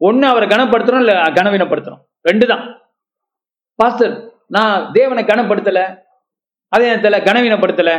ஒண்ணு 0.00 0.26
அவரை 0.32 0.46
கனப்படுத்துறோம் 0.48 1.02
இல்ல 1.04 1.14
கனவீனப்படுத்துறோம் 1.38 2.02
ரெண்டு 2.28 2.46
தான் 2.52 2.64
பாஸ்டர் 3.78 4.14
நான் 4.56 4.92
தேவனை 4.92 5.22
கனப்படுத்தல 5.24 5.80
அதே 6.72 6.84
நேரத்துல 6.90 7.18
கனவீனப்படுத்தல. 7.28 7.90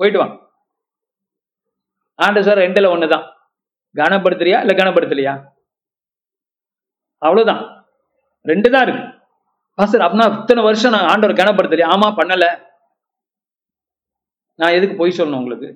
போயிட்டு 0.00 0.20
வாங்க 0.22 0.36
ஆண்டு 2.18 2.40
சார் 2.46 2.62
ரெண்டுல 2.64 2.88
ஒண்ணுதான். 2.94 3.24
கனப்படுத்துறியா 3.94 4.58
இல்ல 4.64 4.72
கனப்படுத்தலையா? 4.80 5.32
அவ்வளவுதான். 7.22 7.62
ரெண்டு 8.44 8.68
தான் 8.74 8.84
இருக்கு. 8.86 9.04
பாஸ்டர் 9.78 10.04
அப்படின்னா 10.04 10.26
இத்தனை 10.38 10.62
வருஷம் 10.68 10.94
நான் 10.94 11.10
ஆண்டவர் 11.12 11.40
கனப்படுத்தலையே 11.40 11.90
ஆமா 11.94 12.08
பண்ணல. 12.18 12.46
நான் 14.60 14.76
எதுக்கு 14.78 14.96
போய் 14.98 15.18
சொல்லணும் 15.18 15.40
உங்களுக்கு? 15.42 15.68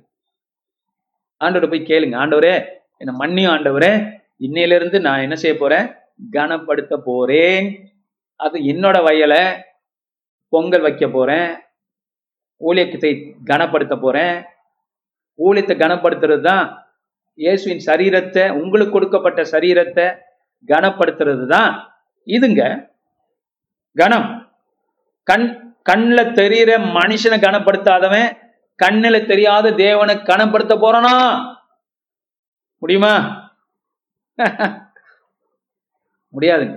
ஆண்டவரை 1.40 1.68
போய் 1.70 1.88
கேளுங்க. 1.90 2.16
ஆண்டவரே 2.22 2.55
என்ன 3.03 3.12
மன்னியும் 3.22 3.53
ஆண்டவரே. 3.55 3.92
இன்னையில 4.47 4.76
இருந்து 4.78 4.99
நான் 5.07 5.24
என்ன 5.26 5.36
செய்ய 5.42 5.55
போறேன்? 5.59 5.86
கனப்படுத்த 6.36 6.94
போறேன். 7.09 7.66
அது 8.40 8.57
என்னோட 8.72 8.97
வயலை 9.07 9.42
பொங்கல் 10.53 10.84
வைக்க 10.86 11.07
போறேன். 11.16 11.51
ஊழியத்தை 12.61 13.11
கனப்படுத்த 13.51 13.94
போறேன். 14.05 14.36
ஊழியத்தை 15.38 15.74
கனப்படுத்துறது 15.84 16.44
தான் 16.51 16.66
இயேசுவின் 17.38 17.82
சரீரத்தை 17.88 18.44
உங்களுக்கு 18.61 18.94
கொடுக்கப்பட்ட 18.94 19.40
சரீரத்தை 19.55 20.07
கனப்படுத்துறது 20.68 21.44
தான். 21.57 21.72
இதுங்க 22.26 22.62
கனம் 23.97 24.28
கண் 25.22 25.47
கண்ணில் 25.82 26.32
தெரியிற 26.38 26.70
மனுஷனை 26.97 27.38
கனப்படுத்தாதவன் 27.38 28.28
கண்ணில் 28.78 29.26
தெரியாத 29.26 29.72
தேவனை 29.74 30.16
கனப்படுத்த 30.16 30.74
போறானா? 30.74 31.14
முடியுமா? 32.82 33.14
முடியாதுங்க. 36.34 36.76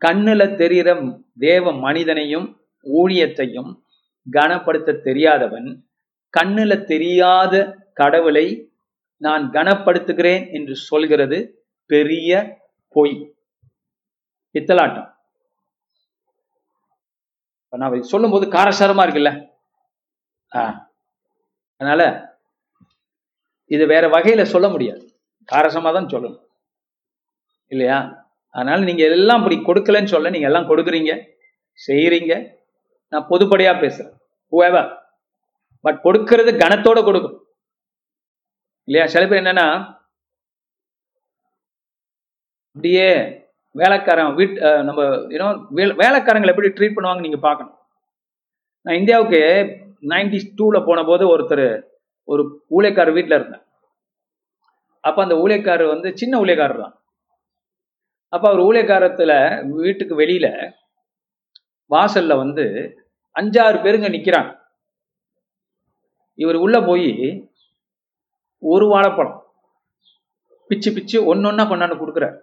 கண்ணுல 0.00 0.54
தெரிகிற 0.54 0.88
தேவ 1.38 1.72
மனிதனையும் 1.72 2.46
ஊழியத்தையும் 2.86 3.70
கனப்படுத்த 4.30 4.92
தெரியாதவன் 4.92 5.68
கண்ணுல 6.34 6.84
தெரியாத 6.84 7.54
கடவுளை 7.94 8.46
நான் 9.16 9.50
கனப்படுத்துகிறேன் 9.50 10.52
என்று 10.52 10.76
சொல்கிறது 10.76 11.38
பெரிய 11.86 12.30
பொய். 12.88 13.16
பித்தலாட்டம் 14.54 15.08
நான் 17.76 18.02
சொல்லும்போது 18.02 18.46
காரசாரமா 18.46 19.06
இருக்குல்ல? 19.06 19.50
ஆ. 20.56 20.90
அதனால 21.76 22.30
இது 23.64 23.86
வேற 23.86 24.08
வகையில 24.08 24.42
சொல்ல 24.42 24.68
முடியாது. 24.68 25.12
காரசமா 25.52 25.92
தான் 25.92 26.06
சொல்லணும். 26.06 26.44
இல்லையா? 27.66 28.26
அதனால 28.50 28.84
நீங்க 28.84 29.04
எல்லாம் 29.04 29.52
இப்படி 29.52 29.80
கொடுக்கலன்னு 29.80 30.06
சொல்ல 30.06 30.30
நீங்க 30.30 30.46
எல்லாம் 30.46 30.68
கொடுக்குறீங்க 30.68 31.26
செய்யறீங்க 31.86 32.56
நான் 33.08 33.26
பொதுப்படையா 33.28 33.74
பேசுறேன். 33.80 34.12
Whoever. 34.52 34.96
பட் 35.80 36.00
கொடுக்கறது 36.04 36.56
கனத்தோட 36.56 37.04
கொடுக்கும். 37.04 37.46
இல்லையா? 38.84 39.06
சில 39.06 39.26
பேர் 39.26 39.42
என்னன்னா 39.42 39.96
அப்படியே 42.68 43.41
வேலைக்காரன் 43.80 44.34
வீட் 44.38 44.56
நம்ம 44.88 45.00
நம்ம 45.28 45.60
வேலை 45.78 45.92
வேலைக்காரங்களை 46.02 46.52
எப்படி 46.52 46.70
ட்ரீட் 46.78 46.96
பண்ணுவாங்க 46.96 47.24
நீங்க 47.26 47.38
பார்க்கணும். 47.46 47.76
நான் 48.86 48.98
இந்தியாவுக்கு 49.00 49.40
நைன்டி 50.12 50.38
டூல 50.58 50.76
போன 50.88 51.00
போது 51.10 51.24
ஒருத்தர் 51.34 51.66
ஒரு 52.28 52.42
ஊழியக்காரர் 52.76 53.16
வீட்டில் 53.18 53.38
இருந்தேன் 53.38 53.64
அப்ப 55.08 55.18
அந்த 55.24 55.34
ஊழியக்காரர் 55.42 55.92
வந்து 55.94 56.08
சின்ன 56.20 56.34
ஊழியக்காரர் 56.42 56.84
தான். 56.84 56.96
அப்ப 58.34 58.44
அவர் 58.50 58.66
ஊழியக்காரத்தில் 58.68 59.36
வீட்டுக்கு 59.80 60.14
வெளியில 60.22 60.46
வாசல்ல 61.90 62.36
வந்து 62.42 62.64
அஞ்சாறு 63.36 63.78
பேருங்க 63.84 64.08
நிற்கிறாங்க 64.16 64.52
இவர் 66.38 66.58
உள்ள 66.64 66.76
போய் 66.88 67.10
ஒரு 68.72 68.86
வாழைப்பழம் 68.92 69.38
பிச்சு 70.70 70.90
பிச்சு 70.96 71.18
ஒன்னொன்னா 71.30 71.64
கொண்டாந்து 71.70 72.00
கொடுக்குறாரு. 72.00 72.36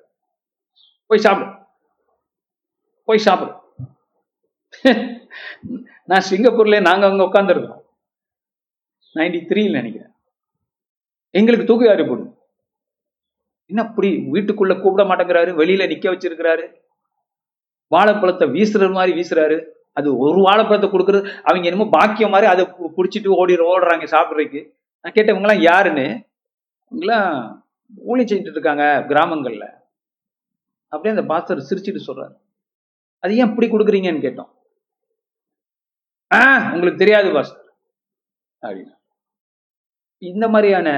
போய் 1.10 1.20
சாப்பிடு. 1.20 1.52
போய் 3.04 3.18
சாப்பிடு. 3.18 3.54
நான் 6.06 6.28
சிங்கப்பூர்ல 6.30 6.82
நாங்க 6.82 7.08
அங்க 7.08 7.24
உட்காந்துருக்கோம் 7.24 7.82
நைன்டி 9.16 9.40
த்ரீல 9.50 9.72
நினைக்கிறேன். 9.72 10.14
எங்களுக்கு 11.30 11.66
தூக்கு 11.66 11.86
யாரு 11.86 12.08
போடும் 12.08 12.38
என்ன 13.66 13.82
அப்படி 13.82 14.18
வீட்டுக்குள்ள 14.32 14.82
கூப்பிட 14.82 15.04
மாட்டேங்கிறாரு? 15.08 15.52
வெளியில 15.62 15.88
நிக்க 15.88 16.06
வச்சிருக்கிறாரு? 16.12 16.72
வாழைப்பழத்தை 17.88 18.50
வீசுறது 18.50 18.92
மாதிரி 18.92 19.22
வீசுறாரு. 19.22 19.66
அது 19.94 20.18
ஒரு 20.18 20.42
வாழைப்பழத்தை 20.42 20.90
கொடுக்கறது 20.90 21.42
அவங்க 21.44 21.68
என்னமோ 21.68 21.90
பாக்கியம் 21.92 22.30
மாதிரி 22.30 22.52
அதை 22.52 22.66
பிடிச்சிட்டு 22.98 23.28
ஓடி 23.28 23.56
ஓடுறாங்க 23.56 24.06
சாப்பிட்றதுக்கு. 24.16 24.74
நான் 25.02 25.14
கேட்டவங்களாம் 25.14 25.62
யாருன்னு? 25.62 26.28
இவங்கெல்லாம் 26.92 27.62
ஊழி 28.06 28.24
செஞ்சுட்டு 28.24 28.60
இருக்காங்க 28.60 29.06
கிராமங்கள்ல. 29.10 29.79
அப்படியே 30.90 31.20
அந்த 31.20 31.34
பாஸ்டர் 31.34 31.58
சிரிச்சுட்டு 31.58 32.00
சொல்றாரு. 32.08 32.36
அது 33.20 33.38
ஏன் 33.38 33.50
இப்படி 33.50 33.68
கொடுக்குறீங்கன்னு 33.68 34.24
கேட்டோம். 34.28 34.58
ஆ 36.34 36.74
உங்களுக்கு 36.74 36.98
தெரியாது 36.98 37.34
பாஸ்டர். 37.34 37.74
அப்படின்னா 38.62 38.98
இந்த 40.18 40.50
மாதிரியான 40.50 40.90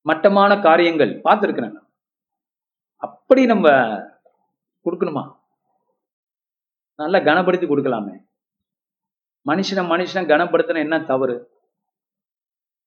மட்டமான 0.00 0.60
காரியங்கள் 0.60 1.20
பார்த்துருக்கிறேன் 1.20 1.82
அப்படி 2.96 3.46
நம்ம 3.46 3.68
கொடுக்கணுமா? 4.84 5.36
நல்லா 6.96 7.18
கனப்படுத்தி 7.18 7.66
கொடுக்கலாமே. 7.66 8.26
மனுஷனை 9.48 9.84
மனுஷனை 9.86 10.26
கனப்படுத்தின 10.26 10.78
என்ன 10.78 11.04
தவறு? 11.04 11.50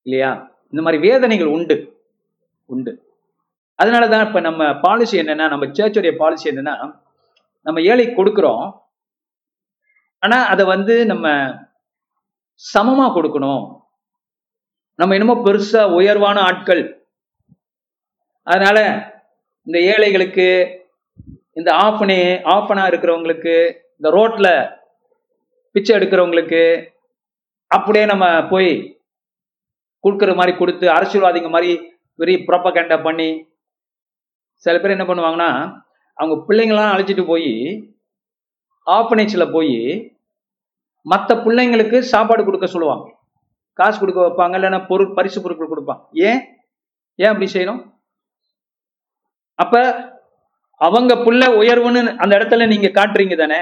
இல்லையா? 0.02 0.60
இந்த 0.64 0.82
மாதிரி 0.82 1.10
வேதனைகள் 1.10 1.48
உண்டு. 1.48 2.06
உண்டு. 2.66 3.07
அதனால 3.80 4.04
தான் 4.14 4.26
இப்போ 4.28 4.40
நம்ம 4.48 4.62
பாலிசி 4.86 5.16
என்னன்னா 5.22 5.46
நம்ம 5.54 5.66
சர்ச்சுடைய 5.78 6.14
பாலிசி 6.22 6.46
என்னன்னா 6.52 6.76
நம்ம 7.66 7.80
ஏழை 7.92 8.06
கொடுக்குறோம். 8.10 8.66
ஆனால் 10.24 10.46
அதை 10.54 10.64
வந்து 10.74 10.94
நம்ம 11.12 11.28
சமமாக 12.62 13.14
கொடுக்கணும். 13.16 13.64
நம்ம 15.00 15.16
என்னமோ 15.18 15.36
பெருசா 15.48 15.82
உயர்வான 15.98 16.38
ஆட்கள். 16.50 16.84
அதனால 18.48 18.78
இந்த 19.68 19.78
ஏழைகளுக்கு 19.94 20.48
இந்த 21.60 21.70
ஆஃபனே 21.86 22.20
ஆஃபனா 22.56 22.84
இருக்கிறவங்களுக்கு 22.92 23.56
இந்த 23.98 24.10
ரோட்ல 24.18 24.48
பிச்சை 25.76 25.92
எடுக்கிறவங்களுக்கு 25.98 26.62
அப்படியே 27.72 28.06
நம்ம 28.12 28.26
போய் 28.52 28.72
கொடுக்குற 30.04 30.34
மாதிரி 30.36 30.54
கொடுத்து 30.58 30.86
அரசியல்வாதிங்க 30.96 31.50
மாதிரி 31.56 31.72
பெரிய 32.20 32.38
ப்ரொப்பகண்டா 32.50 32.98
பண்ணி 33.08 33.30
சில 34.66 34.80
பேர் 34.80 34.96
என்ன 34.98 35.06
பண்ணுவாங்கன்னா 35.08 35.50
அவங்க 36.14 36.36
பிள்ளைங்களாம் 36.48 36.94
அழைச்சிட்டு 36.94 37.26
போய் 37.26 37.52
ஆர்ஃபனேஜில் 38.88 39.52
போய் 39.52 39.78
மற்ற 41.02 41.36
பிள்ளைங்களுக்கு 41.36 42.00
சாப்பாடு 42.00 42.42
கொடுக்க 42.46 42.68
சொல்லுவாங்க. 42.68 43.06
காசு 43.74 44.00
கொடுக்க 44.00 44.22
வைப்பாங்க 44.22 44.56
இல்லைன்னா 44.60 44.88
பொருள் 44.88 45.14
பரிசு 45.14 45.42
பொருட்கள் 45.42 45.72
கொடுப்பாங்க. 45.74 46.04
ஏன்? 46.12 46.40
ஏன் 47.16 47.32
அப்படி 47.32 47.52
செய்யணும்? 47.54 47.82
அப்ப 49.54 49.76
அவங்க 50.82 51.14
புள்ள 51.16 51.44
உயர்வுன்னு 51.62 52.02
அந்த 52.18 52.34
இடத்துல 52.38 52.68
நீங்க 52.68 52.88
காட்டுறீங்க 52.88 53.38
தானே? 53.38 53.60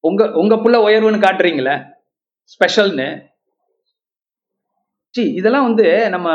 உங்க 0.00 0.22
உங்க 0.32 0.54
புள்ள 0.54 0.76
உயர்வுன்னு 0.86 1.24
காட்டுறீங்களே? 1.26 1.74
ஸ்பெஷல்னு. 2.52 3.08
சி 5.14 5.22
இதெல்லாம் 5.32 5.66
வந்து 5.68 6.08
நம்ம 6.08 6.28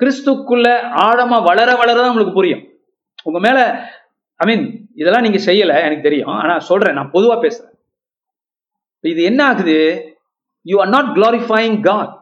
கிறிஸ்துக்குள்ள 0.00 0.68
ஆழமா 1.06 1.38
வளர 1.48 1.68
வளர 1.80 1.96
தான் 1.98 2.10
உங்களுக்கு 2.12 2.38
புரியும். 2.38 2.64
உங்க 3.28 3.38
மேல 3.46 3.58
ஐ 4.40 4.44
மீன் 4.50 4.64
இதெல்லாம் 5.00 5.24
நீங்க 5.26 5.40
செய்யல 5.48 5.76
எனக்கு 5.86 6.08
தெரியும். 6.08 6.32
ஆனா 6.40 6.54
சொல்றேன் 6.70 6.96
நான் 6.98 7.14
பொதுவா 7.16 7.36
பேசுறேன். 7.44 7.74
இது 9.12 9.22
என்ன 9.30 9.40
ஆகுது? 9.50 9.78
You 10.66 10.76
are 10.82 10.92
not 10.96 11.10
glorifying 11.18 11.78
God 11.88 12.12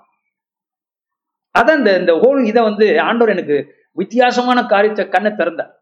அதான் 1.59 1.79
இந்த 1.81 1.91
இந்த 2.01 2.13
ஹோல் 2.23 2.41
இதை 2.51 2.61
வந்து 2.69 2.87
ஆண்டவர் 3.09 3.35
எனக்கு 3.35 3.57
வித்தியாசமான 4.01 4.59
காரியத்தை 4.73 5.05
கண்ணை 5.15 5.31
திறந்தார். 5.41 5.73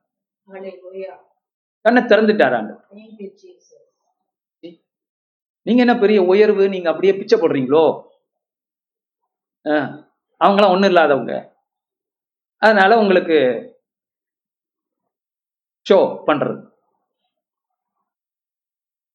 கண்ணை 1.84 2.02
திறந்துட்டார் 2.10 2.56
ஆண்டவர். 2.58 2.84
நீங்க 5.66 5.80
என்ன 5.84 5.94
பெரிய 6.02 6.18
உயர்வு 6.32 6.64
நீங்க 6.74 6.88
அப்படியே 6.90 7.12
பிச்சை 7.18 7.36
போடுறீங்களோ? 7.38 7.84
அவங்களாம் 10.40 10.72
ஒண்ணும் 10.74 10.90
இல்லாதவங்க. 10.92 11.34
அதனால 12.64 12.98
உங்களுக்கு 13.02 13.38
ஷோ 15.86 15.98
பண்றது. 16.28 16.60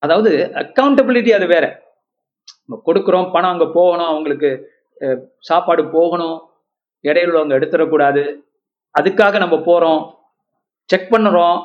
அதாவது 0.03 0.31
அக்கௌண்டபிலிட்டி 0.61 1.31
அது 1.37 1.45
வேற. 1.53 1.65
நம்ம 2.63 2.79
கொடுக்குறோம் 2.87 3.29
பணம் 3.35 3.53
அங்க 3.53 3.65
போகணும் 3.77 4.11
அவங்களுக்கு 4.11 4.49
சாப்பாடு 5.49 5.83
போகணும் 5.95 6.37
இடையில 7.07 7.31
உள்ளவங்க 7.31 7.57
எடுத்துடக்கூடாது. 7.59 8.23
அதுக்காக 8.99 9.39
நம்ம 9.43 9.55
போறோம் 9.69 10.01
செக் 10.91 11.11
பண்ணுறோம் 11.13 11.57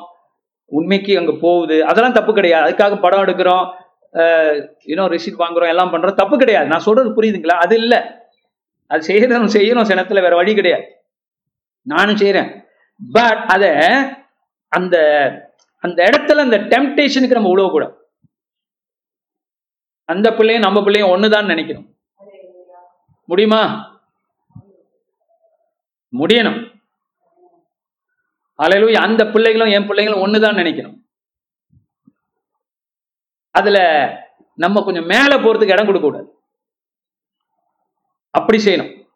உண்மைக்கு 0.77 1.13
அங்கே 1.19 1.35
போகுது. 1.45 1.77
அதெல்லாம் 1.89 2.17
தப்பு 2.17 2.31
கிடையாது. 2.37 2.65
அதுக்காக 2.67 2.97
படம் 3.05 3.23
எடுக்கிறோம் 3.25 3.65
இன்னும் 4.91 5.11
ரிசீட் 5.13 5.41
வாங்குறோம் 5.43 5.71
எல்லாம் 5.73 5.91
பண்ணுறோம் 5.93 6.19
தப்பு 6.21 6.35
கிடையாது. 6.41 6.67
நான் 6.71 6.85
சொல்றது 6.87 7.09
புரியுதுங்களா? 7.17 7.57
அது 7.65 7.75
இல்லை. 7.83 7.99
அது 8.91 9.01
செய்யணும் 9.09 9.55
செய்யணும் 9.57 9.89
சினத்தில் 9.91 10.25
வேற 10.25 10.35
வழி 10.41 10.53
கிடையாது. 10.59 10.85
நானும் 11.83 12.15
செய்யறேன் 12.15 12.67
பட் 13.11 13.37
அத 13.37 13.65
அந்த 14.69 14.97
அந்த 15.79 16.03
இடத்துல 16.03 16.35
அந்த 16.35 16.57
டெம்டேஷனுக்கு 16.57 17.31
நம்ம 17.31 17.55
உழவக்கூடாது. 17.55 17.95
அந்த 20.05 20.33
பிள்ளையும் 20.33 20.63
நம்ம 20.63 20.83
பிள்ளையும் 20.83 21.09
ஒண்ணுதான் 21.09 21.49
நினைக்கணும். 21.49 21.95
முடியுமா? 23.25 23.61
முடியணும். 26.17 26.81
அலையிலும் 28.63 28.93
அந்த 28.93 29.25
பிள்ளைகளும் 29.25 29.73
என் 29.73 29.87
பிள்ளைகளும் 29.87 30.23
ஒண்ணுதான் 30.25 30.55
நினைக்கணும். 30.55 31.01
அதுல 33.51 33.79
நம்ம 34.55 34.83
கொஞ்சம் 34.83 35.05
மேல 35.05 35.35
போறதுக்கு 35.35 35.71
இடம் 35.71 35.85
கொடுக்க 35.85 36.07
கூடாது 36.07 36.37
அப்படி 38.29 38.65
செய்யணும். 38.65 39.07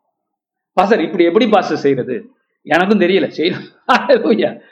பாசர் 0.82 1.00
இப்படி 1.00 1.24
எப்படி 1.24 1.46
பாச 1.46 1.74
செய்யறது 1.74 2.37
எனக்கும் 2.68 3.00
தெரியல. 3.00 3.28
செய்யணும். 3.38 4.64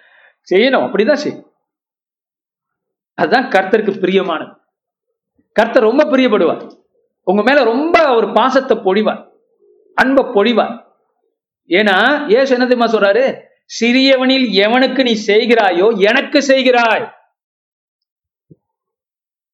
செய்யணும். 0.51 0.85
அப்படிதான் 0.85 1.19
செய்யணும் 1.23 1.53
அதுதான் 3.13 3.49
கர்த்தருக்கு 3.49 4.03
பிரியமானது. 4.03 4.57
கர்த்தர் 5.51 5.83
ரொம்ப 5.83 6.03
பிரியப்படுவார். 6.03 6.71
உங்க 7.23 7.41
மேல 7.43 7.63
ரொம்ப 7.63 8.15
ஒரு 8.15 8.31
பாசத்தை 8.31 8.77
பொழிவார். 8.77 9.29
அன்பை 9.93 10.23
பொழிவார். 10.25 10.83
ஏன்னா 11.67 12.29
ஏசு 12.35 12.53
என்ன 12.53 12.67
தெரியுமா 12.67 12.85
சொல்றாரு? 12.85 13.41
சிறியவனில் 13.79 14.49
எவனுக்கு 14.51 15.01
நீ 15.01 15.23
செய்கிறாயோ 15.27 15.97
எனக்கு 15.97 16.39
செய்கிறாய். 16.39 17.11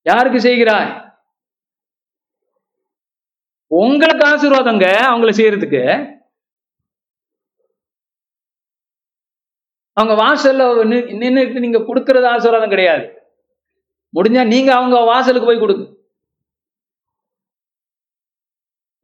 யாருக்கு 0.01 0.39
செய்கிறாய்? 0.39 1.09
உங்களுக்கு 3.67 4.27
ஆசீர்வாதங்க 4.27 4.85
அவங்கள 5.11 5.29
செய்யறதுக்கு. 5.37 6.13
அவங்க 9.97 10.13
வாசல்ல 10.23 10.63
நின்றுட்டு 11.23 11.63
நீங்க 11.65 11.79
கொடுக்கறது 11.87 12.27
ஆசீர்வாதம் 12.33 12.73
கிடையாது. 12.73 13.05
முடிஞ்சா 14.15 14.43
நீங்க 14.53 14.69
அவங்க 14.75 14.99
வாசலுக்கு 15.11 15.49
போய் 15.49 15.63
கொடுங்க. 15.63 15.85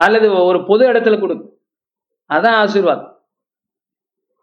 அல்லது 0.05 0.27
ஒரு 0.49 0.59
பொது 0.69 0.83
இடத்துல 0.91 1.19
கொடுங்க. 1.19 1.45
அதான் 2.29 2.57
ஆசீர்வாதம். 2.63 3.13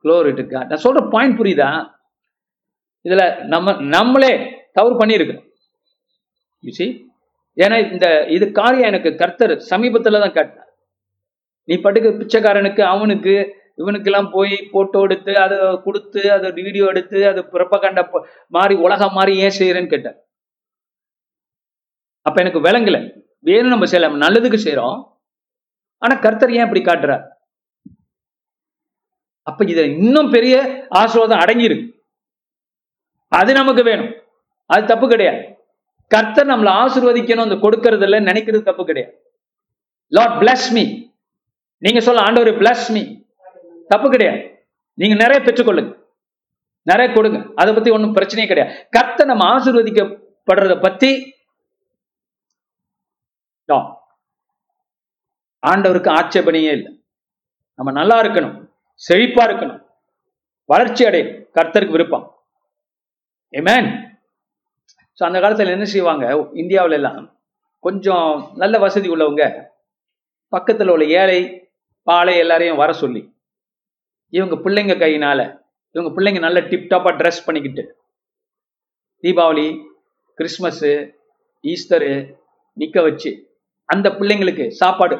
குளோரிட்டுக்கா 0.04 0.60
நான் 0.68 0.84
சொல்ற 0.84 1.10
பாயிண்ட் 1.10 1.38
புரியுதா? 1.40 1.70
இதுல 3.08 3.22
நம்ம 3.52 3.72
நம்மளே 3.96 4.32
தவறு 4.72 4.94
பண்ணியிருக்கிறோம். 4.98 5.46
யூ 6.66 6.86
ஏன்னா 7.62 7.76
இந்த 7.92 8.06
இது 8.36 8.52
காரியம் 8.52 8.90
எனக்கு 8.90 9.10
கர்த்தர் 9.22 9.52
சமீபத்துல 9.70 10.20
தான் 10.22 10.36
காட்டினார். 10.36 10.70
நீ 11.68 11.74
பட்டுக்கு 11.74 12.10
பிச்சைக்காரனுக்கு 12.20 12.82
அவனுக்கு 12.94 13.34
இவனுக்கெல்லாம் 13.78 14.28
போய் 14.30 14.56
போட்டோ 14.72 15.00
எடுத்து 15.02 15.32
அதை 15.38 15.56
கொடுத்து 15.84 16.20
அதை 16.32 16.50
வீடியோ 16.52 16.86
எடுத்து 16.86 17.28
அது 17.28 17.40
பிறப்பகண்ட 17.52 18.02
மாறி 18.46 18.74
உலகம் 18.74 19.12
மாறி 19.12 19.32
ஏன் 19.38 19.56
செய்யறேன்னு 19.58 19.92
கேட்டேன் 19.94 20.18
அப்ப 22.26 22.36
எனக்கு 22.42 22.60
விளங்கல. 22.60 22.98
வேணும் 23.38 23.72
நம்ம 23.74 23.86
செய்யலாம் 23.86 24.22
நல்லதுக்கு 24.22 24.58
செய்யறோம் 24.66 24.98
ஆனா 25.98 26.14
கர்த்தர் 26.20 26.54
ஏன் 26.58 26.66
இப்படி 26.66 26.82
காட்டுறார்? 26.84 27.24
அப்ப 29.42 29.64
இத 29.64 29.80
இன்னும் 29.86 30.30
பெரிய 30.30 30.54
ஆசீர்வாதம் 30.88 31.38
அடங்கியிருக்கு. 31.38 31.86
அது 33.28 33.52
நமக்கு 33.52 33.82
வேணும். 33.82 34.12
அது 34.70 34.84
தப்பு 34.86 35.08
கிடையாது. 35.08 35.42
கர்த்தர் 36.10 36.46
நம்மளை 36.46 36.72
ஆசிர்வதிக்கணும் 36.82 37.46
அந்த 37.46 37.56
கொடுக்கறதுல 37.64 38.20
நினைக்கிறது 38.30 38.62
தப்பு 38.62 38.84
கிடையாது. 38.84 39.14
லார்ட் 40.12 40.36
பிளஸ் 40.42 40.68
மீ 40.72 40.84
நீங்க 41.82 42.00
சொல்ல 42.00 42.20
ஆண்டவர் 42.20 42.58
பிளஸ் 42.62 42.86
மீ 42.92 43.02
தப்பு 43.94 44.08
கிடையாது. 44.14 44.40
நீங்க 44.98 45.14
நிறைய 45.22 45.38
பெற்றுக்கொள்ளுங்க. 45.44 45.92
நிறைய 46.90 47.08
கொடுங்க. 47.12 47.38
அதை 47.60 47.70
பத்தி 47.74 47.90
ஒன்றும் 47.96 48.16
பிரச்சனையே 48.16 48.48
கிடையாது. 48.50 48.74
கர்த்தர் 48.96 49.30
நம்ம 49.32 49.46
ஆசீர்வதிக்கப்படுறத 49.54 50.76
பத்தி 50.86 51.12
ஆண்டவருக்கு 55.62 56.10
ஆட்சேபனையே 56.18 56.72
இல்லை. 56.78 56.90
நம்ம 57.78 57.90
நல்லா 57.98 58.16
இருக்கணும். 58.22 58.56
செழிப்பா 59.00 59.42
இருக்கணும். 59.46 59.78
வளர்ச்சி 60.72 61.02
அடையும் 61.08 61.30
கர்த்தருக்கு 61.56 61.96
விருப்பம். 61.96 62.26
ஏமேன் 63.52 63.88
ஸோ 65.18 65.22
அந்த 65.28 65.38
காலத்துல 65.42 65.74
என்ன 65.76 65.86
செய்வாங்க? 65.94 66.24
இந்தியாவுல 66.62 66.98
எல்லாம் 67.00 67.18
கொஞ்சம் 67.84 68.28
நல்ல 68.62 68.74
வசதி 68.84 69.08
உள்ளவங்க 69.14 69.44
பக்கத்துல 70.52 70.94
உள்ள 70.94 71.04
ஏழை 71.20 71.40
பாலை 72.06 72.34
எல்லாரையும் 72.44 72.80
வர 72.82 72.92
சொல்லி 73.02 73.22
இவங்க 74.34 74.56
பிள்ளைங்க 74.56 74.94
கையினால 74.94 75.40
இவங்க 75.90 76.20
பிள்ளைங்க 76.20 76.38
நல்ல 76.38 76.60
டிப்டாப்பா 76.60 77.10
ட்ரெஸ் 77.16 77.44
பண்ணிக்கிட்டு. 77.44 77.96
தீபாவளி 79.22 79.84
கிறிஸ்மஸ் 80.34 80.84
ஈஸ்டரு 81.62 82.34
நிக்க 82.78 83.02
வச்சு 83.02 83.58
அந்த 83.84 84.10
பிள்ளைங்களுக்கு 84.10 84.68
சாப்பாடு 84.68 85.16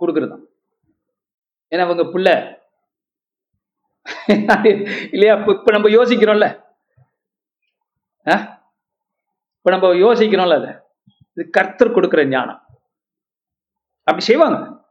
கொடுக்கறதாம் 0.00 0.44
ஏன்னா 1.70 1.80
அவங்க 1.80 2.04
பிள்ளை. 2.04 2.34
இல்லையா 5.12 5.34
இப்ப 5.36 5.52
இப்ப 5.52 5.72
நம்ம 5.72 5.88
யோசிக்கிறோம்ல. 5.88 6.64
ஆ? 8.30 8.66
இப்ப 9.58 9.70
நம்ம 9.70 9.94
யோசிக்கிறோம்ல 9.94 10.62
அதை. 10.62 10.74
இது 11.34 11.50
கர்த்தர் 11.50 11.94
கொடுக்குற 11.94 12.26
ஞானம். 12.26 12.62
அப்படி 13.98 14.20
செய்வாங்க. 14.20 14.81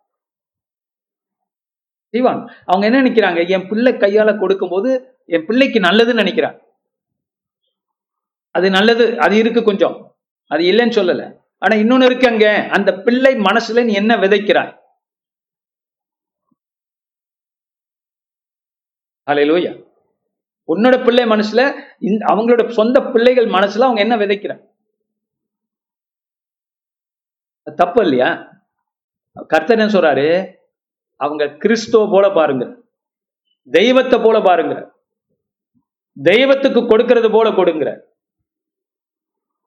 செய்வாங்க 2.14 2.42
அவங்க 2.66 2.86
என்ன 2.90 3.00
நினைக்கிறாங்க? 3.02 3.50
என் 3.56 3.68
பிள்ளை 3.68 3.94
கையால 3.94 4.40
கொடுக்கும்போது 4.40 4.90
என் 5.26 5.46
பிள்ளைக்கு 5.46 5.80
நல்லதுன்னு 5.80 6.24
நினைக்கிறாங்க 6.24 6.60
அது 8.56 8.70
நல்லது 8.70 9.04
அது 9.20 9.36
இருக்கு 9.38 9.62
கொஞ்சம். 9.64 9.96
அது 10.52 10.64
இல்லைன்னு 10.64 10.98
சொல்லல. 11.00 11.24
ஆனா 11.58 11.74
இன்னொன்னு 11.82 12.08
இருக்கு 12.10 12.28
அங்க. 12.28 12.48
அந்த 12.78 12.90
பிள்ளை 13.06 13.34
மனசுல 13.48 13.84
நீ 13.84 13.94
என்ன 13.94 14.14
விதைக்கிறாய்? 14.18 14.72
அலையிலோயா 19.28 19.72
உன்னோட 20.70 20.96
பிள்ளை 21.06 21.24
மனசுல 21.26 21.62
இந்த 22.00 22.22
அவங்களோட 22.32 22.64
சொந்த 22.70 22.98
பிள்ளைகள் 23.14 23.48
மனசுல 23.58 23.88
அவங்க 23.88 24.02
என்ன 24.02 24.16
விதைக்கிறாங்க? 24.18 24.64
தப்பு 27.78 28.02
இல்லையா? 28.02 28.30
கர்த்தர் 29.50 29.78
என்ன 29.80 29.92
சொல்றாரு? 29.92 30.28
அவங்க 31.24 31.44
கிறிஸ்துவ 31.62 32.04
போல 32.14 32.26
பாருங்க. 32.38 32.66
தெய்வத்தை 33.78 34.18
போல 34.26 34.38
பாருங்க. 34.48 34.76
தெய்வத்துக்கு 36.18 36.82
கொடுக்கிறது 36.92 37.30
போல 37.36 37.50
கொடுங்கிற 37.58 37.90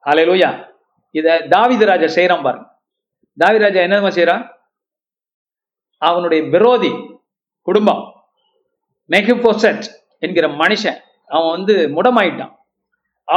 ஹalleluya 0.07 0.49
இத 1.19 1.37
தாவீது 1.53 1.85
ராஜா 1.89 2.07
செய்யறான் 2.15 2.45
பாருங்க. 2.47 2.67
தாவீது 3.37 3.63
ராஜா 3.65 3.81
என்ன 3.87 4.09
செய்யறான் 4.17 4.43
அவனுடைய 6.01 6.41
விரோதி 6.55 6.91
குடும்பம் 7.67 8.03
மெகிபோசட் 9.13 9.85
என்கிற 10.25 10.45
மனுஷன் 10.61 10.99
அவன் 11.35 11.53
வந்து 11.55 11.75
முடமாயிட்டான். 11.97 12.53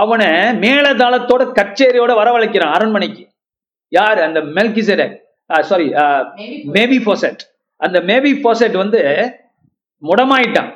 அவனை 0.00 0.28
மேலதாளத்தோட 0.64 1.42
கச்சேரியோட 1.58 2.12
வரவழைக்கிறான் 2.20 2.74
அரண்மனைக்கு. 2.76 3.24
யார்? 3.98 4.18
அந்த 4.26 4.40
மெல்கிசெடக் 4.56 5.16
சாரி 5.70 5.86
மேபி 6.76 6.98
போசட் 7.08 7.42
அந்த 7.84 7.98
மேபி 8.08 8.30
போசட் 8.44 8.76
வந்து 8.82 9.00
முடமாயிட்டான். 10.02 10.70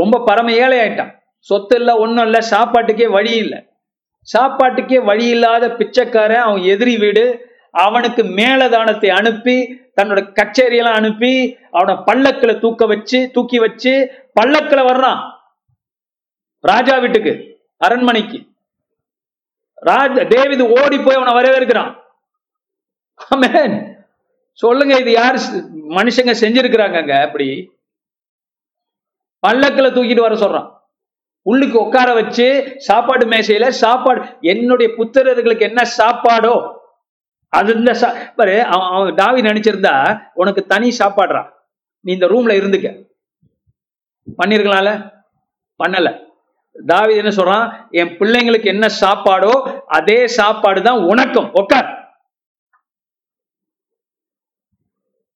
ரொம்ப 0.00 0.16
பரம 0.28 0.52
ஏழை 0.62 0.76
ஆயிட்டான் 0.82 1.12
சொத்து 1.48 1.76
இல்லை 1.80 1.94
ஒண்ணும் 2.02 2.26
இல்ல 2.28 2.38
சாப்பாட்டுக்கே 2.50 3.06
வழி 3.16 3.32
இல்லை. 3.42 3.58
சாப்பாட்டுக்கே 4.28 4.98
வழி 5.08 5.26
இல்லாத 5.34 5.64
பிச்சைக்காரன் 5.80 6.46
அவன் 6.46 6.64
எதிரி 6.72 6.94
வீடு 7.02 7.24
அவனுக்கு 7.84 8.22
மேலதானத்தை 8.38 9.10
அனுப்பி 9.18 9.56
தன்னோட 9.96 10.20
கச்சேரியெல்லாம் 10.38 10.98
அனுப்பி 11.00 11.32
அவனை 11.70 11.94
பல்லக்கில் 12.08 12.60
தூக்க 12.64 12.86
வச்சு 12.86 13.18
தூக்கி 13.34 13.58
வச்சு 13.64 13.92
பல்லக்கில் 14.38 14.88
வர்றான். 14.90 15.20
ராஜா 16.64 16.94
வீட்டுக்கு 17.04 17.32
அரண்மனைக்கு. 17.86 18.38
ராஜ 19.90 20.22
தேவிது 20.34 20.64
ஓடி 20.78 20.98
போய் 20.98 21.18
அவனை 21.18 21.34
வரவேற்கிறான். 21.38 21.92
சொல்லுங்க 24.58 24.96
இது 24.96 25.12
யார் 25.12 25.34
மனுஷங்க 25.88 26.34
செஞ்சிருக்கிறாங்க 26.40 27.20
அப்படி. 27.20 27.70
பல்லக்கில் 29.38 29.94
தூக்கிட்டு 29.94 30.20
வர 30.20 30.34
சொல்றான். 30.34 30.72
உள்ளுக்கு 31.42 31.78
உட்கார 31.78 32.12
வச்சு 32.12 32.74
சாப்பாடு 32.76 33.26
மேசையில 33.26 33.68
சாப்பாடு 33.68 34.36
என்னுடைய 34.40 34.94
புத்திரர்களுக்கு 34.96 35.60
என்ன 35.60 35.82
சாப்பாடோ 35.98 36.76
அது 37.48 37.74
இந்த 37.74 37.92
சா- 37.92 38.34
பாரு 38.36 38.64
அவன் 38.64 38.88
அவன் 38.88 39.14
டாவி 39.14 39.46
நினைச்சிருந்தா 39.46 40.22
உனக்கு 40.34 40.66
தனி 40.66 40.96
சாப்பாடுறா. 40.98 41.50
நீ 42.00 42.12
இந்த 42.12 42.26
ரூம்ல 42.26 42.56
இருந்துக்க. 42.58 43.04
பண்ணிருக்கலாம்ல? 44.38 45.12
பண்ணல. 45.84 46.26
தாவி 46.86 47.16
என்ன 47.16 47.30
சொல்றான்? 47.30 47.88
என் 47.90 48.08
பிள்ளைங்களுக்கு 48.08 48.64
என்ன 48.64 48.86
சாப்பாடோ 49.00 49.50
அதே 49.86 50.26
சாப்பாடு 50.26 50.82
தான் 50.82 50.98
உனக்கும். 50.98 51.50
உட்கார். 51.52 51.97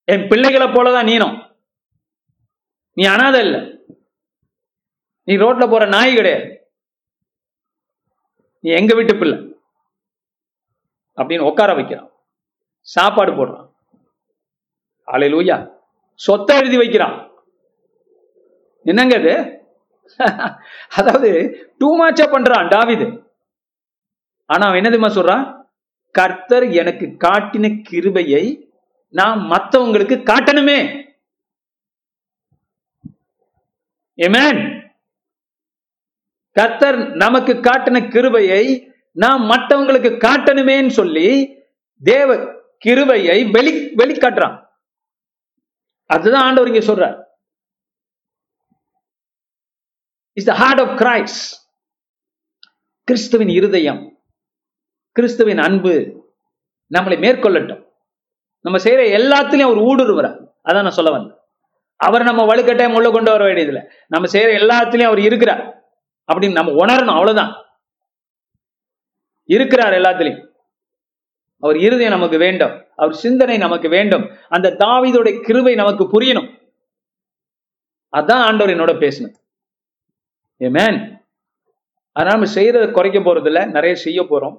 என் 0.05 0.29
பிள்ளைகளை 0.29 0.67
போலதான் 0.67 1.07
நீனும். 1.07 1.57
நீ 2.93 3.05
அனாதை 3.07 3.41
இல்ல 3.41 3.71
நீ 5.25 5.37
ரோட்ல 5.37 5.71
போற 5.71 5.87
நாய் 5.87 6.15
கிடையாது. 6.15 6.71
நீ 8.61 8.71
எங்க 8.71 8.95
வீட்டு 8.95 9.19
பிள்ளை. 9.19 9.39
அப்படின்னு 11.17 11.39
உட்கார 11.39 11.75
வைக்கிறான். 11.75 12.11
சாப்பாடு 12.81 13.33
போடுறான். 13.33 13.71
அலையிலூயா. 15.07 15.77
சொத்தை 16.15 16.59
எழுதி 16.59 16.77
வைக்கிறான். 16.77 17.31
என்னங்க 18.85 19.17
அது 19.17 19.61
அதாவது 20.89 21.31
டூ 21.79 21.99
மாச்சா 22.01 22.25
பண்றான் 22.31 22.69
டாவிது. 22.69 23.27
ஆனா 24.47 24.69
அவன் 24.69 24.81
என்னதுமா 24.81 25.09
சொல்றான்? 25.09 25.67
கர்த்தர் 26.11 26.71
எனக்கு 26.71 27.07
காட்டின 27.07 27.83
கிருபையை 27.83 28.72
நான் 29.13 29.39
மத்தவங்களுக்கு 29.39 30.17
காட்டணுமே. 30.31 31.01
Amen. 34.17 34.81
கர்த்தர் 36.53 37.11
நமக்கு 37.11 37.53
காட்டின 37.53 38.11
கிருபையை 38.11 38.95
நாம் 39.13 39.43
மற்றவங்களுக்கு 39.43 40.19
காட்டணுமேன்னு 40.25 40.89
சொல்லி 40.89 41.59
தேவ 42.03 42.53
கிருபையை 42.79 43.45
வெளி 43.45 43.95
வெளிக்காட்டுறான். 43.95 44.67
அதுதான் 46.07 46.43
ஆண்டவர் 46.43 46.75
இங்க 46.75 46.93
சொல்றார். 46.93 47.25
Is 50.33 50.45
the 50.45 50.55
heart 50.55 50.81
of 50.81 51.01
Christ 51.01 51.71
கிறிஸ்துவின் 53.05 53.49
இருதயம் 53.49 54.23
கிறிஸ்துவின் 55.13 55.59
அன்பு 55.59 55.95
நம்மளை 56.95 57.19
மேற்கொள்ளட்டும். 57.25 57.92
நம்ம 58.63 58.79
செய்யற 58.79 59.03
எல்லாத்துலயும் 59.19 59.69
அவர் 59.69 59.83
ஊடுருவுறார் 59.83 60.37
அதான் 60.65 60.83
நான் 60.83 60.91
சொல்ல 60.91 61.11
வந்தேன். 61.11 61.37
அவர் 61.97 62.23
நம்ம 62.23 62.55
வலுக்கட்டாயம் 62.55 62.95
உள்ள 62.95 63.11
கொண்டு 63.11 63.31
வர 63.31 63.45
வேண்டியதுல 63.45 63.91
நம்ம 64.09 64.31
செய்யற 64.31 64.51
எல்லாத்துலயும் 64.61 65.11
அவர் 65.11 65.19
இருக்கிறார். 65.19 65.63
அப்படின்னு 66.33 66.53
நம்ம 66.53 66.73
உணரணும். 66.73 67.15
அவ்வளவுதான். 67.17 67.53
இருக்கிறார் 69.49 69.93
எல்லாத்துலயும். 69.93 70.51
அவர் 71.63 71.77
இருதயம் 71.77 72.13
நமக்கு 72.13 72.39
வேண்டும். 72.39 72.87
அவர் 72.97 73.15
சிந்தனை 73.15 73.57
நமக்கு 73.57 73.89
வேண்டும். 73.89 74.25
அந்த 74.49 74.71
தாவிதோடைய 74.71 75.35
கிருவை 75.49 75.75
நமக்கு 75.75 76.05
புரியணும். 76.05 76.49
அதான் 78.17 78.43
ஆண்டவர் 78.43 78.75
என்னோட 78.77 78.93
பேசணும் 78.99 79.35
ஏமேன் 80.61 81.21
அதனால 82.13 82.39
நம்ம 82.39 82.61
செய்யறதை 82.61 82.91
குறைக்க 82.91 83.19
போறது 83.19 83.47
இல்லை 83.47 83.67
நிறைய 83.67 83.97
செய்ய 83.97 84.23
போறோம். 84.23 84.57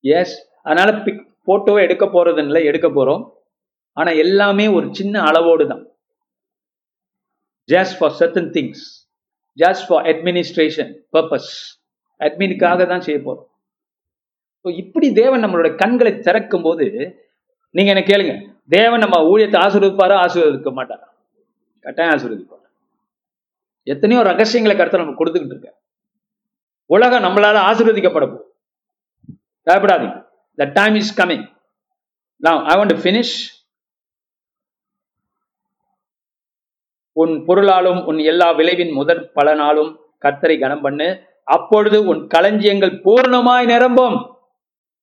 எஸ் 0.00 0.53
அதனால 0.64 1.02
பிக் 1.02 1.22
போட்டோவை 1.46 1.80
எடுக்க 1.80 2.04
போறதுன்னு 2.06 2.44
இல்லை 2.44 2.64
எடுக்க 2.64 2.88
போறோம். 2.88 3.32
ஆனா 3.92 4.10
எல்லாமே 4.10 4.66
ஒரு 4.68 4.86
சின்ன 4.90 5.22
அளவோடு 5.22 5.68
தான். 5.68 5.86
Just 7.68 7.96
for 7.98 8.14
certain 8.18 8.50
things 8.56 8.84
just 9.58 9.84
for 9.88 10.04
administration 10.04 10.96
purpose 11.12 11.50
அட்மினுக்காக 12.18 12.86
தான் 12.86 13.00
செய்ய 13.00 13.20
போறோம். 13.20 13.52
So, 14.60 14.72
இப்படி 14.72 15.12
தேவன் 15.12 15.44
நம்மளோட 15.44 15.76
கண்களை 15.76 16.18
திறக்கும் 16.18 16.62
போது 16.62 16.84
நீங்க 17.70 17.92
என்ன 17.94 18.04
கேளுங்க. 18.06 18.50
தேவன் 18.68 18.98
நம்ம 18.98 19.16
ஊழியத்தை 19.30 19.58
ஆசீர்வதிப்பாரா 19.66 20.16
ஆசீர்வதிக்க 20.24 20.70
மாட்டாரா? 20.72 21.08
கட்டாயம் 21.80 22.14
ஆசீர்வதிப்பார். 22.14 22.62
எத்தனையோ 23.82 24.22
ரகசியங்களை 24.22 24.76
கருத்தை 24.76 25.00
நம்ம 25.00 25.16
கொடுத்துக்கிட்டு 25.18 25.54
இருக்க 25.56 25.78
உலகம் 26.86 27.22
நம்மளால 27.22 27.58
ஆசீர்வதிக்கப்பட 27.70 28.26
போகும் 28.32 28.50
பயப்படாதீங்க. 29.66 30.23
The 30.54 30.64
time 30.78 30.94
is 30.94 31.18
coming 31.20 31.52
now 32.40 32.56
I 32.70 32.74
want 32.78 32.90
to 32.92 32.96
finish. 33.04 33.32
உன் 37.12 37.34
பொருளாலும் 37.48 38.00
உன் 38.04 38.18
எல்லா 38.18 38.52
விளைவின் 38.52 38.92
முதற் 38.92 39.22
பலனாலும் 39.34 39.90
கத்தரை 40.24 40.60
கனம் 40.60 40.80
பண்ணு. 40.80 41.08
அப்பொழுது 41.44 41.98
உன் 42.04 42.26
களஞ்சியங்கள் 42.26 42.92
பூர்ணமாய் 43.06 43.66
நிரம்பும். 43.72 44.16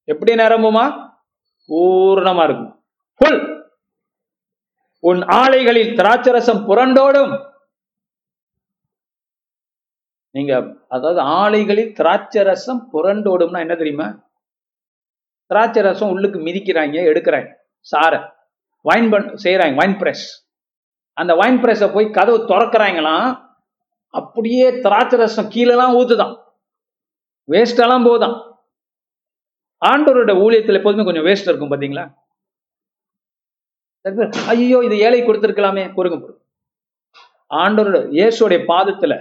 எப்படி 0.04 0.34
நிரம்புமா? 0.34 0.86
பூர்ணமா 1.68 2.44
இருக்கும். 2.44 2.74
புல் 3.22 3.40
உன் 5.00 5.22
ஆலைகளில் 5.22 5.94
திராட்சரசம் 6.00 6.62
புரண்டோடும். 6.70 7.34
நீங்க 10.36 10.54
அதாவது 10.88 11.22
ஆலைகளில் 11.40 11.96
திராட்சரசம் 12.02 12.84
புரண்டோடும்னா 12.94 13.60
என்ன 13.60 13.76
தெரியுமா? 13.76 14.10
திராட்சை 15.52 15.82
ரசம் 15.86 16.12
உள்ளுக்கு 16.14 16.40
மிதிக்கிறாங்க 16.48 16.98
எடுக்கிறாங்க. 17.12 17.50
சாரை 17.88 18.20
வைன் 18.86 19.10
பண் 19.14 19.28
செய்யறாங்க 19.44 19.76
வைன் 19.82 19.98
பிரஸ் 20.02 20.28
அந்த 21.18 21.32
வைன் 21.40 21.60
ப்ரெஸ்ஸை 21.64 21.88
போய் 21.96 22.16
கதவு 22.18 22.38
திறக்கிறாங்களாம் 22.52 23.30
அப்படியே 24.14 24.68
திராட்சை 24.86 25.18
ரசம் 25.22 25.52
கீழெல்லாம் 25.56 25.96
ஊத்துதான் 26.00 26.34
வேஸ்டெல்லாம் 27.50 28.08
போதான் 28.08 28.36
ஆண்டவரோட 29.82 30.32
ஊழியத்தில் 30.44 30.80
எப்போதுமே 30.80 31.06
கொஞ்சம் 31.06 31.28
வேஸ்ட் 31.28 31.50
இருக்கும் 31.50 31.72
பாத்தீங்களா? 31.72 32.04
ஐயோ 34.54 34.80
இது 34.88 34.96
ஏழை 35.06 35.20
கொடுத்துருக்கலாமே. 35.22 35.84
பொறுங்க 35.98 36.18
பொறுங்க. 36.22 36.40
ஆண்டவரோட 37.62 38.00
இயேசுடைய 38.18 38.60
பாதத்துல 38.72 39.14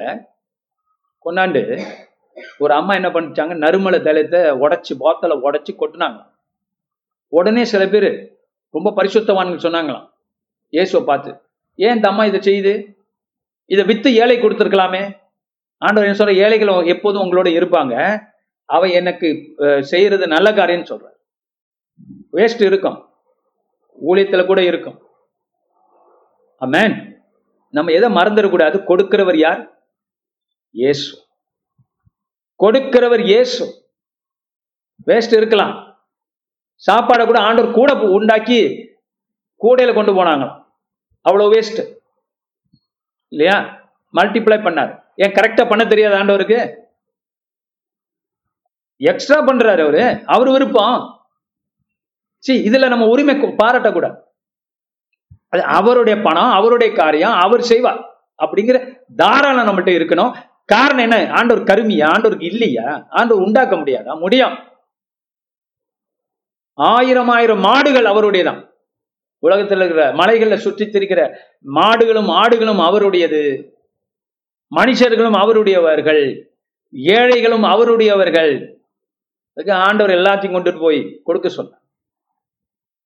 கொண்டாண்டு 1.24 1.62
ஒரு 2.62 2.73
அம்மா 2.79 2.93
என்ன 2.99 3.09
பண்ணிச்சாங்க 3.15 3.55
நறுமலை 3.65 3.99
தலத்தை 4.07 4.41
உடைச்சு 4.65 4.93
பாத்தலை 5.05 5.37
உடைச்சு 5.47 5.73
கொட்டினாங்க. 5.81 6.21
உடனே 7.39 7.65
சில 7.73 7.83
பேர் 7.93 8.11
ரொம்ப 8.77 8.89
பரிசுத்தவான்கள் 8.99 9.65
சொன்னாங்களாம். 9.67 10.07
இயேசுவை 10.77 11.03
பார்த்து 11.11 11.31
ஏன் 11.85 11.95
இந்த 11.97 12.09
அம்மா 12.11 12.25
இதை 12.31 12.41
செய்யுது? 12.49 12.75
இதை 13.75 13.83
வித்து 13.91 14.09
ஏழை 14.23 14.37
கொடுத்துருக்கலாமே. 14.39 15.03
ஆண்டவர் 15.83 16.07
என்ன 16.09 16.19
சொல்ற 16.21 16.35
ஏழைகள் 16.45 16.91
எப்போதும் 16.95 17.23
உங்களோட 17.25 17.49
இருப்பாங்க. 17.59 17.95
அவ 18.77 18.89
எனக்கு 19.01 19.29
செய்யறது 19.93 20.25
நல்ல 20.35 20.49
காரியம்னு 20.59 20.91
சொல்ற 20.91 21.07
வேஸ்ட் 22.39 22.62
இருக்கும். 22.71 22.99
ஊழியத்துல 24.09 24.43
கூட 24.51 24.61
இருக்கும். 24.71 24.99
அமேன் 26.65 26.95
நம்ம 27.77 27.93
எதை 27.97 28.09
மறந்துடக்கூடாது? 28.17 28.77
கொடுக்கிறவர் 28.91 29.39
யார்? 29.47 29.61
இயேசு. 30.81 31.09
கொடுக்கிறவர் 32.61 33.24
இயேசு. 33.24 33.91
வேஸ்ட் 35.07 35.37
இருக்கலாம். 35.37 36.05
சாப்பாடை 36.91 37.27
கூட 37.27 37.41
ஆண்டவர் 37.41 37.73
கூட 37.73 37.95
உண்டாக்கி 37.95 38.89
கூடையில 39.62 39.95
கொண்டு 39.95 40.15
போனாங்களாம். 40.15 40.65
அவ்வளவு 41.20 41.53
வேஸ்ட் 41.53 41.97
இல்லையா? 43.28 43.61
மல்டிப்ளை 44.12 44.61
பண்ணார். 44.62 45.03
ஏன் 45.16 45.32
கரெக்டா 45.32 45.69
பண்ண 45.69 45.85
தெரியாது 45.85 46.16
ஆண்டவருக்கு? 46.16 46.77
எக்ஸ்ட்ரா 48.97 49.41
பண்றாரு 49.41 49.82
அவரு. 49.82 50.23
அவர் 50.24 50.49
விருப்பம். 50.49 51.27
சி 52.39 52.69
இதுல 52.69 52.89
நம்ம 52.89 53.07
உரிமை 53.07 53.41
கு- 53.41 53.57
பாராட்டக்கூடாது 53.62 54.16
அது 55.49 55.62
அவருடைய 55.62 56.20
பணம் 56.23 56.51
அவருடைய 56.51 56.95
காரியம் 56.95 57.32
அவர் 57.32 57.62
செய்வார். 57.62 58.28
அப்படிங்கிற 58.43 58.99
தாராளம் 59.16 59.66
நம்மகிட்ட 59.66 59.89
இருக்கணும். 59.89 60.49
காரணம் 60.70 61.10
என்ன? 61.10 61.32
ஆண்டவர் 61.32 61.68
கருமியா? 61.70 62.06
ஆண்டவருக்கு 62.14 62.44
இல்லையா? 62.44 63.06
ஆண்டவர் 63.10 63.44
உண்டாக்க 63.44 63.76
முடியாதா? 63.76 64.18
முடியும். 64.18 64.56
ஆயிரம் 66.72 67.28
ஆயிரம் 67.28 67.60
மாடுகள் 67.60 68.05
அவருடையதான் 68.05 68.68
உலகத்தில் 69.38 69.78
இருக்கிற 69.78 70.12
மலைகள்ல 70.12 70.55
சுற்றி 70.55 70.86
திரிக்கிற 70.86 71.20
மாடுகளும் 71.74 72.30
ஆடுகளும் 72.40 72.82
அவருடையது. 72.88 73.42
மனுஷர்களும் 74.76 75.36
அவருடையவர்கள். 75.42 76.22
ஏழைகளும் 76.92 77.62
அவருடையவர்கள். 77.62 78.52
அதுக்கு 79.55 79.72
ஆண்டவர் 79.72 80.16
எல்லாத்தையும் 80.16 80.55
கொண்டுட்டு 80.55 80.80
போய் 80.80 81.20
கொடுக்க 81.24 81.48
சொன்னார். 81.48 81.82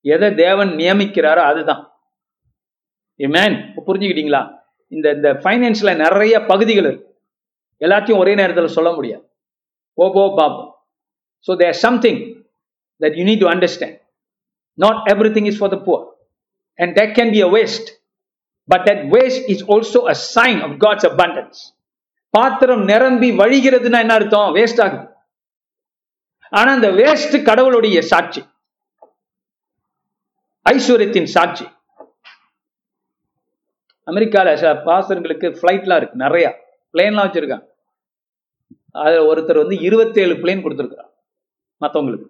எதை 0.00 0.34
தேவன் 0.34 0.68
நியமிக்கிறாரோ 0.68 1.42
அதுதான். 1.50 1.82
மேன் 3.16 3.56
புரிஞ்சுக்கிட்டீங்களா? 3.86 4.42
இந்த 4.88 5.06
இந்த 5.10 5.28
ஃபைனான்ஸ்ல 5.32 5.96
நிறைய 5.96 6.34
பகுதிகள் 6.40 6.84
இருக்கு. 6.84 7.13
எல்லாத்தையும் 7.80 8.20
ஒரே 8.22 8.34
நேரத்தில் 8.40 8.74
சொல்ல 8.76 8.90
முடியாது. 8.92 9.24
ஓ 9.98 10.06
போ 10.16 10.24
பார்ப்போம் 10.38 10.70
so 11.48 11.54
there 11.62 11.76
something 11.86 12.20
that 13.00 13.16
you 13.18 13.24
need 13.30 13.42
to 13.44 13.50
understand 13.54 13.96
not 14.78 14.98
everything 15.36 15.48
is 15.52 15.60
for 15.60 15.72
the 15.76 15.78
poor 15.88 16.04
and 16.78 16.92
that 17.00 17.14
can 17.18 17.32
be 17.36 17.42
a 17.48 17.50
waste 17.58 17.88
but 18.68 18.84
that 18.90 19.02
waste 19.16 19.46
is 19.54 19.64
also 19.76 20.02
a 20.14 20.16
sign 20.34 20.60
of 20.66 20.76
God's 20.84 21.08
abundance 21.12 21.62
பாத்திரம் 22.34 22.84
நிரம்பி 22.84 23.28
வழிகிறதுன்னா 23.40 23.98
என்ன 24.04 24.14
அர்த்தம்? 24.18 24.48
வேஸ்ட் 24.56 24.80
ஆகுது. 24.84 25.04
ஆனா 26.52 26.70
அந்த 26.72 26.88
waste 27.00 27.36
கடவுளுடைய 27.48 27.98
சாட்சி. 28.02 28.42
ஐஸ்வர்யத்தின் 30.66 31.28
சாட்சி. 31.34 31.66
அமெரிக்கால 34.06 34.48
பாசர்களுக்கு 34.88 35.48
ஃப்ளைட்லாம் 35.58 35.58
ஃபிளைட்லாம் 35.60 36.00
இருக்கு 36.00 36.24
நிறையா. 36.24 36.50
பிளேன்லாம் 36.94 37.26
வச்சிருக்காங்க 37.28 37.66
அதுல 39.02 39.22
ஒருத்தர் 39.30 39.62
வந்து 39.62 39.76
27 39.86 40.40
பிளேன் 40.42 40.64
கொடுத்துருக்கார் 40.64 41.10
மத்தவங்களுக்கு 41.80 42.28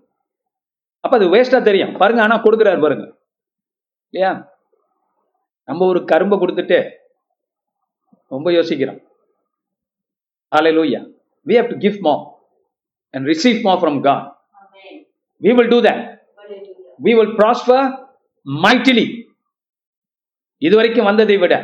அப்ப 1.04 1.14
அது 1.18 1.26
வேஸ்டா 1.34 1.58
தெரியும் 1.62 1.94
பாருங்க 2.02 2.20
ஆனா 2.26 2.36
கொடுக்குறாரு 2.44 2.80
பாருங்க 2.84 3.06
இல்லையா 4.14 4.30
நம்ம 5.68 5.86
ஒரு 5.92 6.00
கரும்பை 6.12 6.38
கொடுத்துட்டு 6.42 6.78
ரொம்ப 8.30 8.50
யோசிக்கிறோம் 8.58 9.02
Hallelujah. 10.52 11.00
We 11.46 11.54
have 11.54 11.68
to 11.68 11.76
give 11.76 11.96
more 12.00 12.18
and 13.14 13.26
receive 13.26 13.56
more 13.64 13.78
from 13.80 13.94
God. 14.02 14.20
Amen. 14.60 14.98
We 15.42 15.52
will 15.52 15.68
do 15.68 15.80
that. 15.80 15.98
Hallelujah. 16.40 16.74
We 17.00 17.12
will 17.18 17.32
prosper 17.40 17.78
mightily. 18.46 19.06
இதுவரைக்கும் 20.62 21.08
வந்ததை 21.10 21.36
விட 21.36 21.54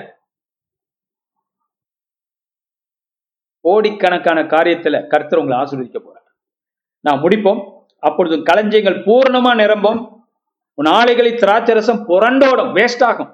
கோடிக்கணக்கான 3.71 4.39
காரியத்துல 4.55 5.07
கர்த்தர் 5.13 5.43
உங்களை 5.43 5.59
ஆசீர்வதிக்க 5.63 5.99
போறார். 6.05 6.27
நான் 7.07 7.23
முடிப்போம். 7.25 7.61
அப்பொழுது 8.09 8.37
களஞ்சியங்கள் 8.49 8.99
பூர்ணமா 9.09 9.53
நிரம்பும். 9.61 10.01
உன் 10.79 10.89
ஆலைகளில் 10.99 11.41
திராட்சரசம் 11.43 12.05
புரண்டோடும் 12.11 12.73
வேஸ்ட் 12.77 13.05
ஆகும். 13.11 13.33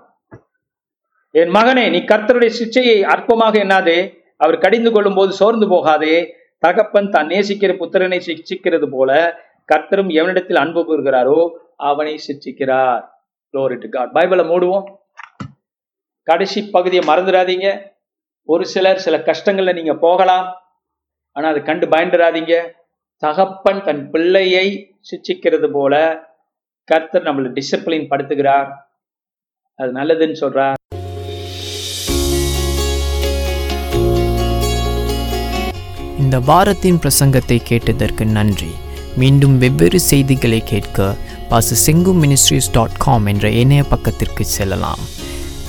என் 1.34 1.52
மகனே 1.56 1.84
நீ 1.94 1.98
கர்த்தருடைய 2.10 2.50
சிச்சையை 2.60 2.96
அற்பமாக 3.14 3.54
எண்ணாதே. 3.64 3.98
அவர் 4.44 4.62
கடிந்து 4.64 4.90
கொள்ளும் 4.92 5.18
போது 5.18 5.32
சோர்ந்து 5.40 5.66
போகாதே. 5.72 6.16
தகப்பன் 6.64 7.12
தான் 7.14 7.30
நேசிக்கிற 7.32 7.72
புத்திரனை 7.80 8.18
சிக்ஷிக்கிறது 8.28 8.86
போல 8.94 9.10
கர்த்தரும் 9.72 10.10
எவனிடத்தில் 10.18 10.62
அன்பு 10.62 10.82
கூறுகிறாரோ 10.88 11.40
அவனை 11.90 12.14
சிச்சிக்கிறார் 12.26 13.02
பைபிளை 14.16 14.44
மூடுவோம். 14.50 14.86
கடைசி 16.28 16.60
பகுதியை 16.76 17.02
மறந்துடாதீங்க. 17.10 17.68
ஒரு 18.48 18.66
சிலர் 18.66 18.98
சில 18.98 19.16
கஷ்டங்கள்ல 19.16 19.72
நீங்க 19.74 19.94
போகலாம். 19.94 20.46
ஆனா 21.32 21.48
அதை 21.48 21.62
கண்டு 21.62 21.86
பயந்துடாதீங்க. 21.86 22.54
தகப்பன் 23.16 23.82
தன் 23.84 24.10
பிள்ளையை 24.10 24.66
சிச்சிக்கிறது 25.08 25.68
போல 25.72 25.94
கர்த்தர் 26.84 27.22
நம்மளை 27.22 27.50
டிசிப்ளின் 27.52 28.06
படுத்துகிறார். 28.10 28.70
அது 29.74 29.92
நல்லதுன்னு 29.92 30.36
சொல்றார். 30.44 30.74
இந்த 36.18 36.38
வாரத்தின் 36.40 36.98
பிரசங்கத்தை 37.02 37.58
கேட்டதற்கு 37.64 38.26
நன்றி. 38.26 38.72
மீண்டும் 39.16 39.58
வெவ்வேறு 39.58 40.00
செய்திகளை 40.00 40.62
கேட்க 40.64 41.14
பாச 41.50 41.74
செங்கு 41.86 42.14
மினிஸ்ட்ரிஸ் 42.22 42.72
டாட் 42.72 42.98
காம் 42.98 43.26
என்ற 43.26 43.50
இணைய 43.50 43.82
பக்கத்திற்கு 43.82 44.44
செல்லலாம். 44.44 45.04